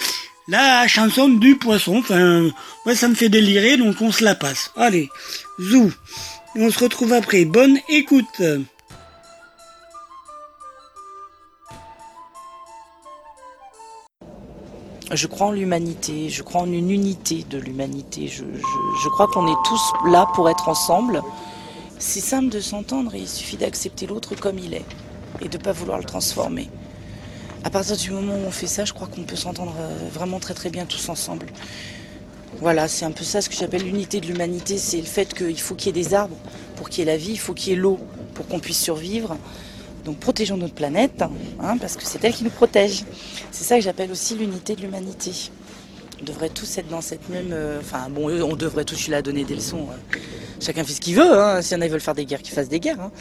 la 0.47 0.87
chanson 0.87 1.27
du 1.29 1.57
poisson. 1.57 1.97
Enfin, 1.97 2.49
ça 2.95 3.07
me 3.07 3.15
fait 3.15 3.29
délirer, 3.29 3.77
donc 3.77 4.01
on 4.01 4.11
se 4.11 4.23
la 4.23 4.35
passe. 4.35 4.71
Allez, 4.75 5.09
zou. 5.59 5.91
On 6.55 6.69
se 6.71 6.79
retrouve 6.79 7.13
après. 7.13 7.45
Bonne 7.45 7.77
écoute. 7.89 8.41
Je 15.13 15.27
crois 15.27 15.47
en 15.47 15.51
l'humanité, 15.51 16.29
je 16.29 16.43
crois 16.43 16.61
en 16.61 16.71
une 16.71 16.91
unité 16.91 17.45
de 17.49 17.57
l'humanité. 17.57 18.27
Je, 18.27 18.43
je- 18.43 19.03
je 19.03 19.09
crois 19.09 19.27
qu'on 19.27 19.47
est 19.47 19.63
tous 19.65 19.93
là 20.09 20.27
pour 20.35 20.49
être 20.49 20.67
ensemble. 20.67 21.21
C'est 21.97 22.19
simple 22.19 22.49
de 22.49 22.59
s'entendre 22.59 23.15
et 23.15 23.19
il 23.19 23.27
suffit 23.27 23.57
d'accepter 23.57 24.05
l'autre 24.05 24.35
comme 24.35 24.59
il 24.59 24.73
est 24.73 24.85
et 25.41 25.47
de 25.47 25.57
ne 25.57 25.63
pas 25.63 25.71
vouloir 25.71 25.97
le 25.97 26.03
transformer. 26.03 26.69
À 27.67 27.69
partir 27.69 27.97
du 27.97 28.11
moment 28.11 28.33
où 28.33 28.45
on 28.47 28.51
fait 28.51 28.65
ça, 28.65 28.85
je 28.85 28.93
crois 28.93 29.07
qu'on 29.13 29.23
peut 29.23 29.35
s'entendre 29.35 29.75
euh, 29.77 29.89
vraiment 30.13 30.39
très 30.39 30.53
très 30.53 30.69
bien 30.69 30.85
tous 30.85 31.09
ensemble. 31.09 31.47
Voilà, 32.61 32.87
c'est 32.87 33.03
un 33.03 33.11
peu 33.11 33.25
ça 33.25 33.41
ce 33.41 33.49
que 33.49 33.55
j'appelle 33.57 33.83
l'unité 33.83 34.21
de 34.21 34.25
l'humanité, 34.27 34.77
c'est 34.77 34.95
le 35.01 35.03
fait 35.03 35.33
qu'il 35.33 35.59
faut 35.59 35.75
qu'il 35.75 35.87
y 35.93 35.99
ait 35.99 36.01
des 36.03 36.13
arbres 36.13 36.37
pour 36.77 36.87
qu'il 36.87 36.99
y 36.99 37.01
ait 37.01 37.11
la 37.11 37.17
vie, 37.17 37.31
il 37.31 37.37
faut 37.39 37.53
qu'il 37.53 37.73
y 37.73 37.75
ait 37.75 37.79
l'eau 37.79 37.99
pour 38.35 38.47
qu'on 38.47 38.59
puisse 38.59 38.79
survivre. 38.81 39.35
Donc 40.05 40.17
protégeons 40.17 40.55
notre 40.55 40.75
planète, 40.75 41.25
hein, 41.59 41.77
parce 41.77 41.97
que 41.97 42.05
c'est 42.05 42.23
elle 42.23 42.33
qui 42.33 42.45
nous 42.45 42.51
protège. 42.51 43.03
C'est 43.51 43.65
ça 43.65 43.75
que 43.75 43.81
j'appelle 43.83 44.13
aussi 44.13 44.35
l'unité 44.35 44.77
de 44.77 44.83
l'humanité. 44.83 45.33
On 46.21 46.23
devrait 46.23 46.47
tous 46.47 46.77
être 46.77 46.87
dans 46.87 47.01
cette 47.01 47.27
même... 47.27 47.49
euh, 47.51 47.81
Enfin 47.81 48.07
bon, 48.09 48.29
on 48.29 48.55
devrait 48.55 48.85
tous, 48.85 48.95
je 48.95 49.11
là 49.11 49.17
à 49.17 49.21
donner 49.21 49.43
des 49.43 49.55
leçons. 49.55 49.87
euh. 49.91 50.17
Chacun 50.61 50.85
fait 50.85 50.93
ce 50.93 51.01
qu'il 51.01 51.15
veut, 51.15 51.37
hein. 51.37 51.61
s'il 51.61 51.75
y 51.75 51.77
en 51.79 51.81
a 51.81 51.85
qui 51.87 51.91
veulent 51.91 51.99
faire 51.99 52.15
des 52.15 52.25
guerres, 52.25 52.41
qu'ils 52.41 52.53
fassent 52.55 52.69
des 52.69 52.79
guerres. 52.79 53.01
hein. 53.01 53.11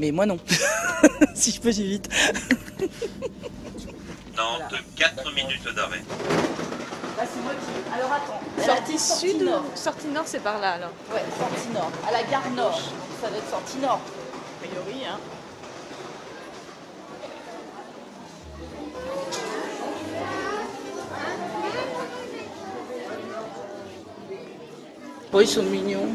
Mais 0.00 0.10
moi 0.10 0.26
non. 0.26 0.38
si 1.36 1.52
je 1.52 1.60
peux, 1.60 1.70
j'évite. 1.70 2.08
Dans 4.36 4.58
de 4.70 4.78
4 4.96 5.32
minutes 5.34 5.74
d'arrêt. 5.74 6.02
Là, 7.16 7.24
c'est 7.30 7.42
moi 7.42 7.52
qui... 7.52 7.94
Alors 7.94 8.12
attends. 8.12 8.40
Sortie 8.64 8.98
sud 8.98 9.42
nord. 9.42 9.64
Sortie 9.74 10.06
nord, 10.08 10.24
c'est 10.26 10.42
par 10.42 10.58
là 10.58 10.72
alors. 10.72 10.92
Ouais, 11.12 11.22
sortie 11.38 11.68
nord. 11.74 11.90
À 12.08 12.12
la 12.12 12.22
gare 12.24 12.50
nord. 12.50 12.72
Donc 12.72 12.80
ça 13.20 13.28
va 13.28 13.36
être 13.36 13.50
sortie 13.50 13.78
nord. 13.78 14.00
A 14.00 14.66
priori, 14.66 15.04
hein. 15.06 15.18
Oui, 25.34 25.44
ils 25.44 25.48
sont 25.48 25.62
mignons. 25.62 26.08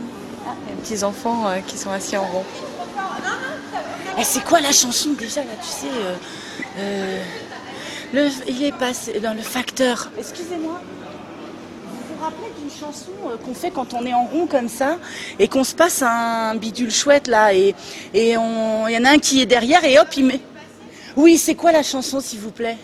Les 0.67 0.75
petits 0.75 1.03
enfants 1.03 1.47
euh, 1.49 1.59
qui 1.59 1.77
sont 1.77 1.91
assis 1.91 2.17
en 2.17 2.23
rond. 2.25 2.45
Eh, 4.19 4.23
c'est 4.23 4.43
quoi 4.43 4.59
la 4.61 4.71
chanson 4.71 5.11
déjà 5.13 5.41
là, 5.41 5.51
tu 5.61 5.67
sais 5.67 5.87
euh, 5.93 6.15
euh, 6.79 7.23
le, 8.13 8.29
Il 8.47 8.63
est 8.63 8.71
passé 8.71 9.19
dans 9.19 9.33
le 9.33 9.41
facteur. 9.41 10.09
Excusez-moi. 10.17 10.81
Vous 11.85 12.15
vous 12.15 12.23
rappelez 12.23 12.51
d'une 12.59 12.71
chanson 12.71 13.11
euh, 13.25 13.37
qu'on 13.37 13.53
fait 13.53 13.71
quand 13.71 13.93
on 13.93 14.05
est 14.05 14.13
en 14.13 14.25
rond 14.25 14.47
comme 14.47 14.69
ça 14.69 14.97
et 15.39 15.47
qu'on 15.47 15.63
se 15.63 15.75
passe 15.75 16.01
un 16.01 16.55
bidule 16.55 16.91
chouette 16.91 17.27
là 17.27 17.53
et 17.53 17.75
et 18.13 18.31
il 18.31 18.33
y 18.33 18.97
en 18.97 19.05
a 19.05 19.09
un 19.11 19.19
qui 19.19 19.41
est 19.41 19.45
derrière 19.45 19.83
et 19.83 19.99
hop 19.99 20.07
il 20.15 20.25
met. 20.25 20.39
Oui, 21.15 21.37
c'est 21.37 21.55
quoi 21.55 21.71
la 21.71 21.83
chanson 21.83 22.19
s'il 22.19 22.39
vous 22.39 22.51
plaît? 22.51 22.77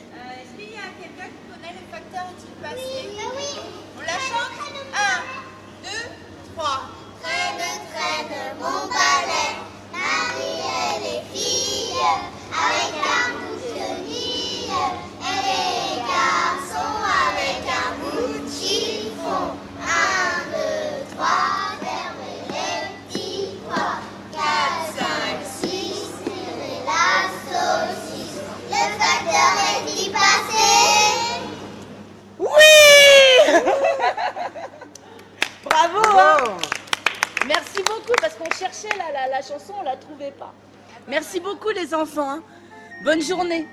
Bonne 43.14 43.22
journée. 43.22 43.68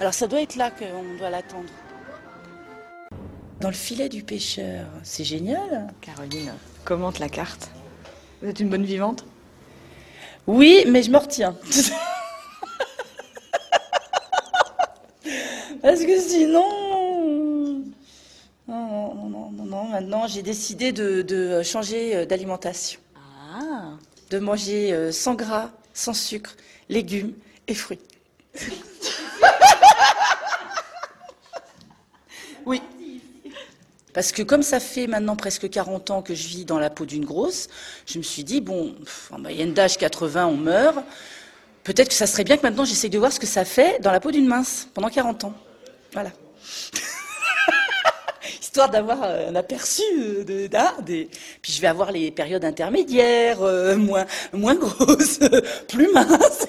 Alors 0.00 0.14
ça 0.14 0.26
doit 0.26 0.40
être 0.40 0.56
là 0.56 0.70
qu'on 0.70 1.18
doit 1.18 1.28
l'attendre. 1.28 1.68
Dans 3.60 3.68
le 3.68 3.74
filet 3.74 4.08
du 4.08 4.22
pêcheur, 4.22 4.86
c'est 5.02 5.22
génial. 5.22 5.92
Caroline, 6.00 6.54
commente 6.82 7.18
la 7.18 7.28
carte. 7.28 7.70
Vous 8.40 8.48
êtes 8.48 8.60
une 8.60 8.70
bonne 8.70 8.86
vivante? 8.86 9.26
Oui, 10.46 10.86
mais 10.88 11.02
je 11.02 11.10
me 11.10 11.18
retiens. 11.18 11.54
Parce 15.82 16.00
que 16.00 16.18
sinon... 16.18 17.82
Non, 18.66 19.14
non, 19.14 19.28
non, 19.28 19.50
non, 19.50 19.64
non. 19.66 19.84
Maintenant, 19.88 20.26
j'ai 20.26 20.40
décidé 20.42 20.90
de, 20.90 21.20
de 21.20 21.62
changer 21.62 22.16
euh, 22.16 22.24
d'alimentation. 22.24 22.98
Ah 23.14 23.90
De 24.30 24.38
manger 24.38 24.94
euh, 24.94 25.12
sans 25.12 25.34
gras, 25.34 25.70
sans 25.92 26.14
sucre, 26.14 26.56
légumes 26.88 27.34
et 27.68 27.74
fruits. 27.74 28.00
oui. 32.66 32.82
Parce 34.12 34.32
que 34.32 34.42
comme 34.42 34.62
ça 34.62 34.80
fait 34.80 35.06
maintenant 35.08 35.36
presque 35.36 35.68
40 35.68 36.10
ans 36.10 36.22
que 36.22 36.34
je 36.34 36.46
vis 36.46 36.64
dans 36.64 36.78
la 36.78 36.88
peau 36.88 37.04
d'une 37.04 37.24
grosse, 37.24 37.68
je 38.06 38.18
me 38.18 38.22
suis 38.22 38.44
dit, 38.44 38.60
bon, 38.60 38.94
en 39.32 39.40
moyenne 39.40 39.74
d'âge 39.74 39.98
80, 39.98 40.46
on 40.46 40.56
meurt. 40.56 40.98
peut-être 41.82 42.06
que 42.08 42.14
ça 42.14 42.28
serait 42.28 42.44
bien 42.44 42.56
que 42.56 42.62
maintenant 42.62 42.84
j'essaye 42.84 43.10
de 43.10 43.18
voir 43.18 43.32
ce 43.32 43.40
que 43.40 43.46
ça 43.46 43.64
fait 43.64 43.98
dans 44.00 44.12
la 44.12 44.20
peau 44.20 44.30
d'une 44.30 44.46
mince 44.46 44.86
pendant 44.94 45.08
40 45.08 45.42
ans. 45.44 45.54
Voilà. 46.12 46.30
Histoire 48.60 48.90
d'avoir 48.90 49.22
euh, 49.24 49.48
un 49.50 49.56
aperçu 49.56 50.02
euh, 50.18 50.44
de. 50.44 50.68
Puis 51.62 51.72
je 51.72 51.80
vais 51.80 51.86
avoir 51.86 52.12
les 52.12 52.30
périodes 52.30 52.62
intermédiaires, 52.64 53.62
euh, 53.62 53.96
moins, 53.96 54.26
moins 54.52 54.74
grosses, 54.74 55.38
plus 55.88 56.12
minces. 56.12 56.66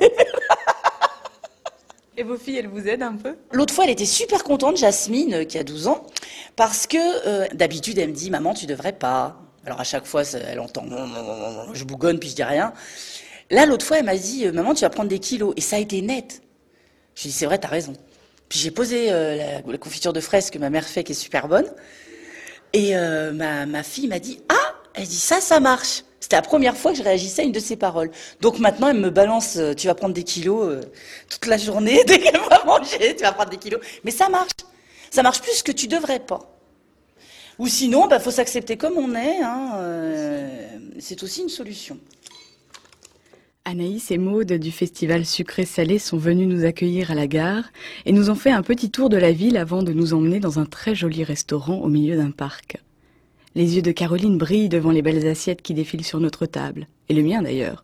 Et 2.17 2.23
vos 2.23 2.37
filles, 2.37 2.57
elles 2.57 2.67
vous 2.67 2.87
aident 2.87 3.03
un 3.03 3.15
peu? 3.15 3.35
L'autre 3.51 3.73
fois, 3.73 3.83
elle 3.83 3.89
était 3.89 4.05
super 4.05 4.43
contente, 4.43 4.77
Jasmine, 4.77 5.33
euh, 5.33 5.43
qui 5.43 5.57
a 5.57 5.63
12 5.63 5.87
ans, 5.87 6.05
parce 6.55 6.87
que 6.87 6.97
euh, 6.97 7.47
d'habitude, 7.53 7.97
elle 7.97 8.09
me 8.09 8.13
dit 8.13 8.29
Maman, 8.29 8.53
tu 8.53 8.65
devrais 8.65 8.93
pas. 8.93 9.41
Alors 9.65 9.81
à 9.81 9.83
chaque 9.83 10.05
fois, 10.05 10.23
elle 10.33 10.59
entend 10.59 10.85
Je 11.73 11.83
bougonne, 11.83 12.19
puis 12.19 12.29
je 12.29 12.35
dis 12.35 12.43
rien. 12.43 12.71
Là, 13.49 13.65
l'autre 13.65 13.85
fois, 13.85 13.97
elle 13.97 14.05
m'a 14.05 14.15
dit 14.15 14.45
euh, 14.45 14.53
Maman, 14.53 14.73
tu 14.73 14.81
vas 14.81 14.89
prendre 14.89 15.09
des 15.09 15.19
kilos. 15.19 15.53
Et 15.57 15.61
ça 15.61 15.75
a 15.75 15.79
été 15.79 16.01
net. 16.01 16.41
J'ai 17.15 17.29
dit 17.29 17.35
C'est 17.35 17.47
vrai, 17.47 17.57
t'as 17.57 17.67
raison. 17.67 17.93
Puis 18.47 18.59
j'ai 18.59 18.71
posé 18.71 19.09
la, 19.09 19.77
confiture 19.79 20.13
de 20.13 20.19
fraises 20.19 20.51
que 20.51 20.59
ma 20.59 20.69
mère 20.69 20.85
fait, 20.85 21.03
qui 21.03 21.13
est 21.13 21.15
super 21.15 21.47
bonne. 21.47 21.65
Et 22.73 22.93
ma, 22.93 23.65
ma 23.65 23.81
fille 23.81 24.07
m'a 24.07 24.19
dit 24.19 24.39
Ah 24.49 24.75
Elle 24.93 25.07
dit 25.07 25.15
Ça, 25.15 25.41
ça 25.41 25.59
marche. 25.59 26.03
C'était 26.25 26.37
la 26.37 26.41
première 26.41 26.75
fois 26.75 26.91
que 26.91 26.97
je 26.97 27.03
réagissais 27.03 27.43
à 27.43 27.45
une 27.45 27.51
de 27.51 27.59
ses 27.59 27.75
paroles. 27.75 28.09
Donc 28.41 28.57
maintenant, 28.57 28.87
elle 28.89 28.97
me 28.97 29.11
balance 29.11 29.57
euh, 29.57 29.75
Tu 29.75 29.85
vas 29.85 29.93
prendre 29.93 30.15
des 30.15 30.23
kilos 30.23 30.67
euh, 30.67 30.81
toute 31.29 31.45
la 31.45 31.55
journée. 31.55 32.03
Dès 32.07 32.17
qu'elle 32.17 32.39
va 32.49 32.63
manger, 32.65 33.15
tu 33.15 33.21
vas 33.21 33.31
prendre 33.31 33.51
des 33.51 33.57
kilos. 33.57 33.79
Mais 34.03 34.09
ça 34.09 34.27
marche. 34.27 34.49
Ça 35.11 35.21
marche 35.21 35.39
plus 35.39 35.61
que 35.61 35.71
tu 35.71 35.85
devrais 35.87 36.19
pas. 36.19 36.39
Ou 37.59 37.67
sinon, 37.67 38.07
bah, 38.07 38.19
faut 38.19 38.31
s'accepter 38.31 38.75
comme 38.75 38.97
on 38.97 39.13
est. 39.13 39.39
Hein, 39.43 39.73
euh, 39.75 40.49
c'est 40.97 41.21
aussi 41.21 41.43
une 41.43 41.49
solution. 41.49 41.99
Anaïs 43.63 44.09
et 44.09 44.17
Maude 44.17 44.53
du 44.53 44.71
festival 44.71 45.27
Sucré-Salé 45.27 45.99
sont 45.99 46.17
venus 46.17 46.47
nous 46.47 46.65
accueillir 46.65 47.11
à 47.11 47.13
la 47.13 47.27
gare 47.27 47.65
et 48.07 48.11
nous 48.11 48.31
ont 48.31 48.35
fait 48.35 48.49
un 48.49 48.63
petit 48.63 48.89
tour 48.89 49.09
de 49.09 49.17
la 49.17 49.31
ville 49.31 49.57
avant 49.57 49.83
de 49.83 49.93
nous 49.93 50.15
emmener 50.15 50.39
dans 50.39 50.57
un 50.57 50.65
très 50.65 50.95
joli 50.95 51.23
restaurant 51.23 51.81
au 51.81 51.87
milieu 51.87 52.17
d'un 52.17 52.31
parc. 52.31 52.77
Les 53.55 53.77
yeux 53.77 53.81
de 53.81 53.91
Caroline 53.91 54.37
brillent 54.37 54.69
devant 54.69 54.91
les 54.91 55.01
belles 55.01 55.25
assiettes 55.27 55.61
qui 55.61 55.73
défilent 55.73 56.03
sur 56.03 56.19
notre 56.19 56.45
table, 56.45 56.87
et 57.07 57.13
le 57.13 57.23
mien 57.23 57.41
d'ailleurs. 57.41 57.83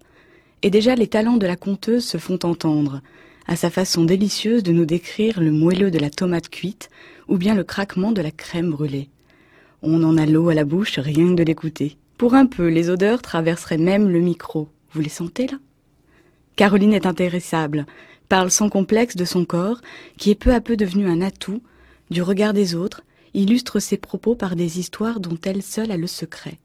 Et 0.63 0.69
déjà 0.69 0.95
les 0.95 1.07
talents 1.07 1.37
de 1.37 1.47
la 1.47 1.55
conteuse 1.55 2.03
se 2.03 2.17
font 2.17 2.39
entendre, 2.43 3.01
à 3.47 3.55
sa 3.55 3.69
façon 3.69 4.03
délicieuse 4.03 4.63
de 4.63 4.73
nous 4.73 4.85
décrire 4.85 5.39
le 5.39 5.51
moelleux 5.51 5.89
de 5.89 5.97
la 5.97 6.09
tomate 6.09 6.49
cuite 6.49 6.89
ou 7.27 7.37
bien 7.37 7.55
le 7.55 7.63
craquement 7.63 8.11
de 8.11 8.21
la 8.21 8.31
crème 8.31 8.69
brûlée. 8.69 9.09
On 9.81 10.03
en 10.03 10.17
a 10.17 10.25
l'eau 10.25 10.49
à 10.49 10.53
la 10.53 10.65
bouche 10.65 10.99
rien 10.99 11.29
que 11.29 11.35
de 11.35 11.43
l'écouter. 11.43 11.97
Pour 12.17 12.35
un 12.35 12.45
peu, 12.45 12.67
les 12.67 12.89
odeurs 12.89 13.21
traverseraient 13.21 13.77
même 13.77 14.09
le 14.09 14.19
micro. 14.19 14.67
Vous 14.91 15.01
les 15.01 15.09
sentez 15.09 15.47
là? 15.47 15.57
Caroline 16.57 16.93
est 16.93 17.05
intéressable, 17.05 17.85
parle 18.29 18.51
sans 18.51 18.69
complexe 18.69 19.15
de 19.15 19.25
son 19.25 19.45
corps, 19.45 19.81
qui 20.17 20.29
est 20.31 20.35
peu 20.35 20.53
à 20.53 20.61
peu 20.61 20.75
devenu 20.75 21.07
un 21.07 21.21
atout, 21.21 21.61
du 22.11 22.21
regard 22.21 22.53
des 22.53 22.75
autres, 22.75 23.01
illustre 23.33 23.79
ses 23.79 23.97
propos 23.97 24.35
par 24.35 24.55
des 24.55 24.79
histoires 24.79 25.19
dont 25.19 25.37
elle 25.43 25.63
seule 25.63 25.91
a 25.91 25.97
le 25.97 26.07
secret. 26.07 26.57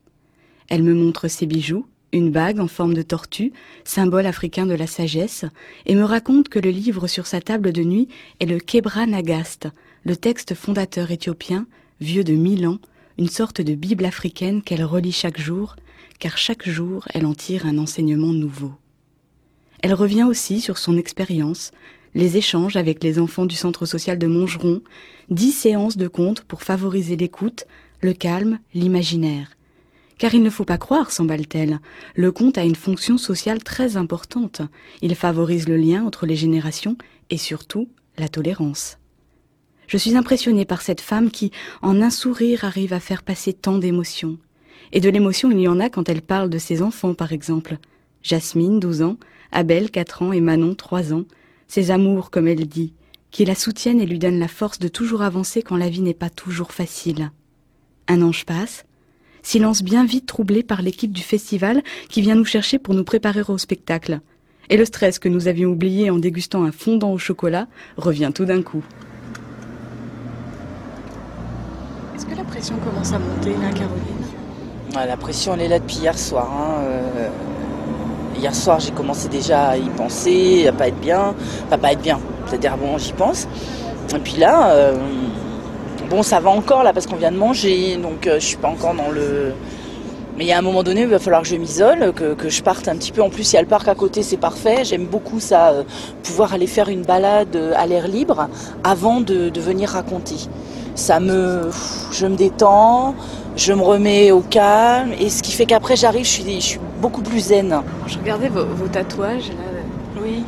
Elle 0.68 0.82
me 0.82 0.94
montre 0.94 1.28
ses 1.28 1.46
bijoux, 1.46 1.86
une 2.12 2.30
bague 2.30 2.60
en 2.60 2.68
forme 2.68 2.94
de 2.94 3.02
tortue, 3.02 3.52
symbole 3.84 4.26
africain 4.26 4.66
de 4.66 4.74
la 4.74 4.86
sagesse, 4.86 5.44
et 5.86 5.94
me 5.94 6.04
raconte 6.04 6.48
que 6.48 6.58
le 6.58 6.70
livre 6.70 7.06
sur 7.06 7.26
sa 7.26 7.40
table 7.40 7.72
de 7.72 7.82
nuit 7.82 8.08
est 8.40 8.46
le 8.46 8.58
Kebra 8.58 9.06
Nagast, 9.06 9.68
le 10.04 10.16
texte 10.16 10.54
fondateur 10.54 11.10
éthiopien, 11.10 11.66
vieux 12.00 12.24
de 12.24 12.34
mille 12.34 12.66
ans, 12.66 12.78
une 13.18 13.28
sorte 13.28 13.60
de 13.60 13.74
Bible 13.74 14.04
africaine 14.04 14.62
qu'elle 14.62 14.84
relit 14.84 15.12
chaque 15.12 15.40
jour, 15.40 15.76
car 16.18 16.38
chaque 16.38 16.68
jour 16.68 17.06
elle 17.12 17.26
en 17.26 17.34
tire 17.34 17.66
un 17.66 17.78
enseignement 17.78 18.32
nouveau. 18.32 18.72
Elle 19.82 19.94
revient 19.94 20.24
aussi 20.24 20.60
sur 20.60 20.78
son 20.78 20.96
expérience, 20.96 21.70
les 22.16 22.38
échanges 22.38 22.76
avec 22.76 23.04
les 23.04 23.18
enfants 23.18 23.44
du 23.44 23.54
centre 23.54 23.84
social 23.84 24.18
de 24.18 24.26
Montgeron, 24.26 24.80
dix 25.28 25.52
séances 25.52 25.98
de 25.98 26.08
contes 26.08 26.40
pour 26.40 26.62
favoriser 26.62 27.14
l'écoute, 27.14 27.66
le 28.00 28.14
calme, 28.14 28.58
l'imaginaire. 28.72 29.50
Car 30.16 30.34
il 30.34 30.42
ne 30.42 30.48
faut 30.48 30.64
pas 30.64 30.78
croire, 30.78 31.10
s'emballe-t-elle, 31.10 31.78
le 32.14 32.32
conte 32.32 32.56
a 32.56 32.64
une 32.64 32.74
fonction 32.74 33.18
sociale 33.18 33.62
très 33.62 33.98
importante. 33.98 34.62
Il 35.02 35.14
favorise 35.14 35.68
le 35.68 35.76
lien 35.76 36.06
entre 36.06 36.24
les 36.24 36.36
générations 36.36 36.96
et 37.28 37.36
surtout 37.36 37.86
la 38.16 38.28
tolérance. 38.28 38.96
Je 39.86 39.98
suis 39.98 40.16
impressionnée 40.16 40.64
par 40.64 40.80
cette 40.80 41.02
femme 41.02 41.30
qui, 41.30 41.52
en 41.82 42.00
un 42.00 42.10
sourire, 42.10 42.64
arrive 42.64 42.94
à 42.94 43.00
faire 43.00 43.22
passer 43.22 43.52
tant 43.52 43.76
d'émotions. 43.76 44.38
Et 44.92 45.00
de 45.00 45.10
l'émotion, 45.10 45.50
il 45.50 45.60
y 45.60 45.68
en 45.68 45.80
a 45.80 45.90
quand 45.90 46.08
elle 46.08 46.22
parle 46.22 46.48
de 46.48 46.58
ses 46.58 46.80
enfants, 46.80 47.12
par 47.12 47.32
exemple. 47.32 47.76
Jasmine, 48.22 48.80
12 48.80 49.02
ans, 49.02 49.18
Abel, 49.52 49.90
4 49.90 50.22
ans, 50.22 50.32
et 50.32 50.40
Manon, 50.40 50.74
3 50.74 51.12
ans. 51.12 51.24
Ses 51.68 51.90
amours, 51.90 52.30
comme 52.30 52.48
elle 52.48 52.66
dit, 52.66 52.92
qui 53.30 53.44
la 53.44 53.54
soutiennent 53.54 54.00
et 54.00 54.06
lui 54.06 54.18
donnent 54.18 54.38
la 54.38 54.48
force 54.48 54.78
de 54.78 54.88
toujours 54.88 55.22
avancer 55.22 55.62
quand 55.62 55.76
la 55.76 55.88
vie 55.88 56.00
n'est 56.02 56.14
pas 56.14 56.30
toujours 56.30 56.72
facile. 56.72 57.30
Un 58.08 58.22
ange 58.22 58.44
passe. 58.46 58.84
Silence 59.42 59.82
bien 59.82 60.04
vite 60.04 60.26
troublé 60.26 60.62
par 60.62 60.82
l'équipe 60.82 61.12
du 61.12 61.22
festival 61.22 61.82
qui 62.08 62.20
vient 62.22 62.34
nous 62.34 62.44
chercher 62.44 62.78
pour 62.78 62.94
nous 62.94 63.04
préparer 63.04 63.42
au 63.48 63.58
spectacle. 63.58 64.20
Et 64.70 64.76
le 64.76 64.84
stress 64.84 65.18
que 65.18 65.28
nous 65.28 65.46
avions 65.48 65.70
oublié 65.70 66.10
en 66.10 66.18
dégustant 66.18 66.64
un 66.64 66.72
fondant 66.72 67.12
au 67.12 67.18
chocolat 67.18 67.68
revient 67.96 68.32
tout 68.34 68.44
d'un 68.44 68.62
coup. 68.62 68.82
Est-ce 72.16 72.26
que 72.26 72.34
la 72.34 72.44
pression 72.44 72.76
commence 72.78 73.12
à 73.12 73.18
monter 73.18 73.50
là, 73.50 73.70
Caroline? 73.72 74.26
Ah, 74.94 75.06
La 75.06 75.16
pression, 75.16 75.54
elle 75.54 75.60
est 75.62 75.68
là 75.68 75.78
depuis 75.78 75.98
hier 75.98 76.18
soir. 76.18 76.50
hein, 76.50 76.82
euh, 76.82 77.28
Hier 78.38 78.54
soir, 78.54 78.80
j'ai 78.80 78.90
commencé 78.90 79.28
déjà 79.28 79.68
à 79.68 79.76
y 79.76 79.88
penser, 79.90 80.66
à 80.68 80.72
pas 80.72 80.88
être 80.88 81.00
bien. 81.00 81.34
Enfin, 81.66 81.78
pas 81.78 81.92
être 81.92 82.02
bien. 82.02 82.18
C'est-à-dire, 82.46 82.76
bon, 82.76 82.98
j'y 82.98 83.12
pense. 83.12 83.48
Et 84.14 84.18
puis 84.18 84.36
là, 84.36 84.70
euh, 84.70 84.94
bon, 86.10 86.22
ça 86.22 86.38
va 86.40 86.50
encore 86.50 86.82
là 86.82 86.92
parce 86.92 87.06
qu'on 87.06 87.16
vient 87.16 87.32
de 87.32 87.38
manger, 87.38 87.96
donc 87.96 88.26
euh, 88.26 88.38
je 88.38 88.44
suis 88.44 88.56
pas 88.56 88.68
encore 88.68 88.94
dans 88.94 89.10
le. 89.10 89.52
Mais 90.36 90.44
il 90.44 90.48
y 90.48 90.52
a 90.52 90.58
un 90.58 90.62
moment 90.62 90.82
donné, 90.82 91.00
il 91.00 91.06
va 91.06 91.18
falloir 91.18 91.40
que 91.40 91.48
je 91.48 91.56
m'isole, 91.56 92.12
que, 92.12 92.48
je 92.50 92.62
parte 92.62 92.88
un 92.88 92.96
petit 92.96 93.10
peu. 93.10 93.22
En 93.22 93.30
plus, 93.30 93.52
il 93.52 93.56
y 93.56 93.58
a 93.58 93.62
le 93.62 93.68
parc 93.68 93.88
à 93.88 93.94
côté, 93.94 94.22
c'est 94.22 94.36
parfait. 94.36 94.84
J'aime 94.84 95.06
beaucoup 95.06 95.40
ça, 95.40 95.70
euh, 95.70 95.82
pouvoir 96.22 96.52
aller 96.52 96.66
faire 96.66 96.90
une 96.90 97.02
balade 97.02 97.58
à 97.74 97.86
l'air 97.86 98.06
libre 98.06 98.48
avant 98.84 99.22
de 99.22 99.50
venir 99.58 99.88
raconter. 99.88 100.36
Ça 100.94 101.20
me, 101.20 101.70
je 102.10 102.26
me 102.26 102.36
détends, 102.36 103.14
je 103.56 103.72
me 103.72 103.82
remets 103.82 104.30
au 104.30 104.40
calme, 104.40 105.12
et 105.18 105.30
ce 105.30 105.42
qui 105.42 105.52
fait 105.52 105.66
qu'après 105.66 105.96
j'arrive, 105.96 106.24
je 106.24 106.30
suis, 106.30 106.60
je 106.60 106.66
suis 106.66 106.80
beaucoup 107.00 107.22
plus 107.22 107.40
zen. 107.40 107.82
Je 108.06 108.18
regardais 108.18 108.48
vos, 108.48 108.64
vos 108.64 108.88
tatouages 108.88 109.48
là. 109.48 109.64
Oui. 110.22 110.42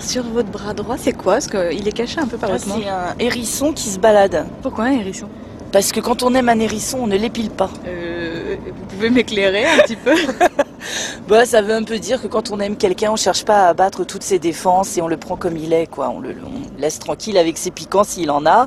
Sur 0.00 0.24
votre 0.24 0.50
bras 0.50 0.74
droit, 0.74 0.96
c'est 0.98 1.12
quoi? 1.12 1.34
Parce 1.34 1.46
qu'il 1.46 1.86
est 1.86 1.92
caché 1.92 2.18
un 2.18 2.26
peu 2.26 2.38
par 2.38 2.50
Ah, 2.52 2.58
c'est 2.58 2.88
un 2.88 3.14
hérisson 3.18 3.72
qui 3.72 3.88
se 3.88 3.98
balade. 3.98 4.46
Pourquoi 4.62 4.84
un 4.84 4.92
hérisson? 4.92 5.28
Parce 5.70 5.92
que 5.92 6.00
quand 6.00 6.22
on 6.22 6.34
aime 6.34 6.48
un 6.48 6.58
hérisson, 6.58 7.00
on 7.02 7.06
ne 7.06 7.16
l'épile 7.16 7.50
pas. 7.50 7.70
Euh, 7.86 8.56
vous 8.66 8.86
pouvez 8.86 9.10
m'éclairer 9.10 9.64
un 9.64 9.78
petit 9.78 9.96
peu? 9.96 10.14
Bah, 11.28 11.46
ça 11.46 11.62
veut 11.62 11.74
un 11.74 11.82
peu 11.82 11.98
dire 11.98 12.20
que 12.20 12.26
quand 12.26 12.50
on 12.50 12.60
aime 12.60 12.76
quelqu'un, 12.76 13.12
on 13.12 13.16
cherche 13.16 13.44
pas 13.44 13.66
à 13.66 13.68
abattre 13.68 14.04
toutes 14.04 14.22
ses 14.22 14.38
défenses 14.38 14.96
et 14.98 15.02
on 15.02 15.08
le 15.08 15.16
prend 15.16 15.36
comme 15.36 15.56
il 15.56 15.72
est, 15.72 15.86
quoi. 15.86 16.10
On 16.10 16.20
le 16.20 16.34
on 16.44 16.80
laisse 16.80 16.98
tranquille 16.98 17.38
avec 17.38 17.58
ses 17.58 17.70
piquants 17.70 18.04
s'il 18.04 18.30
en 18.30 18.44
a, 18.46 18.66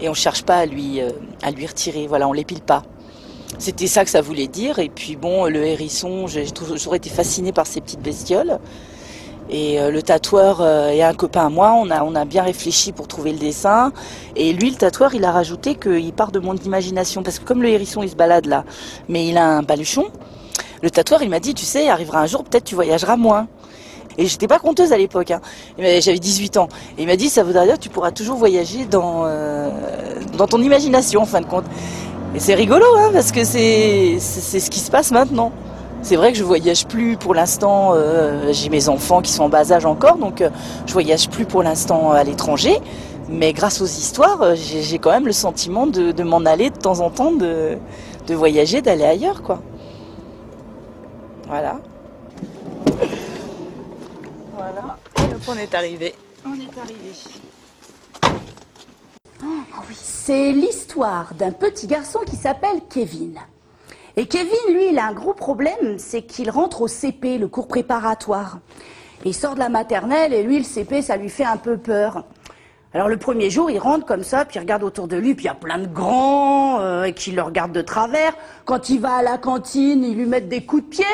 et 0.00 0.08
on 0.08 0.14
cherche 0.14 0.42
pas 0.42 0.56
à 0.56 0.66
lui, 0.66 1.00
euh, 1.00 1.10
à 1.42 1.50
lui 1.50 1.66
retirer. 1.66 2.06
Voilà, 2.06 2.28
on 2.28 2.32
l'épile 2.32 2.62
pas. 2.62 2.82
C'était 3.58 3.86
ça 3.86 4.04
que 4.04 4.10
ça 4.10 4.20
voulait 4.20 4.46
dire. 4.46 4.78
Et 4.78 4.88
puis 4.88 5.16
bon, 5.16 5.46
le 5.46 5.64
hérisson, 5.64 6.26
j'ai 6.26 6.50
toujours 6.50 6.94
été 6.94 7.10
fascinée 7.10 7.52
par 7.52 7.66
ces 7.66 7.80
petites 7.80 8.00
bestioles. 8.00 8.58
Et 9.52 9.80
euh, 9.80 9.90
le 9.90 10.00
tatoueur 10.00 10.60
euh, 10.60 10.90
est 10.90 11.02
un 11.02 11.12
copain 11.12 11.46
à 11.46 11.48
moi, 11.48 11.72
on 11.72 11.90
a, 11.90 12.04
on 12.04 12.14
a 12.14 12.24
bien 12.24 12.44
réfléchi 12.44 12.92
pour 12.92 13.08
trouver 13.08 13.32
le 13.32 13.38
dessin. 13.38 13.92
Et 14.36 14.52
lui, 14.52 14.70
le 14.70 14.76
tatoueur, 14.76 15.14
il 15.14 15.24
a 15.24 15.32
rajouté 15.32 15.74
qu'il 15.74 16.12
part 16.12 16.30
de 16.30 16.38
mon 16.38 16.54
imagination. 16.54 17.24
Parce 17.24 17.40
que 17.40 17.44
comme 17.44 17.60
le 17.60 17.68
hérisson, 17.68 18.02
il 18.02 18.10
se 18.10 18.14
balade 18.14 18.46
là, 18.46 18.64
mais 19.08 19.26
il 19.26 19.36
a 19.36 19.44
un 19.44 19.62
baluchon, 19.62 20.06
le 20.82 20.90
tatoueur, 20.90 21.22
il 21.22 21.28
m'a 21.28 21.40
dit, 21.40 21.52
tu 21.52 21.66
sais, 21.66 21.88
arrivera 21.88 22.20
un 22.20 22.26
jour, 22.26 22.44
peut-être 22.44 22.64
tu 22.64 22.74
voyageras 22.74 23.16
moins. 23.16 23.48
Et 24.16 24.26
j'étais 24.26 24.46
pas 24.46 24.58
conteuse 24.58 24.92
à 24.92 24.98
l'époque, 24.98 25.30
hein. 25.30 25.40
J'avais 25.78 26.18
18 26.18 26.56
ans. 26.56 26.68
Et 26.96 27.02
il 27.02 27.06
m'a 27.06 27.16
dit, 27.16 27.28
ça 27.28 27.42
voudrait 27.42 27.66
dire 27.66 27.74
que 27.74 27.80
tu 27.80 27.90
pourras 27.90 28.12
toujours 28.12 28.36
voyager 28.36 28.84
dans, 28.86 29.24
euh, 29.24 29.70
dans 30.36 30.46
ton 30.46 30.60
imagination, 30.62 31.22
en 31.22 31.26
fin 31.26 31.40
de 31.40 31.46
compte. 31.46 31.64
Et 32.34 32.38
c'est 32.38 32.54
rigolo, 32.54 32.86
hein, 32.96 33.10
parce 33.12 33.32
que 33.32 33.44
c'est 33.44 34.18
ce 34.20 34.70
qui 34.70 34.78
se 34.80 34.90
passe 34.90 35.10
maintenant. 35.10 35.52
C'est 36.02 36.16
vrai 36.16 36.32
que 36.32 36.38
je 36.38 36.44
voyage 36.44 36.86
plus 36.86 37.16
pour 37.16 37.34
l'instant. 37.34 37.90
euh, 37.94 38.52
J'ai 38.52 38.68
mes 38.70 38.88
enfants 38.88 39.20
qui 39.20 39.32
sont 39.32 39.44
en 39.44 39.48
bas 39.48 39.70
âge 39.72 39.84
encore, 39.84 40.16
donc 40.16 40.40
euh, 40.40 40.48
je 40.86 40.92
voyage 40.92 41.28
plus 41.28 41.44
pour 41.44 41.62
l'instant 41.62 42.12
à 42.12 42.22
l'étranger. 42.24 42.78
Mais 43.28 43.52
grâce 43.52 43.80
aux 43.80 43.86
histoires, 43.86 44.40
euh, 44.42 44.54
j'ai 44.56 44.98
quand 44.98 45.10
même 45.10 45.26
le 45.26 45.32
sentiment 45.32 45.86
de, 45.86 46.12
de 46.12 46.22
m'en 46.22 46.44
aller 46.46 46.70
de 46.70 46.76
temps 46.78 47.00
en 47.00 47.10
temps, 47.10 47.32
de, 47.32 47.76
de 48.26 48.34
voyager, 48.34 48.80
d'aller 48.80 49.04
ailleurs, 49.04 49.42
quoi. 49.42 49.60
Voilà. 51.48 51.80
Voilà. 54.56 54.96
On 55.48 55.56
est 55.56 55.74
arrivé. 55.74 56.14
On 56.46 56.54
est 56.54 56.78
arrivé. 56.80 57.12
C'est 59.92 60.52
l'histoire 60.52 61.34
d'un 61.34 61.52
petit 61.52 61.86
garçon 61.86 62.20
qui 62.26 62.36
s'appelle 62.36 62.80
Kevin. 62.88 63.34
Et 64.16 64.26
Kevin, 64.26 64.52
lui, 64.72 64.88
il 64.90 64.98
a 64.98 65.06
un 65.06 65.12
gros 65.12 65.34
problème, 65.34 65.98
c'est 65.98 66.22
qu'il 66.22 66.50
rentre 66.50 66.82
au 66.82 66.88
CP, 66.88 67.38
le 67.38 67.48
cours 67.48 67.68
préparatoire. 67.68 68.58
Il 69.24 69.34
sort 69.34 69.54
de 69.54 69.60
la 69.60 69.68
maternelle 69.68 70.32
et 70.32 70.42
lui, 70.42 70.58
le 70.58 70.64
CP, 70.64 71.02
ça 71.02 71.16
lui 71.16 71.28
fait 71.28 71.44
un 71.44 71.56
peu 71.56 71.76
peur. 71.76 72.24
Alors 72.92 73.08
le 73.08 73.18
premier 73.18 73.50
jour, 73.50 73.70
il 73.70 73.78
rentre 73.78 74.04
comme 74.04 74.24
ça, 74.24 74.44
puis 74.44 74.56
il 74.56 74.60
regarde 74.60 74.82
autour 74.82 75.06
de 75.06 75.16
lui, 75.16 75.34
puis 75.34 75.44
il 75.44 75.48
y 75.48 75.50
a 75.50 75.54
plein 75.54 75.78
de 75.78 75.86
grands 75.86 76.80
euh, 76.80 77.10
qui 77.12 77.30
le 77.30 77.40
regardent 77.40 77.72
de 77.72 77.82
travers. 77.82 78.32
Quand 78.64 78.88
il 78.88 79.00
va 79.00 79.16
à 79.16 79.22
la 79.22 79.38
cantine, 79.38 80.02
ils 80.02 80.16
lui 80.16 80.26
mettent 80.26 80.48
des 80.48 80.64
coups 80.64 80.82
de 80.82 80.88
pied, 80.88 81.04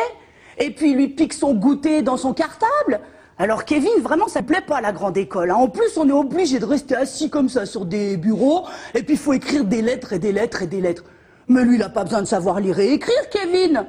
et 0.58 0.70
puis 0.70 0.92
il 0.92 0.96
lui 0.96 1.08
pique 1.08 1.34
son 1.34 1.52
goûter 1.52 2.00
dans 2.00 2.16
son 2.16 2.32
cartable. 2.32 3.00
Alors 3.38 3.66
Kevin, 3.66 4.00
vraiment, 4.00 4.28
ça 4.28 4.42
plaît 4.42 4.62
pas 4.62 4.78
à 4.78 4.80
la 4.80 4.92
grande 4.92 5.16
école. 5.18 5.50
hein. 5.50 5.56
En 5.56 5.68
plus, 5.68 5.96
on 5.98 6.08
est 6.08 6.12
obligé 6.12 6.58
de 6.58 6.64
rester 6.64 6.96
assis 6.96 7.28
comme 7.28 7.48
ça 7.50 7.66
sur 7.66 7.84
des 7.84 8.16
bureaux, 8.16 8.64
et 8.94 9.02
puis 9.02 9.14
il 9.14 9.18
faut 9.18 9.34
écrire 9.34 9.64
des 9.64 9.82
lettres 9.82 10.14
et 10.14 10.18
des 10.18 10.32
lettres 10.32 10.62
et 10.62 10.66
des 10.66 10.80
lettres. 10.80 11.04
Mais 11.48 11.62
lui, 11.62 11.76
il 11.76 11.82
a 11.82 11.90
pas 11.90 12.04
besoin 12.04 12.22
de 12.22 12.26
savoir 12.26 12.60
lire 12.60 12.78
et 12.78 12.92
écrire, 12.92 13.28
Kevin. 13.30 13.86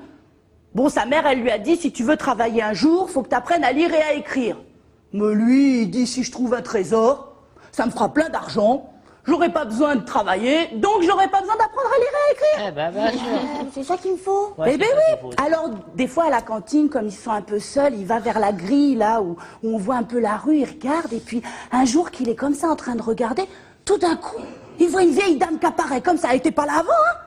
Bon, 0.76 0.90
sa 0.90 1.06
mère, 1.06 1.26
elle 1.26 1.40
lui 1.40 1.50
a 1.50 1.58
dit, 1.58 1.78
si 1.78 1.92
tu 1.92 2.04
veux 2.04 2.18
travailler 2.18 2.62
un 2.62 2.74
jour, 2.74 3.10
faut 3.10 3.24
que 3.24 3.30
tu 3.30 3.36
apprennes 3.36 3.64
à 3.64 3.72
lire 3.72 3.92
et 3.94 4.02
à 4.02 4.14
écrire. 4.14 4.58
Mais 5.14 5.34
lui, 5.34 5.84
il 5.84 5.90
dit, 5.90 6.06
si 6.06 6.24
je 6.24 6.32
trouve 6.32 6.54
un 6.54 6.62
trésor, 6.62 7.34
ça 7.72 7.86
me 7.86 7.92
fera 7.92 8.14
plein 8.14 8.30
d'argent, 8.30 8.90
j'aurai 9.28 9.52
pas 9.52 9.66
besoin 9.66 9.96
de 9.96 10.06
travailler, 10.06 10.68
donc 10.76 11.04
j'aurai 11.04 11.28
pas 11.28 11.42
besoin 11.42 11.56
d'apprendre 11.56 11.90
à 11.94 12.00
lire 12.00 12.10
et 12.14 12.30
à 12.30 12.34
écrire. 12.34 12.68
Eh 12.68 12.72
ben, 12.72 12.92
bien 12.92 13.12
sûr. 13.12 13.68
C'est 13.74 13.84
ça 13.84 13.98
qu'il 13.98 14.14
me 14.14 14.18
faut. 14.18 14.54
Ouais, 14.58 14.72
eh 14.74 14.78
ben 14.78 14.88
oui. 15.24 15.36
Alors, 15.46 15.70
des 15.96 16.08
fois, 16.08 16.26
à 16.26 16.30
la 16.30 16.42
cantine, 16.42 16.90
comme 16.90 17.08
ils 17.08 17.12
sont 17.12 17.32
un 17.32 17.42
peu 17.42 17.60
seuls, 17.60 17.94
il 17.96 18.06
va 18.06 18.20
vers 18.20 18.40
la 18.40 18.52
grille, 18.52 18.96
là, 18.96 19.22
où, 19.22 19.36
où 19.64 19.76
on 19.76 19.78
voit 19.78 19.96
un 19.96 20.04
peu 20.04 20.20
la 20.20 20.38
rue, 20.38 20.58
il 20.58 20.66
regarde, 20.66 21.12
et 21.14 21.20
puis, 21.20 21.42
un 21.72 21.86
jour 21.86 22.12
qu'il 22.12 22.30
est 22.30 22.36
comme 22.36 22.56
ça 22.56 22.70
en 22.70 22.76
train 22.76 22.96
de 22.96 23.02
regarder, 23.02 23.44
tout 23.86 23.98
d'un 23.98 24.16
coup, 24.16 24.42
il 24.80 24.88
voit 24.88 25.04
une 25.04 25.12
vieille 25.12 25.38
dame 25.38 25.60
qui 25.60 25.66
apparaît 25.66 26.02
comme 26.02 26.18
ça, 26.18 26.30
elle 26.32 26.38
était 26.38 26.52
pas 26.52 26.66
là 26.66 26.80
avant, 26.80 26.92
hein. 26.92 27.18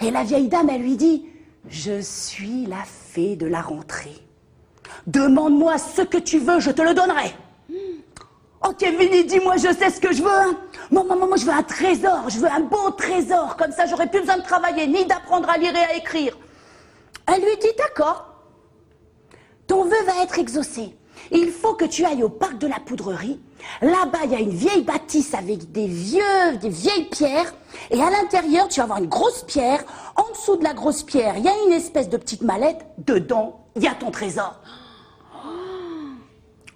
Et 0.00 0.10
la 0.10 0.24
vieille 0.24 0.48
dame, 0.48 0.68
elle 0.70 0.82
lui 0.82 0.96
dit, 0.96 1.26
je 1.68 2.00
suis 2.00 2.66
la 2.66 2.82
fée 2.84 3.36
de 3.36 3.46
la 3.46 3.60
rentrée. 3.60 4.16
Demande-moi 5.06 5.78
ce 5.78 6.02
que 6.02 6.18
tu 6.18 6.38
veux, 6.38 6.60
je 6.60 6.70
te 6.70 6.82
le 6.82 6.94
donnerai. 6.94 7.34
Oh 8.66 8.72
Kevin, 8.78 9.08
il 9.12 9.26
dit 9.26 9.40
moi 9.40 9.56
je 9.56 9.72
sais 9.72 9.90
ce 9.90 10.00
que 10.00 10.12
je 10.12 10.22
veux. 10.22 10.30
Hein. 10.30 10.56
Moi, 10.90 11.04
moi, 11.04 11.16
moi, 11.16 11.36
je 11.36 11.44
veux 11.44 11.52
un 11.52 11.62
trésor, 11.62 12.28
je 12.28 12.38
veux 12.38 12.50
un 12.50 12.60
beau 12.60 12.90
trésor. 12.90 13.56
Comme 13.56 13.72
ça, 13.72 13.86
j'aurai 13.86 14.06
plus 14.06 14.20
besoin 14.20 14.38
de 14.38 14.42
travailler 14.42 14.86
ni 14.86 15.04
d'apprendre 15.04 15.48
à 15.50 15.58
lire 15.58 15.74
et 15.74 15.84
à 15.84 15.96
écrire. 15.96 16.36
Elle 17.26 17.42
lui 17.42 17.56
dit 17.60 17.72
d'accord. 17.78 18.26
Ton 19.66 19.84
vœu 19.84 20.02
va 20.06 20.22
être 20.22 20.38
exaucé. 20.38 20.96
Il 21.30 21.50
faut 21.50 21.74
que 21.74 21.84
tu 21.84 22.04
ailles 22.04 22.22
au 22.22 22.28
parc 22.28 22.58
de 22.58 22.66
la 22.66 22.78
poudrerie. 22.80 23.40
Là-bas, 23.80 24.20
il 24.24 24.32
y 24.32 24.36
a 24.36 24.40
une 24.40 24.50
vieille 24.50 24.82
bâtisse 24.82 25.32
avec 25.34 25.72
des 25.72 25.86
vieux, 25.86 26.56
des 26.60 26.68
vieilles 26.68 27.08
pierres. 27.10 27.54
Et 27.90 28.02
à 28.02 28.10
l'intérieur, 28.10 28.68
tu 28.68 28.80
vas 28.80 28.84
avoir 28.84 28.98
une 28.98 29.08
grosse 29.08 29.42
pierre. 29.44 29.82
En 30.16 30.30
dessous 30.30 30.56
de 30.56 30.64
la 30.64 30.74
grosse 30.74 31.02
pierre, 31.02 31.34
il 31.38 31.44
y 31.44 31.48
a 31.48 31.54
une 31.66 31.72
espèce 31.72 32.08
de 32.08 32.18
petite 32.18 32.42
mallette. 32.42 32.84
Dedans, 32.98 33.64
il 33.74 33.82
y 33.82 33.88
a 33.88 33.94
ton 33.94 34.10
trésor. 34.10 34.60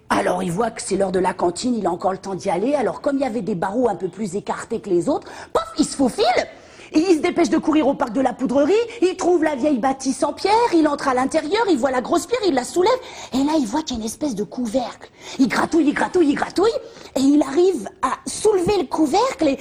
Alors 0.09 0.43
il 0.43 0.51
voit 0.51 0.71
que 0.71 0.81
c'est 0.81 0.97
l'heure 0.97 1.11
de 1.11 1.19
la 1.19 1.33
cantine, 1.33 1.75
il 1.75 1.85
a 1.85 1.91
encore 1.91 2.11
le 2.11 2.17
temps 2.17 2.35
d'y 2.35 2.49
aller. 2.49 2.73
Alors 2.73 3.01
comme 3.01 3.17
il 3.17 3.21
y 3.21 3.25
avait 3.25 3.41
des 3.41 3.55
barreaux 3.55 3.89
un 3.89 3.95
peu 3.95 4.09
plus 4.09 4.35
écartés 4.35 4.81
que 4.81 4.89
les 4.89 5.07
autres, 5.07 5.27
pof, 5.53 5.63
il 5.77 5.85
se 5.85 5.95
faufile. 5.95 6.25
Et 6.91 6.99
il 6.99 7.17
se 7.17 7.21
dépêche 7.21 7.51
de 7.51 7.59
courir 7.59 7.87
au 7.87 7.93
parc 7.93 8.13
de 8.13 8.21
la 8.21 8.33
poudrerie, 8.33 8.73
il 9.03 9.15
trouve 9.15 9.43
la 9.43 9.55
vieille 9.55 9.77
bâtisse 9.77 10.23
en 10.23 10.33
pierre, 10.33 10.53
il 10.73 10.87
entre 10.87 11.07
à 11.07 11.13
l'intérieur, 11.13 11.63
il 11.69 11.77
voit 11.77 11.91
la 11.91 12.01
grosse 12.01 12.25
pierre, 12.25 12.39
il 12.47 12.55
la 12.55 12.63
soulève, 12.63 12.91
et 13.31 13.37
là 13.43 13.51
il 13.59 13.67
voit 13.67 13.83
qu'il 13.83 13.97
y 13.97 13.99
a 13.99 14.01
une 14.01 14.07
espèce 14.07 14.33
de 14.33 14.43
couvercle. 14.43 15.11
Il 15.37 15.47
gratouille, 15.47 15.87
il 15.87 15.93
gratouille, 15.93 16.29
il 16.29 16.33
gratouille, 16.33 16.73
et 17.15 17.19
il 17.19 17.43
arrive 17.43 17.87
à 18.01 18.13
soulever 18.27 18.77
le 18.79 18.85
couvercle 18.85 19.49
et... 19.49 19.59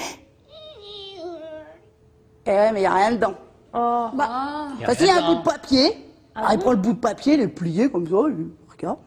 Eh 2.47 2.51
ouais, 2.51 2.73
mais 2.73 2.79
il 2.79 2.83
n'y 2.83 2.87
a 2.87 2.95
rien 2.95 3.13
dedans. 3.13 3.35
Bah, 3.75 4.69
Y 4.81 4.85
a 4.85 4.87
parce 4.87 4.97
qu'il 4.97 5.07
y 5.07 5.11
a 5.11 5.23
un 5.23 5.35
bout 5.35 5.41
de 5.41 5.45
papier, 5.45 6.15
alors 6.35 6.53
il 6.53 6.59
prend 6.59 6.71
le 6.71 6.79
bout 6.79 6.95
de 6.95 6.99
papier, 6.99 7.35
il 7.35 7.41
est 7.43 7.49
plié 7.49 7.91
comme 7.91 8.07
ça, 8.07 8.17
il 8.27 8.47
regarde. 8.73 8.99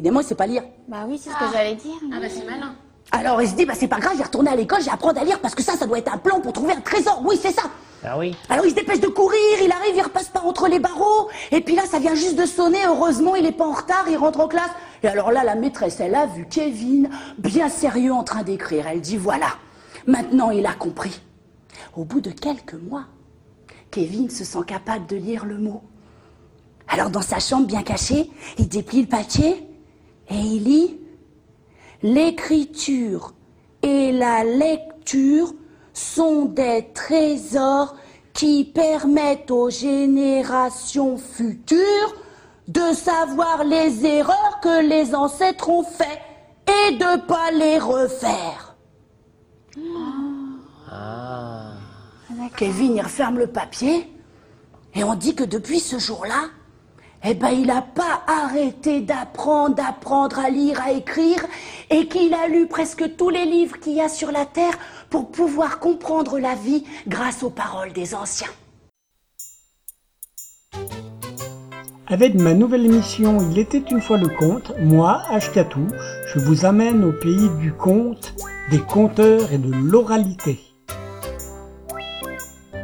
Évidemment, 0.00 0.20
il 0.20 0.26
sait 0.26 0.34
pas 0.34 0.46
lire. 0.46 0.62
Bah 0.88 1.04
oui, 1.06 1.20
c'est 1.22 1.28
ce 1.28 1.34
que 1.34 1.52
j'allais 1.52 1.74
dire. 1.74 1.92
Ah 2.10 2.16
bah 2.22 2.26
c'est 2.30 2.46
malin. 2.46 2.74
Alors 3.12 3.42
il 3.42 3.48
se 3.50 3.54
dit, 3.54 3.66
bah 3.66 3.74
c'est 3.76 3.86
pas 3.86 3.98
grave, 3.98 4.12
je 4.14 4.18
vais 4.18 4.24
retourner 4.24 4.50
à 4.50 4.56
l'école, 4.56 4.78
apprendre 4.90 5.20
à 5.20 5.24
lire 5.24 5.40
parce 5.40 5.54
que 5.54 5.62
ça, 5.62 5.74
ça 5.74 5.86
doit 5.86 5.98
être 5.98 6.10
un 6.10 6.16
plan 6.16 6.40
pour 6.40 6.54
trouver 6.54 6.72
un 6.72 6.80
trésor. 6.80 7.20
Oui, 7.22 7.38
c'est 7.38 7.52
ça. 7.52 7.64
Ah 8.02 8.16
oui. 8.16 8.34
Alors 8.48 8.64
il 8.64 8.70
se 8.70 8.76
dépêche 8.76 9.00
de 9.00 9.08
courir, 9.08 9.38
il 9.62 9.70
arrive, 9.70 9.94
il 9.94 10.00
repasse 10.00 10.30
par 10.30 10.46
entre 10.46 10.68
les 10.68 10.78
barreaux, 10.78 11.28
et 11.52 11.60
puis 11.60 11.76
là, 11.76 11.82
ça 11.84 11.98
vient 11.98 12.14
juste 12.14 12.36
de 12.36 12.46
sonner. 12.46 12.78
Heureusement, 12.86 13.36
il 13.36 13.44
est 13.44 13.52
pas 13.52 13.66
en 13.66 13.72
retard, 13.72 14.06
il 14.08 14.16
rentre 14.16 14.40
en 14.40 14.48
classe. 14.48 14.70
Et 15.02 15.06
alors 15.06 15.32
là, 15.32 15.44
la 15.44 15.54
maîtresse, 15.54 16.00
elle 16.00 16.14
a 16.14 16.24
vu 16.24 16.46
Kevin 16.48 17.10
bien 17.36 17.68
sérieux 17.68 18.14
en 18.14 18.24
train 18.24 18.42
d'écrire. 18.42 18.86
Elle 18.86 19.02
dit, 19.02 19.18
voilà, 19.18 19.48
maintenant 20.06 20.50
il 20.50 20.64
a 20.64 20.72
compris. 20.72 21.20
Au 21.94 22.04
bout 22.04 22.22
de 22.22 22.30
quelques 22.30 22.72
mois, 22.72 23.04
Kevin 23.90 24.30
se 24.30 24.44
sent 24.44 24.64
capable 24.66 25.06
de 25.08 25.16
lire 25.16 25.44
le 25.44 25.58
mot. 25.58 25.82
Alors 26.88 27.10
dans 27.10 27.20
sa 27.20 27.38
chambre 27.38 27.66
bien 27.66 27.82
cachée, 27.82 28.30
il 28.56 28.66
déplie 28.66 29.02
le 29.02 29.08
papier 29.08 29.66
et 30.30 30.36
il 30.36 30.64
lit 30.64 31.00
L'écriture 32.02 33.34
et 33.82 34.10
la 34.10 34.42
lecture 34.42 35.52
sont 35.92 36.46
des 36.46 36.88
trésors 36.94 37.94
qui 38.32 38.64
permettent 38.64 39.50
aux 39.50 39.68
générations 39.68 41.18
futures 41.18 42.14
de 42.68 42.94
savoir 42.94 43.64
les 43.64 44.06
erreurs 44.06 44.60
que 44.62 44.86
les 44.86 45.14
ancêtres 45.14 45.68
ont 45.68 45.82
faites 45.82 46.22
et 46.66 46.92
de 46.92 47.20
pas 47.26 47.50
les 47.50 47.78
refaire. 47.78 48.76
Ah. 50.90 51.72
Kevin, 52.56 52.96
il 52.96 53.02
referme 53.02 53.38
le 53.38 53.46
papier 53.46 54.10
et 54.94 55.04
on 55.04 55.14
dit 55.14 55.34
que 55.34 55.44
depuis 55.44 55.80
ce 55.80 55.98
jour-là, 55.98 56.48
eh 57.24 57.34
ben, 57.34 57.50
il 57.50 57.66
n'a 57.66 57.82
pas 57.82 58.22
arrêté 58.26 59.00
d'apprendre, 59.00 59.74
d'apprendre 59.74 60.38
à 60.38 60.48
lire, 60.48 60.80
à 60.80 60.92
écrire, 60.92 61.44
et 61.90 62.06
qu'il 62.06 62.32
a 62.34 62.48
lu 62.48 62.66
presque 62.66 63.16
tous 63.16 63.28
les 63.28 63.44
livres 63.44 63.78
qu'il 63.78 63.94
y 63.94 64.00
a 64.00 64.08
sur 64.08 64.32
la 64.32 64.46
terre 64.46 64.78
pour 65.10 65.30
pouvoir 65.30 65.80
comprendre 65.80 66.38
la 66.38 66.54
vie 66.54 66.84
grâce 67.06 67.42
aux 67.42 67.50
paroles 67.50 67.92
des 67.92 68.14
anciens. 68.14 68.48
Avec 72.06 72.34
ma 72.34 72.54
nouvelle 72.54 72.86
émission 72.86 73.38
Il 73.52 73.58
était 73.58 73.84
une 73.90 74.00
fois 74.00 74.16
le 74.16 74.28
conte, 74.28 74.72
moi, 74.80 75.22
Ashkatou, 75.30 75.86
je 76.26 76.40
vous 76.40 76.64
amène 76.64 77.04
au 77.04 77.12
pays 77.12 77.50
du 77.60 77.72
conte, 77.72 78.34
des 78.70 78.80
conteurs 78.80 79.52
et 79.52 79.58
de 79.58 79.72
l'oralité. 79.72 80.58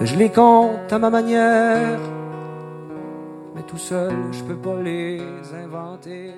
Je 0.00 0.14
les 0.14 0.30
compte 0.30 0.92
à 0.92 0.98
ma 0.98 1.10
manière, 1.10 1.98
mais 3.54 3.62
tout 3.62 3.78
seul 3.78 4.14
je 4.32 4.42
peux 4.42 4.56
pas 4.56 4.80
les 4.82 5.20
inventer. 5.64 6.34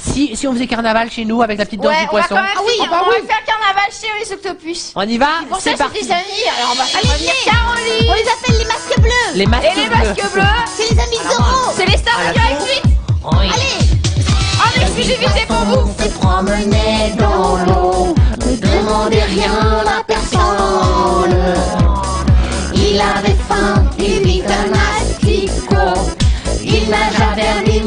Si, 0.00 0.36
si 0.36 0.46
on 0.46 0.52
faisait 0.52 0.68
carnaval 0.68 1.10
chez 1.10 1.24
nous 1.24 1.42
avec 1.42 1.58
la 1.58 1.64
petite 1.64 1.80
danse 1.80 1.90
Ouais, 1.92 2.02
du 2.04 2.08
on 2.12 2.16
va 2.16 2.22
poisson. 2.22 2.34
quand 2.36 2.42
même 2.42 2.52
Ah 2.56 2.60
oui, 2.64 2.72
faire- 2.78 2.86
on 2.86 2.90
va 2.94 3.02
on 3.02 3.10
va 3.10 3.26
faire 3.26 3.44
carnaval 3.44 3.90
chez 3.90 4.06
les 4.20 4.32
octopus. 4.32 4.92
On 4.94 5.02
y 5.02 5.18
va 5.18 5.26
Pour 5.48 5.56
ça, 5.60 5.62
C'est 5.64 5.70
c'est 5.72 5.76
parti. 5.82 6.04
des 6.06 6.12
amis. 6.12 6.44
Alors 6.56 6.70
on 6.72 6.76
va 6.78 6.84
faire 6.84 7.00
Allez, 7.14 7.26
Caroline. 7.44 8.10
On 8.10 8.14
les 8.14 8.28
appelle 8.30 8.58
les 8.58 8.64
masques 8.64 9.00
bleus. 9.00 9.30
Les 9.34 9.46
masques 9.46 9.64
Et 9.64 9.80
les 9.80 9.88
masques 9.88 10.14
bleus. 10.32 10.40
bleus, 10.40 10.64
c'est 10.66 10.94
les 10.94 11.00
amis 11.00 11.18
de 11.18 11.30
Zoro. 11.30 11.72
C'est 11.74 11.86
les 11.86 11.96
stars 11.98 12.18
À 12.20 12.32
la. 12.32 12.40
Oui. 12.62 13.50
Allez, 13.52 14.80
en 14.80 14.80
exclusivité 14.82 15.46
pour 15.48 15.56
vous. 15.66 15.92
s'est 15.98 16.10
promené 16.10 17.12
dans 17.18 17.56
l'eau, 17.66 18.14
ne 18.46 18.56
demandez 18.56 19.20
rien 19.20 19.52
à 19.98 20.04
personne. 20.04 20.17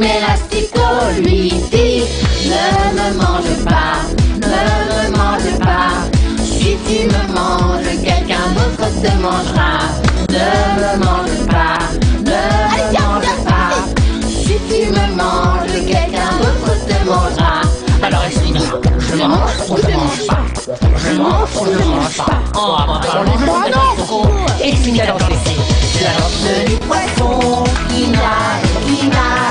Mais 0.01 0.19
l'astico 0.19 0.81
lui 1.19 1.49
dit 1.71 2.01
Ne 2.49 2.65
me 2.97 3.17
mange 3.21 3.63
pas, 3.63 4.01
ne 4.33 4.63
me 4.89 5.15
mange 5.15 5.59
pas. 5.59 5.93
Si 6.43 6.75
tu 6.87 7.05
me 7.05 7.21
manges, 7.35 8.01
quelqu'un 8.03 8.47
d'autre 8.55 8.89
te 8.99 9.11
mangera. 9.21 9.77
Ne 10.31 10.47
me 10.81 11.05
mange 11.05 11.45
pas, 11.45 11.77
ne 12.17 12.41
me 12.71 12.99
mange 12.99 13.33
pas. 13.45 13.69
Si 14.27 14.55
tu 14.67 14.89
me 14.89 15.05
manges, 15.15 15.85
quelqu'un 15.85 16.31
d'autre 16.41 16.73
te 16.87 16.97
mangera. 17.05 17.61
Alors 18.01 18.23
explique-moi, 18.23 18.81
je 19.07 19.17
mange 19.17 19.69
ou 19.69 19.77
je 19.77 19.91
mange 19.93 20.25
pas 20.27 20.43
Je 20.97 21.11
mange 21.21 21.49
ou 21.59 21.65
je 21.65 21.87
mange 21.87 22.17
pas 22.17 22.39
Oh, 22.55 22.75
alors 23.11 23.23
les 23.23 23.45
non 23.45 23.61
Explique 24.63 24.97
danse 25.05 25.21
C'est 25.93 26.03
la 26.03 26.13
danse 26.13 26.65
du 26.65 26.75
poisson 26.87 27.63
qui 27.89 28.07
nage, 28.07 28.71
qui 28.87 29.07
nage 29.07 29.50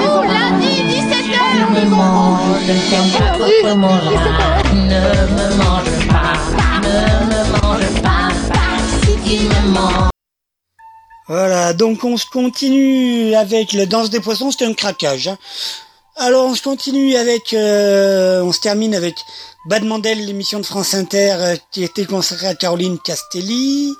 17h 1.91 1.97
Ne 1.97 1.97
me 1.97 2.01
mange, 2.01 2.65
quelqu'un 2.65 3.03
d'autre 3.05 3.75
mangera. 3.75 4.63
Ne 4.73 5.01
me 5.35 5.55
mange 5.57 6.07
pas, 6.07 6.33
ne 6.81 6.97
me 7.27 7.41
mange 7.51 8.01
pas. 8.01 8.29
Si 9.01 9.13
tu 9.29 9.43
me 9.45 9.61
manges. 9.73 10.09
Voilà, 11.27 11.73
donc 11.73 12.03
on 12.03 12.17
se 12.17 12.25
continue 12.31 13.35
avec 13.35 13.73
la 13.73 13.85
danse 13.85 14.09
des 14.09 14.19
poissons, 14.19 14.51
c'était 14.51 14.65
un 14.65 14.73
craquage. 14.73 15.27
hein. 15.27 15.37
Alors 16.17 16.45
on 16.45 16.55
se 16.55 16.61
continue 16.61 17.15
avec, 17.15 17.53
euh, 17.53 18.41
on 18.43 18.51
se 18.51 18.59
termine 18.59 18.93
avec 18.93 19.15
Bad 19.65 19.83
Mandel, 19.83 20.25
l'émission 20.25 20.59
de 20.59 20.65
France 20.65 20.93
Inter 20.93 21.35
euh, 21.39 21.55
qui 21.71 21.83
était 21.83 22.05
consacrée 22.05 22.47
à 22.47 22.55
Caroline 22.55 22.99
Castelli. 22.99 23.93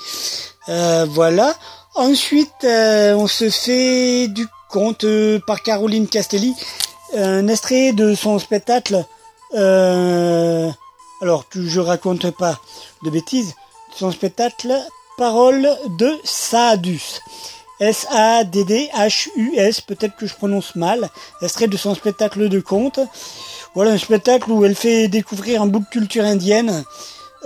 Euh, 0.69 1.05
voilà. 1.09 1.55
Ensuite, 1.95 2.63
on 2.63 3.27
se 3.27 3.49
fait 3.49 4.27
du 4.29 4.47
conte 4.69 5.05
par 5.45 5.61
Caroline 5.61 6.07
Castelli, 6.07 6.53
un 7.15 7.47
extrait 7.47 7.93
de 7.93 8.15
son 8.15 8.39
spectacle. 8.39 9.03
euh, 9.55 10.69
alors, 11.21 11.47
que 11.49 11.65
je 11.65 11.79
raconte 11.79 12.31
pas 12.31 12.59
de 13.03 13.09
bêtises. 13.09 13.53
Son 13.95 14.11
spectacle 14.11 14.73
Parole 15.17 15.67
de 15.99 16.11
Saadus. 16.23 17.19
S-A-D-D-H-U-S, 17.79 19.81
peut-être 19.81 20.15
que 20.15 20.27
je 20.27 20.35
prononce 20.35 20.75
mal, 20.75 21.09
extrait 21.41 21.67
de 21.67 21.77
son 21.77 21.95
spectacle 21.95 22.47
de 22.47 22.59
conte. 22.59 22.99
Voilà 23.73 23.91
un 23.91 23.97
spectacle 23.97 24.51
où 24.51 24.63
elle 24.65 24.75
fait 24.75 25.07
découvrir 25.07 25.61
un 25.61 25.65
bout 25.65 25.79
de 25.79 25.89
culture 25.91 26.23
indienne. 26.23 26.83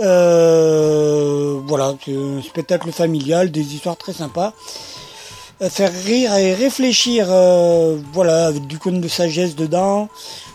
Euh, 0.02 1.60
voilà, 1.66 1.94
c'est 2.04 2.16
un 2.16 2.42
spectacle 2.42 2.92
familial, 2.92 3.50
des 3.50 3.76
histoires 3.76 3.98
très 3.98 4.14
sympas. 4.14 4.54
Euh, 5.62 5.70
Faire 5.70 5.92
rire 6.06 6.34
et 6.36 6.54
réfléchir, 6.54 7.28
euh, 7.30 7.98
voilà, 8.12 8.48
avec 8.48 8.68
du 8.68 8.78
conte 8.78 9.00
de 9.00 9.08
sagesse 9.08 9.56
dedans, 9.56 10.10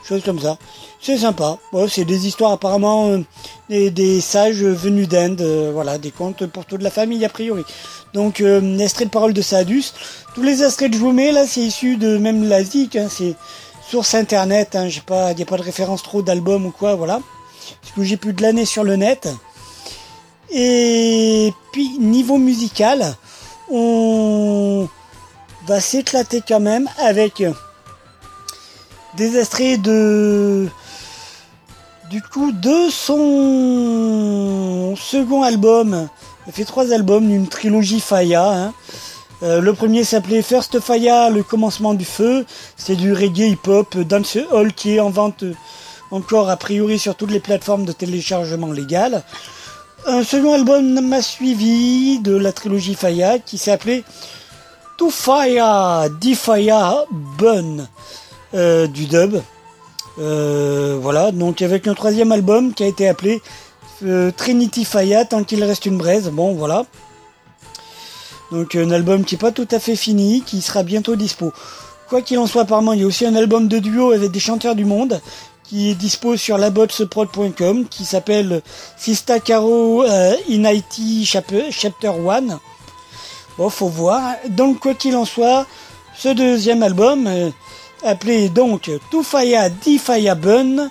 choses 0.06 0.22
comme 0.22 0.38
ça. 0.38 0.58
C'est 1.00 1.16
sympa. 1.16 1.56
C'est 1.88 2.04
des 2.04 2.26
histoires 2.26 2.52
apparemment 2.52 3.08
euh, 3.70 3.90
des, 3.90 4.20
sages 4.20 4.62
venus 4.62 5.08
d'Inde, 5.08 5.42
voilà, 5.72 5.96
des 5.96 6.10
contes 6.10 6.44
pour 6.46 6.66
toute 6.66 6.82
la 6.82 6.90
famille 6.90 7.24
a 7.24 7.30
priori. 7.30 7.62
Donc, 8.12 8.42
extrait 8.78 9.06
de 9.06 9.10
parole 9.10 9.32
de 9.32 9.40
Sadus. 9.40 9.94
Tous 10.34 10.42
les 10.42 10.62
extraits 10.62 10.90
que 10.90 10.96
je 10.96 11.00
vous 11.00 11.12
mets 11.12 11.32
là, 11.32 11.46
c'est 11.46 11.60
issu 11.60 11.96
de 11.96 12.18
même 12.18 12.46
la 12.46 12.62
ZIC, 12.62 12.96
hein, 12.96 13.08
c'est 13.08 13.34
source 13.88 14.14
internet, 14.14 14.76
hein, 14.76 14.88
j'ai 14.88 15.00
pas, 15.00 15.28
a 15.28 15.34
pas 15.34 15.56
de 15.56 15.62
référence 15.62 16.02
trop 16.02 16.20
d'album 16.20 16.66
ou 16.66 16.70
quoi, 16.70 16.96
voilà. 16.96 17.20
Parce 17.80 17.94
que 17.94 18.02
j'ai 18.04 18.18
plus 18.18 18.34
de 18.34 18.42
l'année 18.42 18.66
sur 18.66 18.84
le 18.84 18.96
net. 18.96 19.28
Et 20.52 21.52
puis 21.72 21.98
niveau 21.98 22.36
musical, 22.36 23.16
on 23.70 24.88
va 25.66 25.80
s'éclater 25.80 26.42
quand 26.46 26.60
même 26.60 26.88
avec 26.98 27.42
des 29.16 29.38
extraits 29.38 29.80
de 29.82 30.68
du 32.10 32.22
coup 32.22 32.52
de 32.52 32.88
son 32.90 34.94
second 34.96 35.42
album. 35.42 36.08
Il 36.46 36.52
fait 36.52 36.64
trois 36.64 36.92
albums, 36.92 37.30
une 37.30 37.46
trilogie 37.46 38.00
Faya. 38.00 38.50
hein. 38.50 38.74
Euh, 39.42 39.60
le 39.60 39.72
premier 39.72 40.04
s'appelait 40.04 40.42
First 40.42 40.80
Faya, 40.80 41.30
le 41.30 41.42
commencement 41.42 41.94
du 41.94 42.04
feu. 42.04 42.44
C'est 42.76 42.96
du 42.96 43.12
reggae 43.12 43.50
hip-hop 43.50 43.96
dancehall 43.98 44.72
qui 44.74 44.96
est 44.96 45.00
en 45.00 45.10
vente 45.10 45.44
encore 46.10 46.50
a 46.50 46.56
priori 46.56 46.98
sur 46.98 47.14
toutes 47.14 47.30
les 47.30 47.40
plateformes 47.40 47.84
de 47.84 47.92
téléchargement 47.92 48.72
légal. 48.72 49.22
Un 50.06 50.24
second 50.24 50.54
album 50.54 51.06
m'a 51.06 51.20
suivi 51.20 52.20
de 52.20 52.34
la 52.34 52.52
trilogie 52.52 52.94
Faya 52.94 53.38
qui 53.38 53.58
s'appelait 53.58 54.02
To 54.96 55.10
Fire, 55.10 56.08
Di 56.20 56.34
Fire 56.34 57.04
Bun 57.38 57.86
euh, 58.54 58.86
du 58.86 59.06
dub. 59.06 59.40
Euh, 60.18 60.98
voilà, 61.00 61.32
donc 61.32 61.60
avec 61.60 61.86
un 61.86 61.94
troisième 61.94 62.32
album 62.32 62.72
qui 62.72 62.82
a 62.82 62.86
été 62.86 63.08
appelé 63.08 63.42
euh, 64.04 64.30
Trinity 64.34 64.86
Faya 64.86 65.26
tant 65.26 65.44
qu'il 65.44 65.62
reste 65.62 65.84
une 65.84 65.98
braise. 65.98 66.30
Bon, 66.30 66.54
voilà. 66.54 66.86
Donc 68.52 68.74
un 68.74 68.90
album 68.90 69.24
qui 69.24 69.34
est 69.34 69.38
pas 69.38 69.52
tout 69.52 69.68
à 69.70 69.78
fait 69.78 69.96
fini, 69.96 70.42
qui 70.46 70.62
sera 70.62 70.82
bientôt 70.82 71.14
dispo. 71.14 71.52
Quoi 72.08 72.22
qu'il 72.22 72.38
en 72.38 72.46
soit, 72.46 72.62
apparemment, 72.62 72.94
il 72.94 73.00
y 73.00 73.04
a 73.04 73.06
aussi 73.06 73.26
un 73.26 73.36
album 73.36 73.68
de 73.68 73.78
duo 73.78 74.12
avec 74.12 74.30
des 74.30 74.40
chanteurs 74.40 74.74
du 74.74 74.84
monde 74.84 75.20
qui 75.70 75.90
est 75.90 75.94
dispo 75.94 76.36
sur 76.36 76.58
labotsprod.com 76.58 77.86
qui 77.88 78.04
s'appelle 78.04 78.60
Sista 78.96 79.38
Caro 79.38 80.02
euh, 80.02 80.34
in 80.50 80.64
IT 80.68 81.24
Chap- 81.24 81.54
Chapter 81.70 82.08
1. 82.28 82.58
Bon, 83.56 83.70
faut 83.70 83.86
voir. 83.86 84.34
Donc, 84.48 84.80
quoi 84.80 84.94
qu'il 84.94 85.14
en 85.14 85.24
soit, 85.24 85.66
ce 86.18 86.30
deuxième 86.30 86.82
album, 86.82 87.28
euh, 87.28 87.50
appelé 88.02 88.48
donc 88.48 88.90
Tufaya 89.12 89.68
Di 89.70 89.98
Faya 89.98 90.34
Bun, 90.34 90.90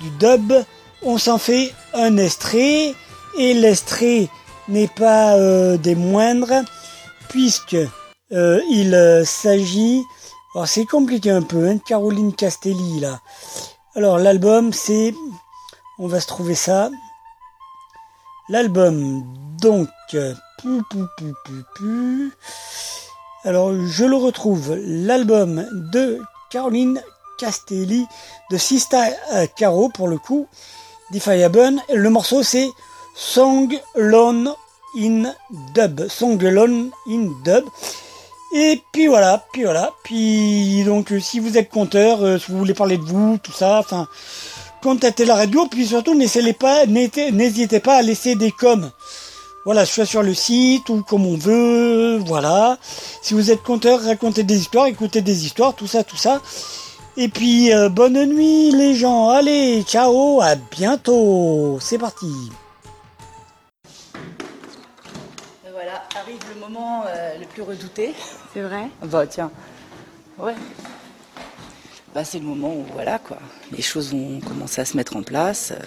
du 0.00 0.08
dub, 0.18 0.54
on 1.02 1.18
s'en 1.18 1.36
fait 1.36 1.74
un 1.92 2.16
extrait, 2.16 2.94
et 3.38 3.52
l'extrait 3.52 4.28
n'est 4.68 4.88
pas 4.88 5.34
euh, 5.34 5.76
des 5.76 5.94
moindres, 5.94 6.64
puisque 7.28 7.76
il 8.30 9.22
s'agit... 9.26 10.02
Alors 10.54 10.66
c'est 10.66 10.86
compliqué 10.86 11.30
un 11.30 11.42
peu, 11.42 11.68
hein, 11.68 11.76
Caroline 11.86 12.32
Castelli 12.32 13.00
là. 13.00 13.20
Alors 13.96 14.18
l'album 14.18 14.72
c'est... 14.72 15.14
On 15.98 16.08
va 16.08 16.20
se 16.20 16.26
trouver 16.26 16.56
ça. 16.56 16.90
L'album 18.48 19.22
donc... 19.60 19.88
Alors 23.44 23.72
je 23.86 24.04
le 24.04 24.16
retrouve. 24.16 24.74
L'album 24.74 25.66
de 25.92 26.20
Caroline 26.50 27.00
Castelli 27.38 28.06
de 28.50 28.56
Sista 28.56 29.06
euh, 29.32 29.46
Caro 29.56 29.88
pour 29.88 30.08
le 30.08 30.18
coup. 30.18 30.48
Bun. 31.12 31.76
Le 31.92 32.10
morceau 32.10 32.42
c'est 32.42 32.68
Song 33.14 33.78
Lone 33.94 34.52
in 34.98 35.32
Dub. 35.74 36.08
Song 36.08 36.42
Lone 36.42 36.90
in 37.08 37.28
Dub. 37.44 37.64
Et 38.56 38.80
puis 38.92 39.08
voilà, 39.08 39.44
puis 39.52 39.64
voilà, 39.64 39.90
puis 40.04 40.84
donc 40.84 41.10
euh, 41.10 41.18
si 41.18 41.40
vous 41.40 41.58
êtes 41.58 41.68
compteur, 41.68 42.22
euh, 42.22 42.38
si 42.38 42.52
vous 42.52 42.58
voulez 42.58 42.72
parler 42.72 42.98
de 42.98 43.02
vous, 43.02 43.36
tout 43.42 43.50
ça, 43.50 43.80
enfin, 43.80 44.06
contactez 44.80 45.24
la 45.24 45.34
radio, 45.34 45.66
puis 45.66 45.84
surtout 45.84 46.14
n'hésitez 46.14 46.52
pas, 46.52 46.86
n'hésitez 46.86 47.80
pas 47.80 47.96
à 47.96 48.02
laisser 48.02 48.36
des 48.36 48.52
coms. 48.52 48.92
Voilà, 49.64 49.84
soit 49.84 50.06
sur 50.06 50.22
le 50.22 50.34
site 50.34 50.88
ou 50.88 51.02
comme 51.02 51.26
on 51.26 51.36
veut, 51.36 52.18
voilà. 52.18 52.78
Si 53.22 53.34
vous 53.34 53.50
êtes 53.50 53.64
compteur, 53.64 54.00
racontez 54.00 54.44
des 54.44 54.60
histoires, 54.60 54.86
écoutez 54.86 55.20
des 55.20 55.46
histoires, 55.46 55.74
tout 55.74 55.88
ça, 55.88 56.04
tout 56.04 56.16
ça. 56.16 56.40
Et 57.16 57.26
puis 57.26 57.72
euh, 57.72 57.88
bonne 57.88 58.24
nuit 58.24 58.70
les 58.70 58.94
gens, 58.94 59.30
allez, 59.30 59.82
ciao, 59.82 60.40
à 60.40 60.54
bientôt, 60.54 61.78
c'est 61.80 61.98
parti. 61.98 62.30
Arrive 66.16 66.40
le 66.54 66.60
moment 66.60 67.04
euh, 67.06 67.38
le 67.38 67.46
plus 67.46 67.62
redouté. 67.62 68.14
C'est 68.52 68.62
vrai 68.62 68.88
Bah 69.02 69.26
tiens, 69.26 69.50
ouais. 70.38 70.54
Bah 72.14 72.24
c'est 72.24 72.38
le 72.38 72.44
moment 72.44 72.72
où 72.74 72.84
voilà 72.92 73.18
quoi, 73.18 73.38
les 73.72 73.82
choses 73.82 74.12
vont 74.12 74.40
commencer 74.40 74.80
à 74.80 74.84
se 74.84 74.96
mettre 74.96 75.16
en 75.16 75.22
place. 75.22 75.72
euh, 75.72 75.82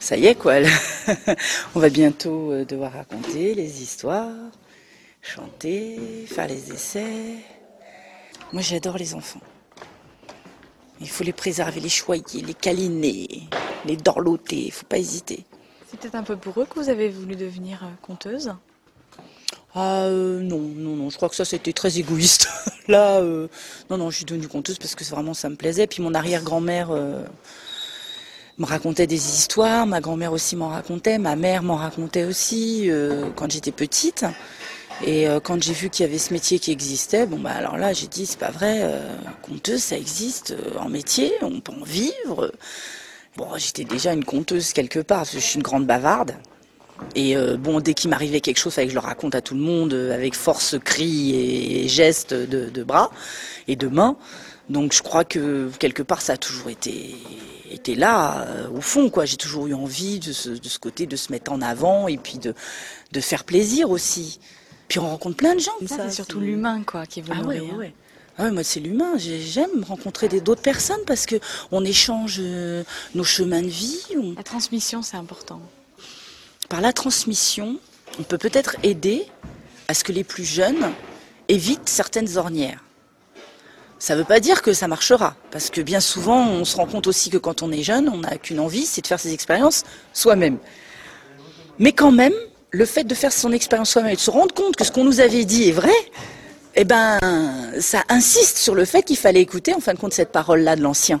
Ça 0.00 0.16
y 0.16 0.26
est 0.26 0.34
quoi, 0.34 0.60
là. 0.60 0.68
on 1.74 1.80
va 1.80 1.88
bientôt 1.88 2.52
euh, 2.52 2.64
devoir 2.64 2.92
raconter 2.92 3.54
les 3.54 3.82
histoires, 3.82 4.28
chanter, 5.22 6.26
faire 6.26 6.46
les 6.46 6.72
essais. 6.72 7.36
Moi 8.52 8.62
j'adore 8.62 8.98
les 8.98 9.14
enfants. 9.14 9.40
Il 11.00 11.08
faut 11.08 11.24
les 11.24 11.32
préserver, 11.32 11.80
les 11.80 11.88
choyer, 11.90 12.40
les 12.42 12.54
câliner, 12.54 13.42
les 13.84 13.96
dorloter, 13.96 14.66
il 14.66 14.72
faut 14.72 14.86
pas 14.86 14.98
hésiter. 14.98 15.44
C'est 15.90 15.98
peut-être 16.00 16.14
un 16.14 16.22
peu 16.22 16.36
pour 16.36 16.60
eux 16.60 16.66
que 16.66 16.78
vous 16.80 16.88
avez 16.88 17.08
voulu 17.08 17.36
devenir 17.36 17.82
euh, 17.84 17.88
conteuse 18.02 18.54
Ah 19.78 20.04
euh, 20.04 20.40
non, 20.40 20.58
non, 20.58 20.96
non, 20.96 21.10
je 21.10 21.16
crois 21.16 21.28
que 21.28 21.34
ça 21.36 21.44
c'était 21.44 21.74
très 21.74 21.98
égoïste. 21.98 22.48
Là, 22.88 23.18
euh, 23.18 23.46
non, 23.90 23.98
non, 23.98 24.08
je 24.08 24.16
suis 24.16 24.24
devenue 24.24 24.48
conteuse 24.48 24.78
parce 24.78 24.94
que 24.94 25.04
vraiment 25.04 25.34
ça 25.34 25.50
me 25.50 25.56
plaisait. 25.56 25.86
Puis 25.86 26.02
mon 26.02 26.14
arrière-grand-mère 26.14 26.92
euh, 26.92 27.22
me 28.56 28.64
racontait 28.64 29.06
des 29.06 29.34
histoires, 29.34 29.86
ma 29.86 30.00
grand-mère 30.00 30.32
aussi 30.32 30.56
m'en 30.56 30.68
racontait, 30.68 31.18
ma 31.18 31.36
mère 31.36 31.62
m'en 31.62 31.76
racontait 31.76 32.24
aussi 32.24 32.90
quand 33.36 33.50
j'étais 33.50 33.70
petite. 33.70 34.24
Et 35.04 35.26
quand 35.44 35.62
j'ai 35.62 35.74
vu 35.74 35.90
qu'il 35.90 36.06
y 36.06 36.08
avait 36.08 36.16
ce 36.16 36.32
métier 36.32 36.58
qui 36.58 36.72
existait, 36.72 37.26
bon 37.26 37.38
bah 37.38 37.50
alors 37.50 37.76
là 37.76 37.92
j'ai 37.92 38.06
dit 38.06 38.24
c'est 38.24 38.38
pas 38.38 38.50
vrai, 38.50 38.90
conteuse 39.42 39.82
ça 39.82 39.98
existe 39.98 40.54
en 40.78 40.88
métier, 40.88 41.32
on 41.42 41.60
peut 41.60 41.72
en 41.78 41.84
vivre. 41.84 42.50
Bon 43.36 43.48
j'étais 43.56 43.84
déjà 43.84 44.14
une 44.14 44.24
conteuse 44.24 44.72
quelque 44.72 45.00
part, 45.00 45.18
parce 45.18 45.32
que 45.32 45.38
je 45.38 45.44
suis 45.44 45.56
une 45.56 45.62
grande 45.62 45.86
bavarde. 45.86 46.34
Et 47.14 47.36
euh, 47.36 47.56
bon, 47.56 47.80
dès 47.80 47.94
qu'il 47.94 48.10
m'arrivait 48.10 48.40
quelque 48.40 48.58
chose, 48.58 48.74
fallait 48.74 48.86
que 48.86 48.92
je 48.92 48.98
le 48.98 49.04
raconte 49.04 49.34
à 49.34 49.40
tout 49.40 49.54
le 49.54 49.60
monde 49.60 49.92
euh, 49.94 50.14
avec 50.14 50.34
force, 50.34 50.76
cris 50.84 51.34
et 51.34 51.88
gestes 51.88 52.34
de, 52.34 52.68
de 52.70 52.82
bras 52.84 53.10
et 53.68 53.76
de 53.76 53.88
mains. 53.88 54.16
Donc 54.68 54.92
je 54.92 55.02
crois 55.02 55.24
que 55.24 55.70
quelque 55.78 56.02
part 56.02 56.20
ça 56.22 56.32
a 56.34 56.36
toujours 56.36 56.68
été, 56.70 57.14
là, 57.94 58.46
euh, 58.48 58.68
au 58.70 58.80
fond. 58.80 59.10
quoi. 59.10 59.24
J'ai 59.26 59.36
toujours 59.36 59.66
eu 59.66 59.74
envie 59.74 60.18
de 60.18 60.32
ce, 60.32 60.48
de 60.50 60.68
ce 60.68 60.78
côté 60.78 61.06
de 61.06 61.16
se 61.16 61.30
mettre 61.32 61.52
en 61.52 61.60
avant 61.62 62.08
et 62.08 62.16
puis 62.16 62.38
de, 62.38 62.54
de 63.12 63.20
faire 63.20 63.44
plaisir 63.44 63.90
aussi. 63.90 64.40
Puis 64.88 64.98
on 64.98 65.08
rencontre 65.08 65.36
plein 65.36 65.54
de 65.54 65.60
gens. 65.60 65.72
comme 65.78 65.88
Ça, 65.88 65.96
ça, 65.96 66.08
c'est 66.08 66.14
surtout 66.16 66.40
l'humain 66.40 66.82
quoi 66.84 67.06
qui 67.06 67.20
vous 67.20 67.32
Ah 67.34 67.42
ouais, 67.42 67.58
nourrit, 67.58 67.70
ouais, 67.72 67.76
ouais. 67.76 67.94
Ah 68.38 68.44
ouais, 68.44 68.50
moi 68.50 68.64
c'est 68.64 68.80
l'humain. 68.80 69.16
J'ai- 69.16 69.40
J'aime 69.40 69.84
rencontrer 69.84 70.28
d'autres 70.40 70.62
personnes 70.62 71.00
parce 71.06 71.26
que 71.26 71.36
on 71.72 71.84
échange 71.84 72.40
nos 73.14 73.24
chemins 73.24 73.62
de 73.62 73.68
vie. 73.68 73.98
on- 74.16 74.34
La 74.36 74.42
transmission, 74.42 75.02
c'est 75.02 75.16
important. 75.16 75.60
Par 76.68 76.80
la 76.80 76.92
transmission, 76.92 77.76
on 78.18 78.24
peut 78.24 78.38
peut-être 78.38 78.76
aider 78.82 79.26
à 79.86 79.94
ce 79.94 80.02
que 80.02 80.12
les 80.12 80.24
plus 80.24 80.44
jeunes 80.44 80.92
évitent 81.48 81.88
certaines 81.88 82.36
ornières. 82.36 82.82
Ça 83.98 84.14
ne 84.14 84.18
veut 84.18 84.24
pas 84.24 84.40
dire 84.40 84.62
que 84.62 84.72
ça 84.72 84.88
marchera, 84.88 85.36
parce 85.50 85.70
que 85.70 85.80
bien 85.80 86.00
souvent, 86.00 86.46
on 86.46 86.64
se 86.64 86.76
rend 86.76 86.86
compte 86.86 87.06
aussi 87.06 87.30
que 87.30 87.38
quand 87.38 87.62
on 87.62 87.70
est 87.70 87.82
jeune, 87.82 88.08
on 88.08 88.18
n'a 88.18 88.36
qu'une 88.36 88.60
envie, 88.60 88.84
c'est 88.84 89.00
de 89.00 89.06
faire 89.06 89.20
ses 89.20 89.32
expériences 89.32 89.84
soi-même. 90.12 90.58
Mais 91.78 91.92
quand 91.92 92.12
même, 92.12 92.34
le 92.70 92.84
fait 92.84 93.04
de 93.04 93.14
faire 93.14 93.32
son 93.32 93.52
expérience 93.52 93.90
soi-même 93.90 94.12
et 94.12 94.16
de 94.16 94.20
se 94.20 94.30
rendre 94.30 94.54
compte 94.54 94.76
que 94.76 94.84
ce 94.84 94.90
qu'on 94.90 95.04
nous 95.04 95.20
avait 95.20 95.44
dit 95.44 95.68
est 95.68 95.72
vrai, 95.72 95.94
eh 96.74 96.84
ben, 96.84 97.18
ça 97.80 98.02
insiste 98.08 98.58
sur 98.58 98.74
le 98.74 98.84
fait 98.84 99.02
qu'il 99.02 99.16
fallait 99.16 99.40
écouter, 99.40 99.72
en 99.72 99.80
fin 99.80 99.94
de 99.94 99.98
compte, 99.98 100.12
cette 100.12 100.32
parole-là 100.32 100.76
de 100.76 100.82
l'ancien. 100.82 101.20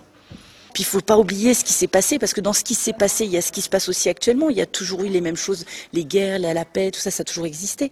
Puis 0.76 0.82
il 0.82 0.86
faut 0.88 1.00
pas 1.00 1.16
oublier 1.16 1.54
ce 1.54 1.64
qui 1.64 1.72
s'est 1.72 1.86
passé, 1.86 2.18
parce 2.18 2.34
que 2.34 2.42
dans 2.42 2.52
ce 2.52 2.62
qui 2.62 2.74
s'est 2.74 2.92
passé, 2.92 3.24
il 3.24 3.30
y 3.30 3.38
a 3.38 3.40
ce 3.40 3.50
qui 3.50 3.62
se 3.62 3.70
passe 3.70 3.88
aussi 3.88 4.10
actuellement. 4.10 4.50
Il 4.50 4.58
y 4.58 4.60
a 4.60 4.66
toujours 4.66 5.04
eu 5.04 5.08
les 5.08 5.22
mêmes 5.22 5.34
choses, 5.34 5.64
les 5.94 6.04
guerres, 6.04 6.38
la, 6.38 6.66
paix, 6.66 6.90
tout 6.90 7.00
ça, 7.00 7.10
ça 7.10 7.22
a 7.22 7.24
toujours 7.24 7.46
existé. 7.46 7.90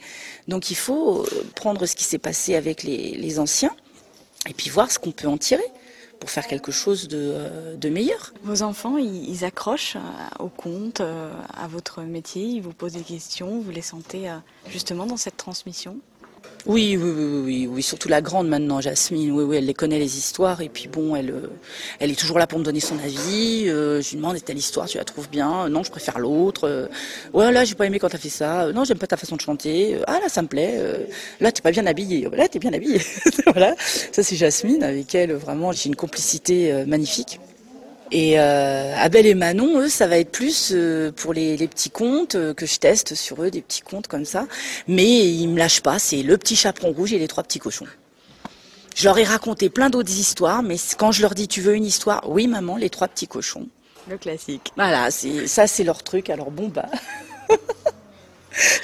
Donc 0.49 0.71
il 0.71 0.75
faut 0.75 1.23
euh, 1.23 1.47
prendre 1.55 1.87
ce 1.87 1.97
qui 1.97 2.05
s'est 2.05 2.19
passé 2.19 2.57
avec 2.57 2.83
les, 2.83 3.39
anciens, 3.39 3.75
et 4.47 4.53
puis 4.53 4.69
voir 4.69 4.91
ce 4.91 4.99
qu'on 4.99 5.13
peut 5.13 5.29
en 5.29 5.39
tirer 5.39 5.65
pour 6.21 6.29
faire 6.29 6.47
quelque 6.47 6.73
chose 6.73 7.09
de, 7.09 7.33
euh, 7.33 7.91
meilleur. 7.91 8.35
Vos 8.43 8.61
enfants, 8.61 8.99
ils, 8.99 9.31
ils 9.31 9.47
accrochent 9.47 9.97
euh, 9.97 10.45
au 10.45 10.51
conte, 10.51 11.01
à 11.01 11.67
votre 11.67 12.03
métier, 12.03 12.45
ils 12.45 12.61
vous 12.61 12.75
posent 12.75 12.93
des 12.93 13.01
questions, 13.01 13.61
vous 13.61 13.71
les 13.71 13.81
sentez 13.81 14.31
justement 14.69 15.07
dans 15.07 15.17
cette 15.17 15.39
transmission? 15.39 15.97
Oui, 16.67 16.97
oui, 16.99 17.11
oui, 17.15 17.43
oui, 17.45 17.69
oui, 17.71 17.83
surtout 17.83 18.09
la 18.09 18.23
grande 18.23 18.49
maintenant, 18.49 18.81
Jasmine. 18.81 19.33
Oui, 19.33 19.45
oui, 19.45 19.57
elle 19.59 19.67
les 19.67 19.75
connaît 19.75 19.99
les 19.99 20.17
histoires 20.17 20.63
et 20.63 20.71
puis 20.71 20.89
bon, 20.89 21.15
elle, 21.15 21.29
euh, 21.31 21.51
elle 22.01 22.11
est 22.11 22.19
toujours 22.19 22.39
là 22.39 22.47
pour 22.47 22.59
me 22.59 22.65
donner 22.65 22.81
son 22.81 22.99
avis. 22.99 23.65
Euh, 23.69 24.01
je 24.01 24.11
lui 24.11 24.17
demande 24.17 24.43
telle 24.43 24.57
histoire, 24.57 24.87
tu 24.89 24.97
la 24.97 25.05
trouves 25.05 25.29
bien? 25.29 25.67
Euh, 25.67 25.69
Non, 25.69 25.83
je 25.83 25.91
préfère 25.91 26.19
l'autre. 26.19 26.67
Euh, 26.67 26.87
ouais, 27.35 27.53
là, 27.53 27.65
j'ai 27.65 27.75
pas 27.75 27.85
aimé 27.85 27.99
quand 27.99 28.09
t'as 28.09 28.17
fait 28.19 28.31
ça. 28.31 28.73
Non, 28.73 28.85
j'aime 28.85 28.97
pas 28.97 29.07
ta 29.07 29.19
façon 29.19 29.37
de 29.37 29.43
chanter. 29.43 29.99
Ah 30.07 30.21
là, 30.23 30.31
ça 30.31 30.41
me 30.41 30.49
plaît. 30.49 30.81
Là, 31.41 31.53
t'es 31.53 31.61
pas 31.61 31.71
bien 31.71 31.85
habillée. 31.85 32.27
Là, 32.33 32.49
t'es 32.49 32.59
bien 32.59 32.73
habillée. 32.73 33.03
voilà, 33.47 33.75
ça 33.79 34.23
c'est 34.23 34.37
Jasmine 34.37 34.83
avec 34.83 35.15
elle. 35.15 35.33
Vraiment, 35.35 35.71
j'ai 35.73 35.91
une 35.91 35.97
complicité 35.97 36.85
magnifique. 36.87 37.41
Et 38.11 38.39
euh, 38.39 38.95
Abel 38.97 39.27
et 39.27 39.35
Manon, 39.35 39.81
eux, 39.81 39.89
ça 39.89 40.07
va 40.07 40.19
être 40.19 40.31
plus 40.31 40.73
euh, 40.73 41.11
pour 41.11 41.33
les, 41.33 41.57
les 41.57 41.69
petits 41.69 41.91
contes 41.91 42.35
euh, 42.35 42.55
que 42.55 42.67
je 42.67 42.79
teste 42.79 43.15
sur 43.15 43.43
eux, 43.43 43.51
des 43.51 43.63
petits 43.63 43.81
contes 43.81 44.07
comme 44.09 44.25
ça. 44.25 44.47
Mais 44.87 45.27
ils 45.27 45.49
me 45.49 45.59
lâchent 45.59 45.81
pas, 45.83 45.99
c'est 45.99 46.23
le 46.23 46.37
petit 46.39 46.55
chaperon 46.57 46.93
rouge 46.93 47.13
et 47.13 47.19
les 47.19 47.29
trois 47.29 47.43
petits 47.43 47.59
cochons. 47.59 47.87
Je 48.95 49.05
leur 49.05 49.19
ai 49.19 49.25
raconté 49.25 49.71
plein 49.71 49.91
d'autres 49.91 50.13
histoires, 50.13 50.63
mais 50.63 50.77
quand 50.99 51.11
je 51.11 51.23
leur 51.23 51.35
dis 51.35 51.49
tu 51.49 51.61
veux 51.61 51.75
une 51.75 51.85
histoire, 51.85 52.29
oui 52.31 52.47
maman, 52.47 52.77
les 52.77 52.91
trois 52.91 53.09
petits 53.09 53.27
cochons. 53.27 53.67
Le 54.09 54.19
classique. 54.19 54.71
Voilà, 54.77 55.11
c'est 55.11 55.47
ça 55.49 55.67
c'est 55.67 55.83
leur 55.83 56.03
truc. 56.03 56.31
Alors 56.31 56.51
bon 56.51 56.69
bah, 56.69 56.87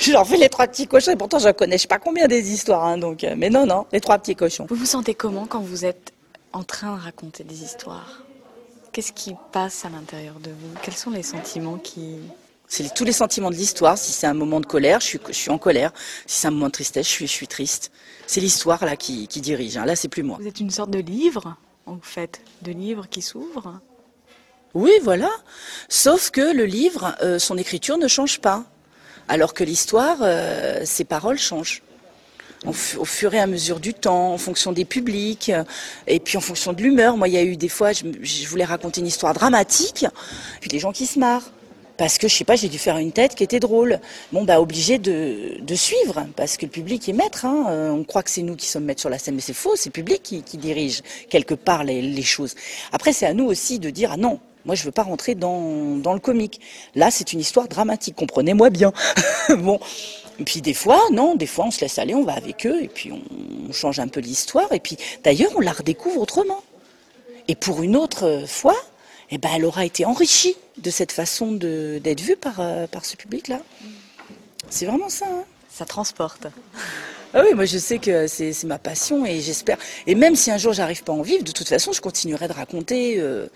je 0.00 0.10
leur 0.12 0.26
fais 0.26 0.38
les 0.38 0.48
trois 0.48 0.66
petits 0.66 0.88
cochons 0.88 1.12
et 1.12 1.16
pourtant 1.16 1.38
je 1.38 1.50
connais 1.50 1.76
je 1.76 1.82
sais 1.82 1.88
pas 1.88 1.98
combien 2.00 2.26
des 2.26 2.50
histoires, 2.52 2.84
hein, 2.84 2.98
donc. 2.98 3.22
euh, 3.22 3.34
mais 3.36 3.50
non 3.50 3.66
non, 3.66 3.86
les 3.92 4.00
trois 4.00 4.18
petits 4.18 4.34
cochons. 4.34 4.66
Vous 4.68 4.74
vous 4.76 4.86
sentez 4.86 5.14
comment 5.14 5.46
quand 5.46 5.60
vous 5.60 5.84
êtes 5.84 6.12
en 6.52 6.64
train 6.64 6.96
de 6.96 7.02
raconter 7.02 7.44
des 7.44 7.62
histoires? 7.62 8.24
Qu'est-ce 8.93 9.12
qui 9.12 9.34
passe 9.53 9.84
à 9.84 9.88
l'intérieur 9.88 10.34
de 10.41 10.51
vous? 10.51 10.74
Quels 10.82 10.95
sont 10.97 11.11
les 11.11 11.22
sentiments 11.22 11.78
qui... 11.78 12.16
C'est 12.66 12.93
tous 12.95 13.05
les 13.05 13.12
sentiments 13.12 13.51
de 13.51 13.55
l'histoire. 13.57 13.99
Si 13.99 14.12
c'est 14.12 14.26
un 14.26 14.34
moment 14.34 14.61
de 14.61 14.66
colère, 14.66 15.01
je 15.01 15.07
suis, 15.07 15.20
je 15.28 15.32
suis 15.32 15.51
en 15.51 15.59
colère. 15.59 15.93
Si 16.26 16.41
c'est 16.41 16.49
un 16.49 16.53
moment 16.53 16.66
de 16.66 16.72
tristesse, 16.72 17.07
je 17.07 17.11
suis, 17.12 17.26
je 17.26 17.32
suis 17.32 17.49
triste. 17.49 17.91
C'est 18.26 18.41
l'histoire 18.41 18.84
là 18.84 18.97
qui, 18.97 19.26
qui 19.26 19.41
dirige. 19.41 19.76
hein. 19.76 19.84
Là, 19.84 19.97
c'est 19.97 20.09
plus 20.09 20.22
moi. 20.22 20.38
Vous 20.41 20.47
êtes 20.47 20.61
une 20.61 20.70
sorte 20.70 20.91
de 20.91 21.01
livre, 21.01 21.57
en 21.86 21.99
fait, 22.01 22.41
de 22.62 22.70
livre 22.72 23.09
qui 23.09 23.22
s'ouvre 23.22 23.80
Oui, 24.74 24.93
voilà. 25.03 25.30
Sauf 25.88 26.30
que 26.30 26.53
le 26.55 26.64
livre, 26.64 27.16
euh, 27.22 27.38
son 27.41 27.59
écriture 27.59 27.99
ne 27.99 28.07
change 28.09 28.41
pas. 28.41 28.64
Alors 29.28 29.53
que 29.55 29.64
l'histoire, 29.64 30.18
euh, 30.22 30.82
ses 30.84 31.05
paroles 31.05 31.38
changent. 31.38 31.82
Au, 32.66 32.72
fu- 32.74 32.98
au 32.98 33.06
fur 33.06 33.32
et 33.32 33.38
à 33.40 33.46
mesure 33.46 33.80
du 33.80 33.94
temps, 33.94 34.34
en 34.34 34.38
fonction 34.38 34.72
des 34.72 34.84
publics, 34.84 35.48
euh, 35.48 35.64
et 36.06 36.20
puis 36.20 36.36
en 36.36 36.42
fonction 36.42 36.72
de 36.74 36.82
l'humeur. 36.82 37.16
Moi, 37.16 37.28
il 37.28 37.34
y 37.34 37.38
a 37.38 37.42
eu 37.42 37.56
des 37.56 37.70
fois, 37.70 37.92
je, 37.92 38.04
je 38.22 38.46
voulais 38.48 38.64
raconter 38.66 39.00
une 39.00 39.06
histoire 39.06 39.32
dramatique, 39.32 40.04
puis 40.61 40.68
les 40.70 40.78
gens 40.78 40.92
qui 40.92 41.06
se 41.06 41.18
marrent. 41.18 41.50
Parce 41.96 42.16
que, 42.16 42.28
je 42.28 42.34
sais 42.34 42.44
pas, 42.44 42.56
j'ai 42.56 42.68
dû 42.70 42.78
faire 42.78 42.96
une 42.96 43.12
tête 43.12 43.34
qui 43.34 43.44
était 43.44 43.61
drôle. 43.61 44.00
Bon, 44.32 44.44
bah, 44.44 44.58
obligé 44.61 44.96
de, 44.98 45.58
de 45.61 45.74
suivre, 45.74 46.26
parce 46.34 46.56
que 46.56 46.64
le 46.64 46.70
public 46.70 47.06
est 47.11 47.12
maître. 47.12 47.44
Hein. 47.44 47.66
Euh, 47.68 47.90
On 47.90 48.04
croit 48.04 48.22
que 48.22 48.30
c'est 48.30 48.40
nous 48.40 48.56
qui 48.56 48.66
sommes 48.66 48.84
maîtres 48.84 49.00
sur 49.00 49.11
la 49.11 49.18
scène, 49.18 49.34
mais 49.34 49.42
c'est 49.42 49.52
faux, 49.52 49.76
c'est 49.76 49.90
le 49.90 49.92
public 49.92 50.22
qui, 50.22 50.42
qui 50.42 50.56
dirige 50.56 51.02
quelque 51.28 51.52
part 51.54 51.84
les, 51.84 52.00
les 52.00 52.22
choses. 52.22 52.54
Après, 52.92 53.12
c'est 53.12 53.26
à 53.26 53.34
nous 53.34 53.44
aussi 53.44 53.78
de 53.78 53.90
dire, 53.90 54.12
ah 54.12 54.16
non, 54.16 54.40
moi, 54.64 54.74
je 54.74 54.84
veux 54.84 54.90
pas 54.92 55.02
rentrer 55.02 55.34
dans, 55.34 55.96
dans 55.96 56.14
le 56.14 56.20
comique. 56.20 56.61
Là, 56.94 57.11
c'est 57.11 57.34
une 57.34 57.40
histoire 57.40 57.68
dramatique, 57.68 58.14
comprenez-moi 58.16 58.70
bien. 58.70 58.92
bon. 59.58 59.78
Et 60.41 60.45
puis 60.45 60.62
des 60.62 60.74
fois, 60.74 61.01
non, 61.12 61.34
des 61.36 61.47
fois 61.47 61.66
on 61.66 61.70
se 61.70 61.80
laisse 61.82 61.99
aller, 61.99 62.14
on 62.14 62.24
va 62.24 62.32
avec 62.32 62.66
eux, 62.66 62.82
et 62.82 62.88
puis 62.88 63.12
on, 63.12 63.20
on 63.68 63.72
change 63.72 64.01
un 64.01 64.09
peu 64.09 64.20
l'histoire, 64.20 64.72
et 64.72 64.80
puis 64.80 64.97
d'ailleurs 65.22 65.53
on 65.57 65.61
la 65.61 65.72
redécouvre 65.72 66.20
autrement. 66.20 66.62
Et 67.49 67.55
pour 67.55 67.82
une 67.82 67.95
autre 67.95 68.45
fois, 68.47 68.76
eh 69.30 69.38
ben, 69.38 69.51
elle 69.55 69.64
aura 69.64 69.84
été 69.84 70.05
enrichie 70.05 70.57
de 70.78 70.91
cette 70.91 71.12
façon 71.12 71.53
d'être 71.53 72.20
vue 72.20 72.36
par, 72.36 72.61
euh, 72.61 72.86
par 72.86 73.05
ce 73.05 73.16
public-là. 73.16 73.61
C'est 74.70 74.86
vraiment 74.86 75.09
ça. 75.09 75.26
hein. 75.28 75.45
Ça 75.72 75.84
transporte. 75.84 76.47
Ah 77.32 77.43
oui, 77.47 77.55
moi 77.55 77.64
je 77.64 77.78
sais 77.78 77.99
que 77.99 78.26
c'est 78.26 78.64
ma 78.64 78.78
passion 78.78 79.24
et 79.24 79.41
j'espère. 79.41 79.78
Et 80.07 80.14
même 80.16 80.34
si 80.36 80.51
un 80.51 80.59
jour 80.59 80.72
j'arrive 80.72 81.05
pas 81.05 81.12
à 81.12 81.16
en 81.16 81.22
vivre, 81.22 81.45
de 81.45 81.53
toute 81.53 81.68
façon, 81.68 81.93
je 81.93 82.01
continuerai 82.01 82.49
de 82.49 82.53
raconter 82.53 83.20
euh, 83.20 83.47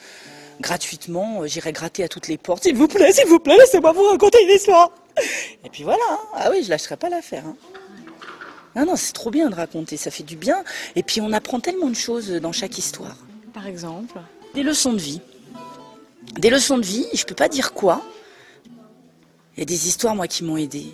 gratuitement. 0.60 1.42
euh, 1.42 1.46
J'irai 1.46 1.72
gratter 1.72 2.04
à 2.04 2.08
toutes 2.08 2.28
les 2.28 2.38
portes. 2.38 2.62
S'il 2.62 2.76
vous 2.76 2.86
plaît, 2.88 3.12
s'il 3.12 3.26
vous 3.26 3.40
plaît, 3.40 3.56
laissez-moi 3.58 3.92
vous 3.92 4.04
raconter 4.04 4.38
une 4.44 4.54
histoire. 4.54 4.90
Et 5.64 5.70
puis 5.70 5.82
voilà. 5.84 6.02
hein. 6.10 6.18
Ah 6.34 6.50
oui, 6.50 6.62
je 6.64 6.70
lâcherai 6.70 6.96
pas 6.96 7.08
l'affaire. 7.08 7.44
hein. 7.46 7.56
Non, 8.76 8.86
non, 8.86 8.96
c'est 8.96 9.12
trop 9.12 9.30
bien 9.30 9.48
de 9.50 9.54
raconter, 9.54 9.96
ça 9.96 10.10
fait 10.10 10.24
du 10.24 10.36
bien. 10.36 10.64
Et 10.96 11.02
puis 11.04 11.20
on 11.20 11.32
apprend 11.32 11.60
tellement 11.60 11.88
de 11.88 11.94
choses 11.94 12.30
dans 12.30 12.52
chaque 12.52 12.76
histoire. 12.78 13.16
Par 13.52 13.66
exemple 13.68 14.18
Des 14.54 14.64
leçons 14.64 14.92
de 14.92 14.98
vie. 15.00 15.20
Des 16.38 16.50
leçons 16.50 16.78
de 16.78 16.84
vie, 16.84 17.06
je 17.14 17.24
peux 17.24 17.36
pas 17.36 17.48
dire 17.48 17.72
quoi. 17.72 18.02
Il 19.56 19.60
y 19.60 19.62
a 19.62 19.66
des 19.66 19.86
histoires, 19.86 20.16
moi, 20.16 20.26
qui 20.26 20.42
m'ont 20.42 20.56
aidé. 20.56 20.86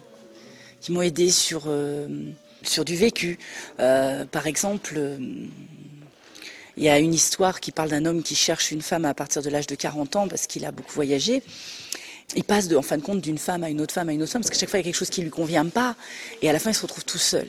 Qui 0.82 0.92
m'ont 0.92 1.00
aidé 1.00 1.30
sur, 1.30 1.62
euh, 1.66 2.06
sur 2.62 2.84
du 2.84 2.94
vécu. 2.96 3.38
Euh, 3.78 4.26
par 4.26 4.46
exemple, 4.46 4.94
euh, 4.98 5.16
il 6.76 6.84
y 6.84 6.90
a 6.90 6.98
une 6.98 7.14
histoire 7.14 7.60
qui 7.60 7.72
parle 7.72 7.88
d'un 7.88 8.04
homme 8.04 8.22
qui 8.22 8.34
cherche 8.34 8.70
une 8.70 8.82
femme 8.82 9.06
à 9.06 9.14
partir 9.14 9.40
de 9.40 9.48
l'âge 9.48 9.66
de 9.66 9.74
40 9.74 10.16
ans 10.16 10.28
parce 10.28 10.46
qu'il 10.46 10.66
a 10.66 10.72
beaucoup 10.72 10.92
voyagé. 10.92 11.42
Il 12.36 12.44
passe, 12.44 12.68
de, 12.68 12.76
en 12.76 12.82
fin 12.82 12.96
de 12.96 13.02
compte, 13.02 13.20
d'une 13.20 13.38
femme 13.38 13.64
à 13.64 13.70
une 13.70 13.80
autre 13.80 13.94
femme 13.94 14.08
à 14.08 14.12
une 14.12 14.22
autre 14.22 14.32
femme 14.32 14.42
parce 14.42 14.50
qu'à 14.50 14.58
chaque 14.58 14.70
fois, 14.70 14.78
il 14.78 14.82
y 14.82 14.84
a 14.84 14.88
quelque 14.90 14.98
chose 14.98 15.10
qui 15.10 15.22
lui 15.22 15.30
convient 15.30 15.66
pas. 15.66 15.96
Et 16.42 16.48
à 16.48 16.52
la 16.52 16.58
fin, 16.58 16.70
il 16.70 16.74
se 16.74 16.82
retrouve 16.82 17.04
tout 17.04 17.18
seul. 17.18 17.48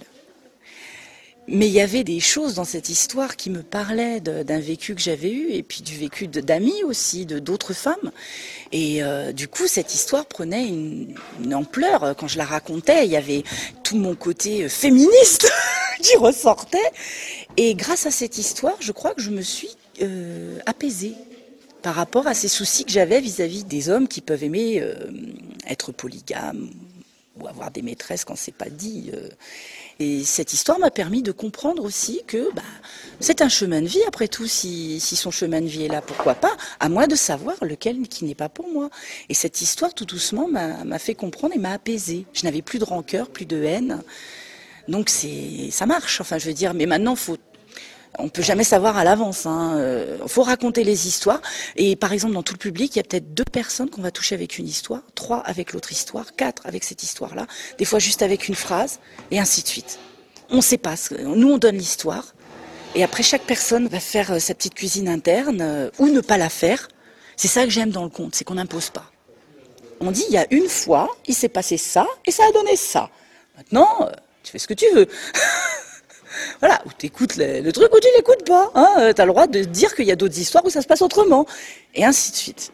Mais 1.48 1.68
il 1.68 1.74
y 1.74 1.82
avait 1.82 2.04
des 2.04 2.20
choses 2.20 2.54
dans 2.54 2.64
cette 2.66 2.90
histoire 2.90 3.36
qui 3.36 3.50
me 3.50 3.64
parlaient 3.64 4.22
d'un 4.22 4.60
vécu 4.60 4.94
que 4.94 5.02
j'avais 5.02 5.32
eu 5.32 5.50
et 5.50 5.64
puis 5.64 5.82
du 5.82 5.98
vécu 5.98 6.28
d'amis 6.28 6.84
aussi, 6.84 7.26
de 7.26 7.40
d'autres 7.40 7.74
femmes. 7.74 8.12
Et 8.72 9.04
euh, 9.04 9.32
du 9.32 9.48
coup, 9.48 9.68
cette 9.68 9.94
histoire 9.94 10.28
prenait 10.28 10.68
une, 10.68 11.16
une 11.44 11.56
ampleur. 11.56 12.16
Quand 12.16 12.28
je 12.28 12.38
la 12.38 12.46
racontais, 12.46 13.06
il 13.06 13.12
y 13.12 13.18
avait 13.18 13.44
tout 13.84 13.98
mon 13.98 14.16
côté 14.16 14.64
euh, 14.64 14.70
féministe 14.70 15.52
qui 16.02 16.16
ressortait. 16.18 16.78
Et 17.58 17.76
grâce 17.76 18.06
à 18.06 18.12
cette 18.12 18.38
histoire, 18.38 18.78
je 18.80 18.92
crois 18.92 19.14
que 19.14 19.22
je 19.22 19.32
me 19.32 19.42
suis 19.42 19.76
euh, 20.02 20.58
apaisée 20.66 21.16
par 21.82 21.96
rapport 21.96 22.28
à 22.28 22.34
ces 22.34 22.48
soucis 22.48 22.86
que 22.86 22.92
j'avais 22.92 23.20
vis-à-vis 23.20 23.64
des 23.64 23.90
hommes 23.90 24.08
qui 24.08 24.22
peuvent 24.22 24.44
aimer 24.44 24.80
euh, 24.82 24.96
être 25.68 25.92
polygames 25.92 26.70
ou 27.40 27.48
avoir 27.48 27.72
des 27.72 27.82
maîtresses 27.82 28.26
quand 28.26 28.36
c'est 28.36 28.54
pas 28.54 28.70
dit. 28.70 29.12
euh. 29.14 29.30
Et 30.00 30.24
cette 30.24 30.54
histoire 30.54 30.80
m'a 30.80 30.92
permis 30.92 31.22
de 31.22 31.32
comprendre 31.32 31.84
aussi 31.84 32.22
que 32.28 32.52
bah, 32.54 32.62
c'est 33.20 33.42
un 33.42 33.50
chemin 33.50 33.82
de 33.82 33.88
vie, 33.88 34.02
après 34.08 34.28
tout, 34.28 34.48
si, 34.48 35.00
si 35.00 35.16
son 35.16 35.32
chemin 35.32 35.62
de 35.62 35.68
vie 35.68 35.84
est 35.86 35.88
là, 35.88 36.02
pourquoi 36.02 36.34
pas, 36.36 36.56
à 36.80 36.90
moi 36.90 37.08
de 37.08 37.16
savoir 37.16 37.56
lequel 37.64 38.08
qui 38.08 38.26
n'est 38.26 38.36
pas 38.36 38.50
pour 38.50 38.68
moi. 38.72 38.90
Et 39.30 39.34
cette 39.34 39.62
histoire, 39.62 39.94
tout 39.94 40.06
doucement, 40.06 40.48
m'a 40.48 40.84
m'a 40.84 41.00
fait 41.00 41.16
comprendre 41.16 41.54
et 41.56 41.60
m'a 41.60 41.72
apaisée. 41.74 42.26
Je 42.34 42.44
n'avais 42.44 42.62
plus 42.64 42.80
de 42.80 42.84
rancœur, 42.86 43.30
plus 43.30 43.46
de 43.46 43.64
haine. 43.64 44.02
Donc 44.88 45.10
c'est, 45.10 45.70
ça 45.72 45.86
marche, 45.86 46.20
enfin 46.22 46.38
je 46.38 46.48
veux 46.48 46.54
dire, 46.54 46.74
mais 46.74 46.88
maintenant, 46.88 47.16
faut 47.16 47.38
on 48.20 48.30
peut 48.30 48.42
jamais 48.42 48.64
savoir 48.64 48.98
à 48.98 49.04
l'avance. 49.04 49.44
Il 49.46 49.50
hein. 49.50 50.18
faut 50.28 50.44
raconter 50.44 50.84
les 50.84 51.08
histoires. 51.08 51.42
Et 51.76 51.96
par 51.96 52.14
exemple, 52.14 52.34
dans 52.34 52.44
tout 52.44 52.54
le 52.54 52.60
public, 52.60 52.96
il 52.96 53.00
y 53.00 53.02
a 53.02 53.04
peut-être 53.04 53.34
deux 53.34 53.46
personnes 53.46 53.90
qu'on 53.90 54.02
va 54.02 54.12
toucher 54.12 54.36
avec 54.36 54.58
une 54.58 54.68
histoire, 54.68 55.02
trois 55.16 55.40
avec 55.40 55.74
l'autre 55.74 55.92
histoire, 55.92 56.36
quatre 56.36 56.66
avec 56.66 56.84
cette 56.84 57.04
histoire-là, 57.04 57.48
des 57.78 57.86
fois 57.86 58.00
juste 58.00 58.22
avec 58.22 58.48
une 58.48 58.56
phrase, 58.56 59.00
et 59.32 59.40
ainsi 59.40 59.64
de 59.64 59.68
suite. 59.68 60.00
On 60.50 60.58
ne 60.58 60.62
sait 60.62 60.78
pas. 60.78 60.96
Nous, 61.24 61.50
on 61.50 61.58
donne 61.58 61.78
l'histoire. 61.78 62.34
Et 62.94 63.04
après, 63.04 63.24
chaque 63.24 63.44
personne 63.44 63.88
va 63.88 64.02
faire 64.02 64.34
euh, 64.34 64.40
sa 64.40 64.54
petite 64.54 64.74
cuisine 64.74 65.08
interne 65.08 65.62
euh, 65.62 65.90
ou 65.98 66.08
ne 66.08 66.20
pas 66.20 66.38
la 66.38 66.50
faire. 66.50 66.90
C'est 67.38 67.48
ça 67.48 67.64
que 67.64 67.70
j'aime 67.70 67.90
dans 67.90 68.04
le 68.04 68.10
conte, 68.10 68.36
c'est 68.36 68.44
qu'on 68.44 68.56
n'impose 68.56 68.90
pas. 68.90 69.10
On 70.02 70.12
dit, 70.12 70.26
il 70.28 70.34
y 70.34 70.38
a 70.38 70.46
une 70.52 70.68
fois, 70.68 71.08
il 71.26 71.34
s'est 71.34 71.48
passé 71.48 71.78
ça, 71.78 72.06
et 72.26 72.32
ça 72.32 72.44
a 72.44 72.52
donné 72.52 72.76
ça. 72.76 73.10
Maintenant, 73.56 73.88
euh, 74.02 74.12
tu 74.44 74.52
fais 74.52 74.60
ce 74.60 74.68
que 74.68 74.74
tu 74.74 74.86
veux. 74.94 75.08
Voilà, 76.60 76.82
ou 76.86 76.90
t'écoutes 76.92 77.36
le, 77.38 77.62
le 77.62 77.72
truc 77.72 77.94
ou 77.94 78.00
tu 78.00 78.08
l'écoutes 78.18 78.46
pas. 78.46 78.72
Hein 78.76 78.90
euh, 79.00 79.14
T'as 79.14 79.26
le 79.26 79.32
droit 79.32 79.48
de 79.48 79.64
dire 79.64 79.96
qu'il 79.96 80.06
y 80.06 80.12
a 80.12 80.16
d'autres 80.16 80.38
histoires 80.40 80.66
où 80.66 80.70
ça 80.70 80.82
se 80.82 80.88
passe 80.88 81.02
autrement. 81.02 81.46
Et 81.96 82.04
ainsi 82.06 82.32
de 82.32 82.36
suite. 82.36 82.72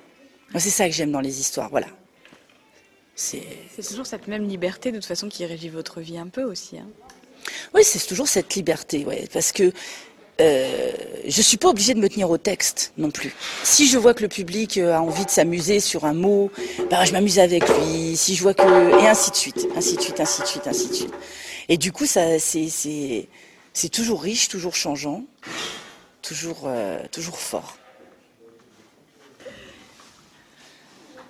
C'est 0.55 0.70
ça 0.70 0.88
que 0.88 0.93
j'aime 0.93 1.11
dans 1.11 1.20
les 1.22 1.39
histoires, 1.39 1.70
voilà. 1.70 1.88
C'est... 3.15 3.41
Toujours 3.88 4.05
cette 4.05 4.28
même 4.28 4.47
liberté, 4.47 4.91
de 4.91 4.97
toute 4.97 5.05
façon, 5.05 5.28
qui 5.28 5.45
régit 5.45 5.70
votre 5.70 6.01
vie 6.01 6.18
un 6.18 6.28
peu 6.28 6.43
aussi. 6.43 6.78
hein. 6.78 6.88
Oui, 7.74 7.82
c'est 7.84 8.05
toujours 8.05 8.28
cette 8.28 8.53
liberté, 8.55 9.05
ouais, 9.05 9.28
parce 9.34 9.51
que 9.51 9.72
euh, 10.39 10.91
je 11.26 11.41
suis 11.41 11.57
pas 11.57 11.70
obligée 11.70 11.95
de 11.95 11.99
me 11.99 12.07
tenir 12.09 12.30
au 12.30 12.38
texte 12.38 12.93
non 12.97 13.09
plus. 13.09 13.34
Si 13.63 13.88
je 13.88 13.97
vois 13.97 14.13
que 14.13 14.22
le 14.22 14.28
public 14.28 14.78
euh, 14.78 14.93
a 14.93 15.01
envie 15.01 15.26
de 15.26 15.32
s'amuser 15.32 15.80
sur 15.80 16.05
un 16.05 16.13
mot, 16.13 16.51
ben, 16.91 17.03
je 17.05 17.11
m'amuse 17.11 17.39
avec 17.39 17.63
lui. 17.68 18.15
Si 18.15 18.36
je 18.36 18.43
vois 18.43 18.53
que 18.53 19.01
et 19.01 19.07
ainsi 19.07 19.32
de 19.32 19.36
suite, 19.36 19.68
ainsi 19.76 19.95
de 19.95 20.01
suite, 20.01 20.20
ainsi 20.20 20.41
de 20.41 20.47
suite, 20.47 20.68
ainsi 20.68 20.88
de 20.89 20.93
suite. 20.93 21.13
Et 21.70 21.78
du 21.78 21.91
coup, 21.91 22.05
ça, 22.05 22.38
c'est, 22.39 23.28
c'est, 23.78 23.89
toujours 23.89 24.23
riche, 24.23 24.47
toujours 24.47 24.73
changeant, 24.73 25.23
toujours, 26.23 26.63
euh, 26.63 26.99
toujours 27.11 27.38
fort. 27.38 27.78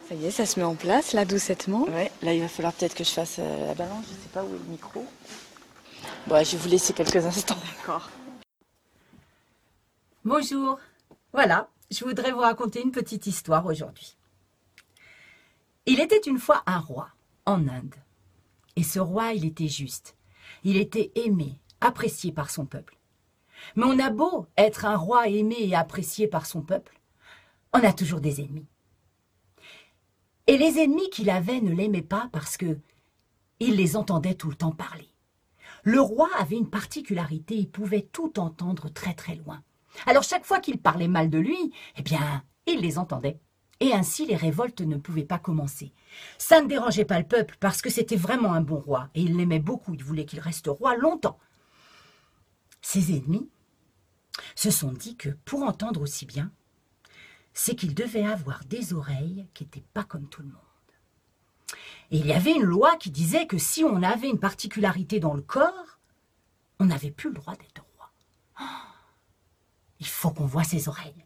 Ça 0.08 0.16
y 0.16 0.26
est, 0.26 0.32
ça 0.32 0.46
se 0.46 0.58
met 0.58 0.66
en 0.66 0.76
place, 0.76 1.12
là, 1.12 1.26
doucettement. 1.26 1.84
Ouais, 1.90 2.10
là, 2.22 2.34
il 2.34 2.40
va 2.40 2.48
falloir 2.48 2.72
peut-être 2.72 2.96
que 2.96 3.04
je 3.04 3.10
fasse 3.10 3.36
euh, 3.40 3.68
la 3.68 3.74
balance. 3.74 4.06
Je 4.06 4.14
sais 4.14 4.30
pas 4.34 4.44
où 4.44 4.48
est 4.48 4.60
le 4.60 4.72
micro. 4.72 5.06
Bon, 6.28 6.42
je 6.46 6.52
vais 6.52 6.58
vous 6.58 6.70
laisser 6.70 6.94
quelques 6.94 7.26
instants. 7.26 7.58
D'accord. 7.78 8.10
Bonjour. 10.24 10.80
Voilà, 11.34 11.70
je 11.92 12.06
voudrais 12.06 12.32
vous 12.32 12.40
raconter 12.40 12.82
une 12.82 12.92
petite 12.92 13.28
histoire 13.28 13.66
aujourd'hui. 13.66 14.16
Il 15.86 16.00
était 16.00 16.22
une 16.26 16.40
fois 16.40 16.64
un 16.66 16.80
roi 16.80 17.10
en 17.46 17.68
Inde. 17.68 17.96
Et 18.78 18.84
ce 18.84 19.00
roi, 19.00 19.34
il 19.34 19.44
était 19.44 19.68
juste. 19.68 20.16
Il 20.64 20.78
était 20.78 21.12
aimé, 21.16 21.60
apprécié 21.82 22.32
par 22.32 22.50
son 22.50 22.66
peuple. 22.66 22.98
Mais 23.76 23.86
on 23.86 24.00
a 24.00 24.10
beau 24.10 24.48
être 24.58 24.86
un 24.86 24.96
roi 24.96 25.28
aimé 25.28 25.56
et 25.60 25.76
apprécié 25.76 26.28
par 26.28 26.46
son 26.46 26.62
peuple, 26.62 27.00
on 27.74 27.80
a 27.84 27.94
toujours 27.94 28.22
des 28.22 28.42
ennemis. 28.42 28.68
Et 30.48 30.58
les 30.58 30.80
ennemis 30.80 31.10
qu'il 31.10 31.30
avait 31.30 31.60
ne 31.60 31.74
l'aimaient 31.74 32.02
pas 32.02 32.30
parce 32.32 32.58
que 32.58 32.80
il 33.60 33.76
les 33.76 33.98
entendait 33.98 34.36
tout 34.36 34.50
le 34.50 34.56
temps 34.56 34.72
parler. 34.72 35.10
Le 35.84 36.00
roi 36.00 36.30
avait 36.38 36.58
une 36.58 36.70
particularité, 36.70 37.56
il 37.56 37.70
pouvait 37.70 38.08
tout 38.12 38.40
entendre 38.40 38.90
très 38.90 39.14
très 39.14 39.36
loin. 39.36 39.64
Alors 40.06 40.24
chaque 40.24 40.46
fois 40.46 40.60
qu'il 40.60 40.80
parlait 40.80 41.08
mal 41.08 41.30
de 41.30 41.40
lui, 41.40 41.74
eh 41.98 42.02
bien, 42.02 42.44
il 42.66 42.82
les 42.82 42.98
entendait. 42.98 43.40
Et 43.80 43.94
ainsi 43.94 44.26
les 44.26 44.36
révoltes 44.36 44.82
ne 44.82 44.98
pouvaient 44.98 45.24
pas 45.24 45.40
commencer. 45.40 45.94
Ça 46.38 46.62
ne 46.62 46.68
dérangeait 46.68 47.06
pas 47.06 47.20
le 47.20 47.28
peuple 47.28 47.58
parce 47.60 47.82
que 47.82 47.90
c'était 47.90 48.16
vraiment 48.16 48.54
un 48.54 48.62
bon 48.62 48.80
roi 48.80 49.10
et 49.16 49.22
il 49.22 49.38
l'aimait 49.38 49.60
beaucoup, 49.60 49.94
il 49.94 50.04
voulait 50.04 50.26
qu'il 50.26 50.40
reste 50.40 50.68
roi 50.68 50.96
longtemps. 50.96 51.40
Ses 52.82 53.16
ennemis 53.16 53.50
se 54.56 54.72
sont 54.72 54.92
dit 54.92 55.16
que 55.16 55.30
pour 55.46 55.64
entendre 55.64 56.02
aussi 56.02 56.26
bien, 56.26 56.52
c'est 57.54 57.76
qu'il 57.76 57.96
devait 57.96 58.26
avoir 58.26 58.64
des 58.66 58.94
oreilles 58.94 59.48
qui 59.54 59.64
n'étaient 59.64 59.84
pas 59.94 60.04
comme 60.04 60.28
tout 60.28 60.42
le 60.42 60.50
monde. 60.50 60.62
Et 62.12 62.18
il 62.18 62.28
y 62.28 62.34
avait 62.34 62.56
une 62.56 62.64
loi 62.64 62.96
qui 62.98 63.10
disait 63.10 63.48
que 63.48 63.58
si 63.58 63.84
on 63.84 64.04
avait 64.04 64.30
une 64.30 64.40
particularité 64.40 65.20
dans 65.20 65.34
le 65.34 65.42
corps, 65.42 66.00
on 66.80 66.86
n'avait 66.86 67.12
plus 67.12 67.30
le 67.30 67.36
droit 67.36 67.56
d'être 67.56 67.84
roi. 67.96 68.12
Il 70.00 70.08
faut 70.08 70.32
qu'on 70.32 70.46
voie 70.46 70.64
ses 70.64 70.88
oreilles. 70.88 71.26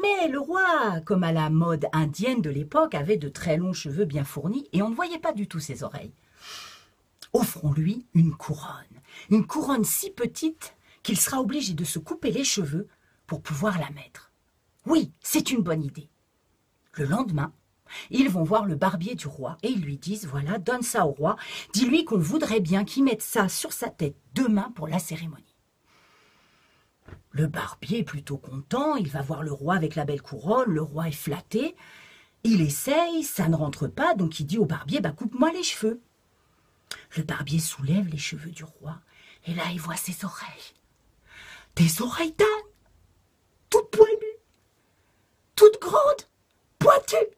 Mais 0.00 0.28
le 0.28 0.38
roi, 0.38 1.00
comme 1.04 1.22
à 1.22 1.32
la 1.32 1.50
mode 1.50 1.86
indienne 1.92 2.40
de 2.40 2.50
l'époque, 2.50 2.94
avait 2.94 3.18
de 3.18 3.28
très 3.28 3.56
longs 3.56 3.72
cheveux 3.72 4.04
bien 4.04 4.24
fournis 4.24 4.68
et 4.72 4.82
on 4.82 4.90
ne 4.90 4.94
voyait 4.94 5.18
pas 5.18 5.32
du 5.32 5.46
tout 5.46 5.60
ses 5.60 5.82
oreilles. 5.82 6.14
Offrons-lui 7.32 8.06
une 8.14 8.34
couronne, 8.34 8.84
une 9.30 9.46
couronne 9.46 9.84
si 9.84 10.10
petite 10.10 10.76
qu'il 11.02 11.18
sera 11.18 11.40
obligé 11.40 11.74
de 11.74 11.84
se 11.84 11.98
couper 11.98 12.30
les 12.30 12.44
cheveux 12.44 12.88
pour 13.26 13.42
pouvoir 13.42 13.78
la 13.78 13.90
mettre. 13.90 14.32
Oui, 14.86 15.12
c'est 15.20 15.50
une 15.50 15.62
bonne 15.62 15.84
idée. 15.84 16.08
Le 16.94 17.04
lendemain, 17.04 17.52
ils 18.10 18.28
vont 18.28 18.42
voir 18.42 18.64
le 18.64 18.74
barbier 18.74 19.14
du 19.14 19.26
roi 19.26 19.58
et 19.62 19.68
ils 19.68 19.82
lui 19.82 19.98
disent 19.98 20.26
Voilà, 20.26 20.58
donne 20.58 20.82
ça 20.82 21.06
au 21.06 21.12
roi, 21.12 21.36
dis-lui 21.72 22.04
qu'on 22.04 22.18
voudrait 22.18 22.60
bien 22.60 22.84
qu'il 22.84 23.04
mette 23.04 23.22
ça 23.22 23.48
sur 23.48 23.72
sa 23.72 23.88
tête 23.88 24.16
demain 24.34 24.72
pour 24.74 24.88
la 24.88 24.98
cérémonie. 24.98 25.42
Le 27.30 27.46
barbier 27.46 27.98
est 27.98 28.04
plutôt 28.04 28.38
content, 28.38 28.96
il 28.96 29.08
va 29.08 29.22
voir 29.22 29.42
le 29.42 29.52
roi 29.52 29.74
avec 29.74 29.94
la 29.94 30.04
belle 30.04 30.22
couronne, 30.22 30.70
le 30.70 30.82
roi 30.82 31.08
est 31.08 31.12
flatté. 31.12 31.76
Il 32.44 32.60
essaye, 32.60 33.22
ça 33.22 33.48
ne 33.48 33.56
rentre 33.56 33.88
pas, 33.88 34.14
donc 34.14 34.40
il 34.40 34.46
dit 34.46 34.58
au 34.58 34.66
barbier 34.66 35.00
Bah, 35.00 35.10
coupe-moi 35.10 35.52
les 35.52 35.62
cheveux. 35.62 36.00
Le 37.16 37.22
barbier 37.22 37.60
soulève 37.60 38.08
les 38.08 38.18
cheveux 38.18 38.50
du 38.50 38.64
roi 38.64 38.98
et 39.46 39.54
là 39.54 39.64
il 39.72 39.80
voit 39.80 39.96
ses 39.96 40.24
oreilles. 40.24 40.74
Des 41.76 42.02
oreilles 42.02 42.34
d'âne, 42.36 42.48
toutes 43.70 43.90
poilues, 43.90 44.40
toutes 45.54 45.80
grandes, 45.80 46.28
pointues. 46.78 47.36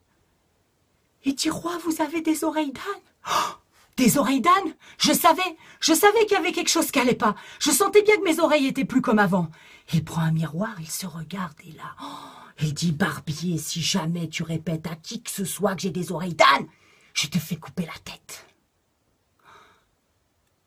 Il 1.24 1.34
dit 1.34 1.50
Roi, 1.50 1.76
vous 1.84 2.00
avez 2.00 2.20
des 2.20 2.44
oreilles 2.44 2.72
d'âne 2.72 3.02
Oh, 3.28 3.54
Des 3.96 4.16
oreilles 4.18 4.40
d'âne 4.40 4.74
Je 4.98 5.12
savais, 5.12 5.56
je 5.80 5.92
savais 5.92 6.24
qu'il 6.26 6.36
y 6.36 6.40
avait 6.40 6.52
quelque 6.52 6.70
chose 6.70 6.90
qui 6.90 7.00
allait 7.00 7.14
pas. 7.14 7.34
Je 7.58 7.70
sentais 7.70 8.02
bien 8.02 8.16
que 8.16 8.24
mes 8.24 8.40
oreilles 8.40 8.66
étaient 8.66 8.84
plus 8.84 9.02
comme 9.02 9.18
avant. 9.18 9.50
Il 9.92 10.04
prend 10.04 10.22
un 10.22 10.32
miroir, 10.32 10.74
il 10.80 10.90
se 10.90 11.06
regarde 11.06 11.56
et 11.66 11.72
là, 11.72 11.94
oh, 12.02 12.38
il 12.60 12.74
dit 12.74 12.92
Barbier, 12.92 13.58
si 13.58 13.82
jamais 13.82 14.28
tu 14.28 14.42
répètes 14.42 14.86
à 14.86 14.96
qui 14.96 15.22
que 15.22 15.30
ce 15.30 15.44
soit 15.44 15.74
que 15.74 15.82
j'ai 15.82 15.90
des 15.90 16.12
oreilles 16.12 16.34
d'âne, 16.34 16.68
je 17.14 17.26
te 17.26 17.38
fais 17.38 17.56
couper 17.56 17.86
la 17.86 17.98
tête. 18.04 18.47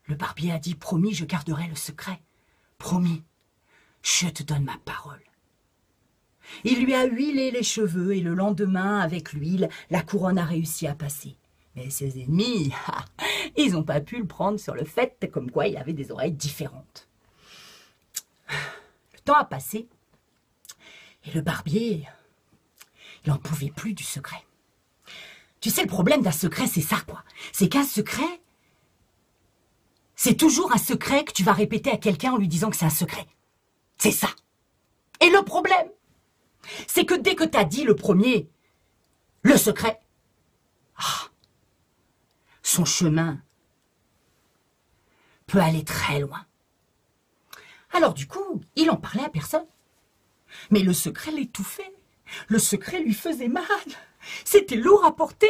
Le 0.06 0.14
barbier 0.14 0.52
a 0.52 0.58
dit 0.58 0.74
Promis, 0.74 1.14
je 1.14 1.24
garderai 1.24 1.68
le 1.68 1.76
secret. 1.76 2.20
Promis, 2.78 3.22
je 4.02 4.28
te 4.28 4.42
donne 4.42 4.64
ma 4.64 4.78
parole. 4.84 5.22
Il 6.64 6.84
lui 6.84 6.94
a 6.94 7.04
huilé 7.04 7.50
les 7.50 7.62
cheveux 7.62 8.14
et 8.14 8.20
le 8.20 8.34
lendemain, 8.34 8.98
avec 8.98 9.32
l'huile, 9.32 9.68
la 9.90 10.02
couronne 10.02 10.38
a 10.38 10.44
réussi 10.44 10.86
à 10.86 10.94
passer. 10.94 11.36
Mais 11.76 11.88
ses 11.88 12.20
ennemis, 12.20 12.72
ils 13.56 13.72
n'ont 13.72 13.84
pas 13.84 14.00
pu 14.00 14.18
le 14.18 14.26
prendre 14.26 14.58
sur 14.58 14.74
le 14.74 14.84
fait 14.84 15.30
comme 15.32 15.50
quoi 15.50 15.66
il 15.66 15.76
avait 15.76 15.92
des 15.92 16.10
oreilles 16.10 16.32
différentes. 16.32 17.08
Le 18.48 19.20
temps 19.24 19.36
a 19.36 19.44
passé 19.44 19.88
et 21.24 21.30
le 21.30 21.40
barbier, 21.40 22.06
il 23.24 23.30
n'en 23.30 23.38
pouvait 23.38 23.70
plus 23.70 23.94
du 23.94 24.02
secret. 24.02 24.44
Tu 25.60 25.70
sais, 25.70 25.82
le 25.82 25.88
problème 25.88 26.22
d'un 26.22 26.32
secret, 26.32 26.66
c'est 26.66 26.80
ça, 26.80 27.00
quoi. 27.06 27.22
C'est 27.52 27.68
qu'un 27.68 27.84
secret, 27.84 28.41
c'est 30.24 30.36
toujours 30.36 30.72
un 30.72 30.78
secret 30.78 31.24
que 31.24 31.32
tu 31.32 31.42
vas 31.42 31.52
répéter 31.52 31.90
à 31.90 31.96
quelqu'un 31.96 32.34
en 32.34 32.36
lui 32.36 32.46
disant 32.46 32.70
que 32.70 32.76
c'est 32.76 32.84
un 32.84 32.90
secret. 32.90 33.26
C'est 33.98 34.12
ça. 34.12 34.28
Et 35.20 35.28
le 35.28 35.42
problème, 35.42 35.88
c'est 36.86 37.04
que 37.04 37.14
dès 37.14 37.34
que 37.34 37.42
t'as 37.42 37.64
dit 37.64 37.82
le 37.82 37.96
premier, 37.96 38.48
le 39.42 39.56
secret, 39.56 40.00
ah, 40.96 41.28
son 42.62 42.84
chemin 42.84 43.42
peut 45.48 45.58
aller 45.58 45.82
très 45.82 46.20
loin. 46.20 46.46
Alors 47.90 48.14
du 48.14 48.28
coup, 48.28 48.60
il 48.76 48.92
en 48.92 48.96
parlait 48.96 49.24
à 49.24 49.28
personne. 49.28 49.66
Mais 50.70 50.84
le 50.84 50.92
secret 50.92 51.32
l'étouffait. 51.32 51.96
Le 52.46 52.60
secret 52.60 53.00
lui 53.00 53.14
faisait 53.14 53.48
mal. 53.48 53.64
C'était 54.44 54.76
lourd 54.76 55.04
à 55.04 55.14
porter. 55.14 55.46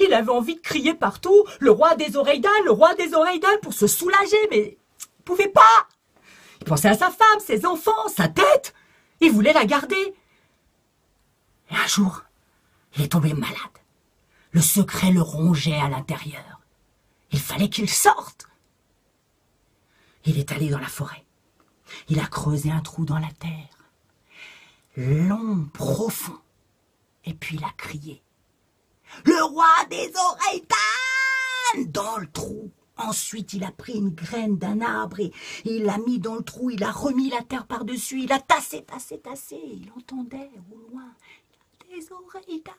Il 0.00 0.12
avait 0.14 0.30
envie 0.30 0.56
de 0.56 0.60
crier 0.60 0.94
partout 0.94 1.44
le 1.58 1.70
roi 1.70 1.94
des 1.96 2.16
oreilles 2.16 2.40
d'âne, 2.40 2.64
le 2.64 2.72
roi 2.72 2.94
des 2.94 3.14
oreilles 3.14 3.40
d'âne 3.40 3.60
pour 3.62 3.72
se 3.72 3.86
soulager, 3.86 4.48
mais 4.50 4.78
il 5.18 5.22
pouvait 5.24 5.48
pas. 5.48 5.88
Il 6.60 6.66
pensait 6.66 6.88
à 6.88 6.96
sa 6.96 7.10
femme, 7.10 7.40
ses 7.40 7.66
enfants, 7.66 8.08
sa 8.08 8.28
tête. 8.28 8.74
Il 9.20 9.32
voulait 9.32 9.52
la 9.52 9.64
garder. 9.64 10.14
Et 11.70 11.76
un 11.76 11.86
jour, 11.86 12.22
il 12.96 13.02
est 13.02 13.12
tombé 13.12 13.32
malade. 13.32 13.56
Le 14.52 14.60
secret 14.60 15.10
le 15.10 15.22
rongeait 15.22 15.78
à 15.78 15.88
l'intérieur. 15.88 16.60
Il 17.30 17.38
fallait 17.38 17.68
qu'il 17.68 17.88
sorte. 17.88 18.48
Il 20.24 20.38
est 20.38 20.52
allé 20.52 20.68
dans 20.68 20.78
la 20.78 20.88
forêt. 20.88 21.24
Il 22.08 22.18
a 22.20 22.26
creusé 22.26 22.70
un 22.70 22.80
trou 22.80 23.04
dans 23.04 23.18
la 23.18 23.30
terre. 23.38 23.68
Long, 24.96 25.68
profond. 25.72 26.38
Et 27.24 27.34
puis 27.34 27.56
il 27.56 27.64
a 27.64 27.72
crié. 27.76 28.22
Le 29.24 29.42
roi 29.44 29.66
des 29.90 30.12
oreilles 30.16 30.66
d'âne 30.68 31.90
dans 31.90 32.18
le 32.18 32.30
trou. 32.30 32.70
Ensuite, 32.96 33.54
il 33.54 33.64
a 33.64 33.72
pris 33.72 33.94
une 33.94 34.10
graine 34.10 34.58
d'un 34.58 34.80
arbre 34.82 35.20
et 35.20 35.32
il 35.64 35.84
l'a 35.84 35.98
mis 35.98 36.18
dans 36.18 36.34
le 36.34 36.42
trou. 36.42 36.70
Il 36.70 36.84
a 36.84 36.92
remis 36.92 37.30
la 37.30 37.42
terre 37.42 37.66
par-dessus. 37.66 38.22
Il 38.22 38.32
a 38.32 38.40
tassé, 38.40 38.84
tassé, 38.84 39.18
tassé. 39.18 39.56
Il 39.56 39.90
entendait 39.96 40.50
au 40.70 40.90
loin 40.90 41.14
des 41.88 42.12
oreilles 42.12 42.62
d'âne. 42.62 42.74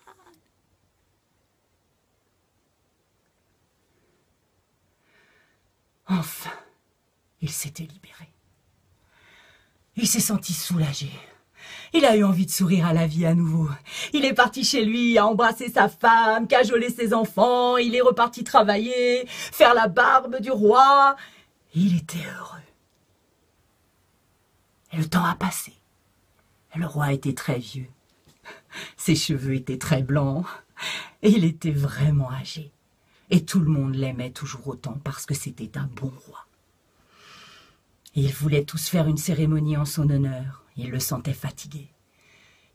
Enfin, 6.07 6.51
il 7.39 7.49
s'était 7.49 7.83
libéré. 7.83 8.29
Il 9.95 10.07
s'est 10.07 10.19
senti 10.19 10.53
soulagé. 10.53 11.11
Il 11.93 12.05
a 12.05 12.15
eu 12.15 12.23
envie 12.23 12.45
de 12.45 12.51
sourire 12.51 12.85
à 12.85 12.93
la 12.93 13.07
vie 13.07 13.25
à 13.25 13.33
nouveau. 13.33 13.69
Il 14.13 14.25
est 14.25 14.33
parti 14.33 14.63
chez 14.63 14.85
lui, 14.85 15.17
a 15.17 15.25
embrassé 15.25 15.69
sa 15.69 15.89
femme, 15.89 16.47
cajoler 16.47 16.89
ses 16.89 17.13
enfants, 17.13 17.77
il 17.77 17.95
est 17.95 18.01
reparti 18.01 18.43
travailler, 18.43 19.25
faire 19.27 19.73
la 19.73 19.87
barbe 19.87 20.39
du 20.39 20.51
roi. 20.51 21.15
Il 21.73 21.97
était 21.97 22.17
heureux. 22.17 22.57
Et 24.93 24.97
le 24.97 25.07
temps 25.07 25.25
a 25.25 25.35
passé. 25.35 25.73
Et 26.75 26.79
le 26.79 26.85
roi 26.85 27.13
était 27.13 27.33
très 27.33 27.59
vieux. 27.59 27.89
Ses 28.97 29.15
cheveux 29.15 29.55
étaient 29.55 29.77
très 29.77 30.01
blancs. 30.01 30.45
Et 31.21 31.29
il 31.29 31.43
était 31.43 31.71
vraiment 31.71 32.31
âgé. 32.31 32.71
Et 33.29 33.45
tout 33.45 33.59
le 33.59 33.69
monde 33.69 33.95
l'aimait 33.95 34.31
toujours 34.31 34.67
autant 34.67 34.97
parce 35.03 35.25
que 35.25 35.33
c'était 35.33 35.77
un 35.77 35.89
bon 35.95 36.11
roi. 36.27 36.45
Ils 38.13 38.33
voulaient 38.33 38.65
tous 38.65 38.89
faire 38.89 39.07
une 39.07 39.17
cérémonie 39.17 39.77
en 39.77 39.85
son 39.85 40.09
honneur. 40.09 40.60
Il 40.77 40.89
le 40.89 40.99
sentait 40.99 41.33
fatigué. 41.33 41.87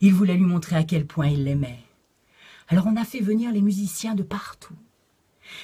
Il 0.00 0.12
voulait 0.12 0.34
lui 0.34 0.44
montrer 0.44 0.76
à 0.76 0.84
quel 0.84 1.06
point 1.06 1.28
il 1.28 1.44
l'aimait. 1.44 1.82
Alors 2.68 2.86
on 2.86 2.96
a 2.96 3.04
fait 3.04 3.20
venir 3.20 3.52
les 3.52 3.62
musiciens 3.62 4.14
de 4.14 4.22
partout. 4.22 4.76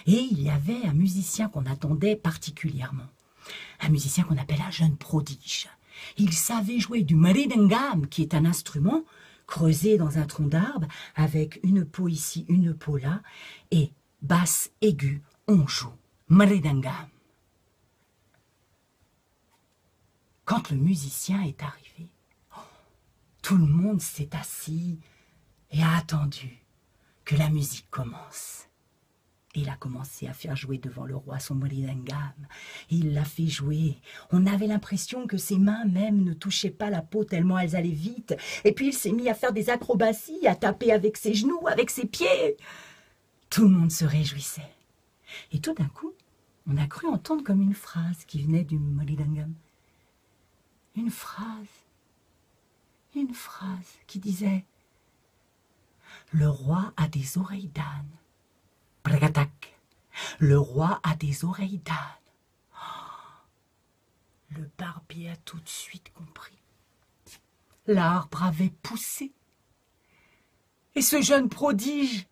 Et 0.07 0.29
il 0.31 0.41
y 0.41 0.51
avait 0.51 0.87
un 0.87 0.93
musicien 0.93 1.49
qu'on 1.49 1.67
attendait 1.67 2.17
particulièrement. 2.17 3.09
Un 3.81 3.89
musicien 3.89 4.25
qu'on 4.25 4.39
appelle 4.39 4.63
un 4.67 4.71
jeune 4.71 4.97
prodige. 4.97 5.69
Il 6.17 6.33
savait 6.33 6.79
jouer 6.79 7.03
du 7.03 7.15
maridengam, 7.15 8.07
qui 8.07 8.23
est 8.23 8.35
un 8.35 8.45
instrument 8.45 9.05
creusé 9.47 9.99
dans 9.99 10.19
un 10.19 10.27
tronc 10.27 10.47
d'arbre, 10.47 10.87
avec 11.15 11.61
une 11.63 11.85
peau 11.85 12.09
ici, 12.09 12.47
une 12.49 12.75
peau 12.75 12.97
là, 12.97 13.21
et 13.71 13.93
basse 14.23 14.71
aiguë, 14.81 15.21
on 15.49 15.67
joue. 15.67 15.93
Maridengam. 16.29 17.09
Quand 20.45 20.71
le 20.71 20.77
musicien 20.77 21.43
est 21.43 21.63
arrivé, 21.63 22.09
tout 23.43 23.57
le 23.57 23.67
monde 23.67 24.01
s'est 24.01 24.31
assis 24.35 24.99
et 25.73 25.83
a 25.83 25.97
attendu 25.97 26.65
que 27.25 27.35
la 27.35 27.51
musique 27.51 27.91
commence. 27.91 28.69
Il 29.55 29.69
a 29.69 29.77
commencé 29.77 30.27
à 30.27 30.33
faire 30.33 30.57
jouer 30.57 30.79
devant 30.79 31.05
le 31.05 31.15
roi 31.15 31.39
son 31.39 31.57
moridengam. 31.57 32.33
Il 32.89 33.13
l'a 33.13 33.25
fait 33.25 33.49
jouer. 33.49 33.99
On 34.31 34.47
avait 34.47 34.67
l'impression 34.67 35.27
que 35.27 35.37
ses 35.37 35.59
mains 35.59 35.85
même 35.85 36.25
ne 36.25 36.33
touchaient 36.33 36.71
pas 36.71 36.89
la 36.89 37.03
peau 37.03 37.25
tellement 37.25 37.59
elles 37.59 37.77
allaient 37.77 37.91
vite. 37.91 38.35
Et 38.65 38.73
puis 38.73 38.89
il 38.89 38.95
s'est 38.95 39.13
mis 39.13 39.29
à 39.29 39.35
faire 39.35 39.53
des 39.53 39.69
acrobaties, 39.69 40.47
à 40.47 40.55
taper 40.55 40.91
avec 40.91 41.19
ses 41.19 41.35
genoux, 41.35 41.67
avec 41.67 41.91
ses 41.91 42.07
pieds. 42.07 42.57
Tout 43.51 43.65
le 43.65 43.69
monde 43.69 43.93
se 43.93 44.07
réjouissait. 44.07 44.73
Et 45.51 45.61
tout 45.61 45.75
d'un 45.75 45.89
coup, 45.89 46.13
on 46.67 46.79
a 46.79 46.87
cru 46.87 47.09
entendre 47.09 47.45
comme 47.45 47.61
une 47.61 47.75
phrase 47.75 48.25
qui 48.27 48.43
venait 48.43 48.65
du 48.65 48.79
moridengam. 48.79 49.53
Une 50.97 51.11
phrase 51.11 51.82
une 53.15 53.35
phrase 53.35 53.99
qui 54.07 54.19
disait 54.19 54.65
Le 56.33 56.49
roi 56.49 56.93
a 56.97 57.09
des 57.09 57.39
oreilles 57.39 57.69
d'âne. 57.69 58.11
Bragatak. 59.05 59.79
Le 60.39 60.59
roi 60.59 61.01
a 61.03 61.15
des 61.17 61.45
oreilles 61.45 61.79
d'âne. 61.79 61.97
Le 64.51 64.69
barbier 64.79 65.31
a 65.31 65.37
tout 65.37 65.59
de 65.59 65.69
suite 65.69 66.13
compris. 66.13 66.59
L'arbre 67.87 68.43
avait 68.43 68.73
poussé. 68.83 69.33
Et 70.95 71.03
ce 71.03 71.23
jeune 71.23 71.49
prodige 71.49 72.27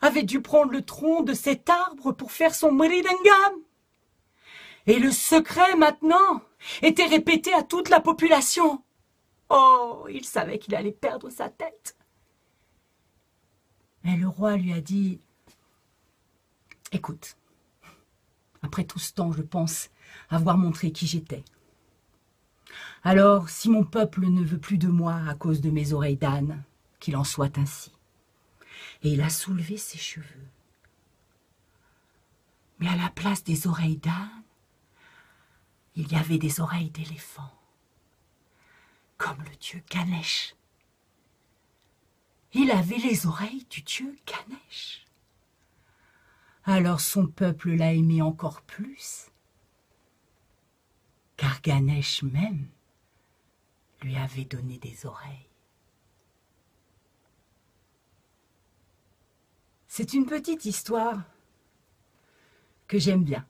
avait 0.00 0.22
dû 0.22 0.40
prendre 0.40 0.72
le 0.72 0.82
tronc 0.82 1.22
de 1.22 1.34
cet 1.34 1.68
arbre 1.68 2.12
pour 2.12 2.32
faire 2.32 2.54
son 2.54 2.72
meridengam. 2.72 3.60
Et 4.86 4.98
le 4.98 5.10
secret 5.10 5.76
maintenant 5.76 6.42
était 6.80 7.06
répété 7.06 7.52
à 7.52 7.62
toute 7.62 7.90
la 7.90 8.00
population. 8.00 8.82
Oh, 9.48 10.06
il 10.10 10.24
savait 10.24 10.58
qu'il 10.58 10.74
allait 10.74 10.92
perdre 10.92 11.30
sa 11.30 11.48
tête. 11.48 11.96
Mais 14.04 14.16
le 14.16 14.28
roi 14.28 14.56
lui 14.56 14.72
a 14.72 14.80
dit 14.80 15.20
Écoute, 16.92 17.36
après 18.62 18.84
tout 18.84 18.98
ce 18.98 19.12
temps, 19.12 19.32
je 19.32 19.42
pense 19.42 19.90
avoir 20.30 20.56
montré 20.56 20.92
qui 20.92 21.06
j'étais. 21.06 21.44
Alors, 23.02 23.48
si 23.48 23.68
mon 23.70 23.84
peuple 23.84 24.26
ne 24.26 24.42
veut 24.42 24.58
plus 24.58 24.78
de 24.78 24.88
moi 24.88 25.20
à 25.28 25.34
cause 25.34 25.60
de 25.60 25.70
mes 25.70 25.92
oreilles 25.92 26.16
d'âne, 26.16 26.62
qu'il 26.98 27.16
en 27.16 27.24
soit 27.24 27.58
ainsi. 27.58 27.92
Et 29.02 29.10
il 29.10 29.20
a 29.20 29.28
soulevé 29.28 29.76
ses 29.76 29.98
cheveux. 29.98 30.48
Mais 32.78 32.88
à 32.88 32.96
la 32.96 33.08
place 33.10 33.44
des 33.44 33.66
oreilles 33.66 33.98
d'âne, 33.98 34.42
il 35.94 36.10
y 36.10 36.16
avait 36.16 36.38
des 36.38 36.60
oreilles 36.60 36.90
d'éléphant 36.90 37.55
comme 39.18 39.42
le 39.42 39.56
dieu 39.56 39.82
Ganesh. 39.90 40.54
Il 42.52 42.70
avait 42.70 42.98
les 42.98 43.26
oreilles 43.26 43.66
du 43.70 43.82
dieu 43.82 44.16
Ganesh. 44.26 45.04
Alors 46.64 47.00
son 47.00 47.26
peuple 47.26 47.72
l'a 47.72 47.92
aimé 47.92 48.22
encore 48.22 48.62
plus, 48.62 49.26
car 51.36 51.60
Ganesh 51.62 52.22
même 52.22 52.68
lui 54.02 54.16
avait 54.16 54.44
donné 54.44 54.78
des 54.78 55.06
oreilles. 55.06 55.48
C'est 59.86 60.12
une 60.12 60.26
petite 60.26 60.64
histoire 60.64 61.22
que 62.86 62.98
j'aime 62.98 63.24
bien. 63.24 63.46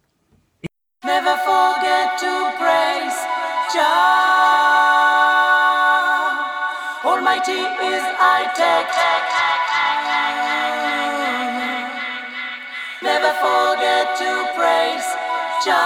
Never 1.05 1.37
forget 1.45 2.19
to 2.19 2.57
praise 2.59 3.27
Almighty 7.49 7.63
is 7.95 8.03
high 8.19 8.51
tech. 8.59 8.91
Never 13.03 13.33
forget 13.39 14.17
to 14.19 14.47
praise 14.57 15.07
Jah. 15.65 15.77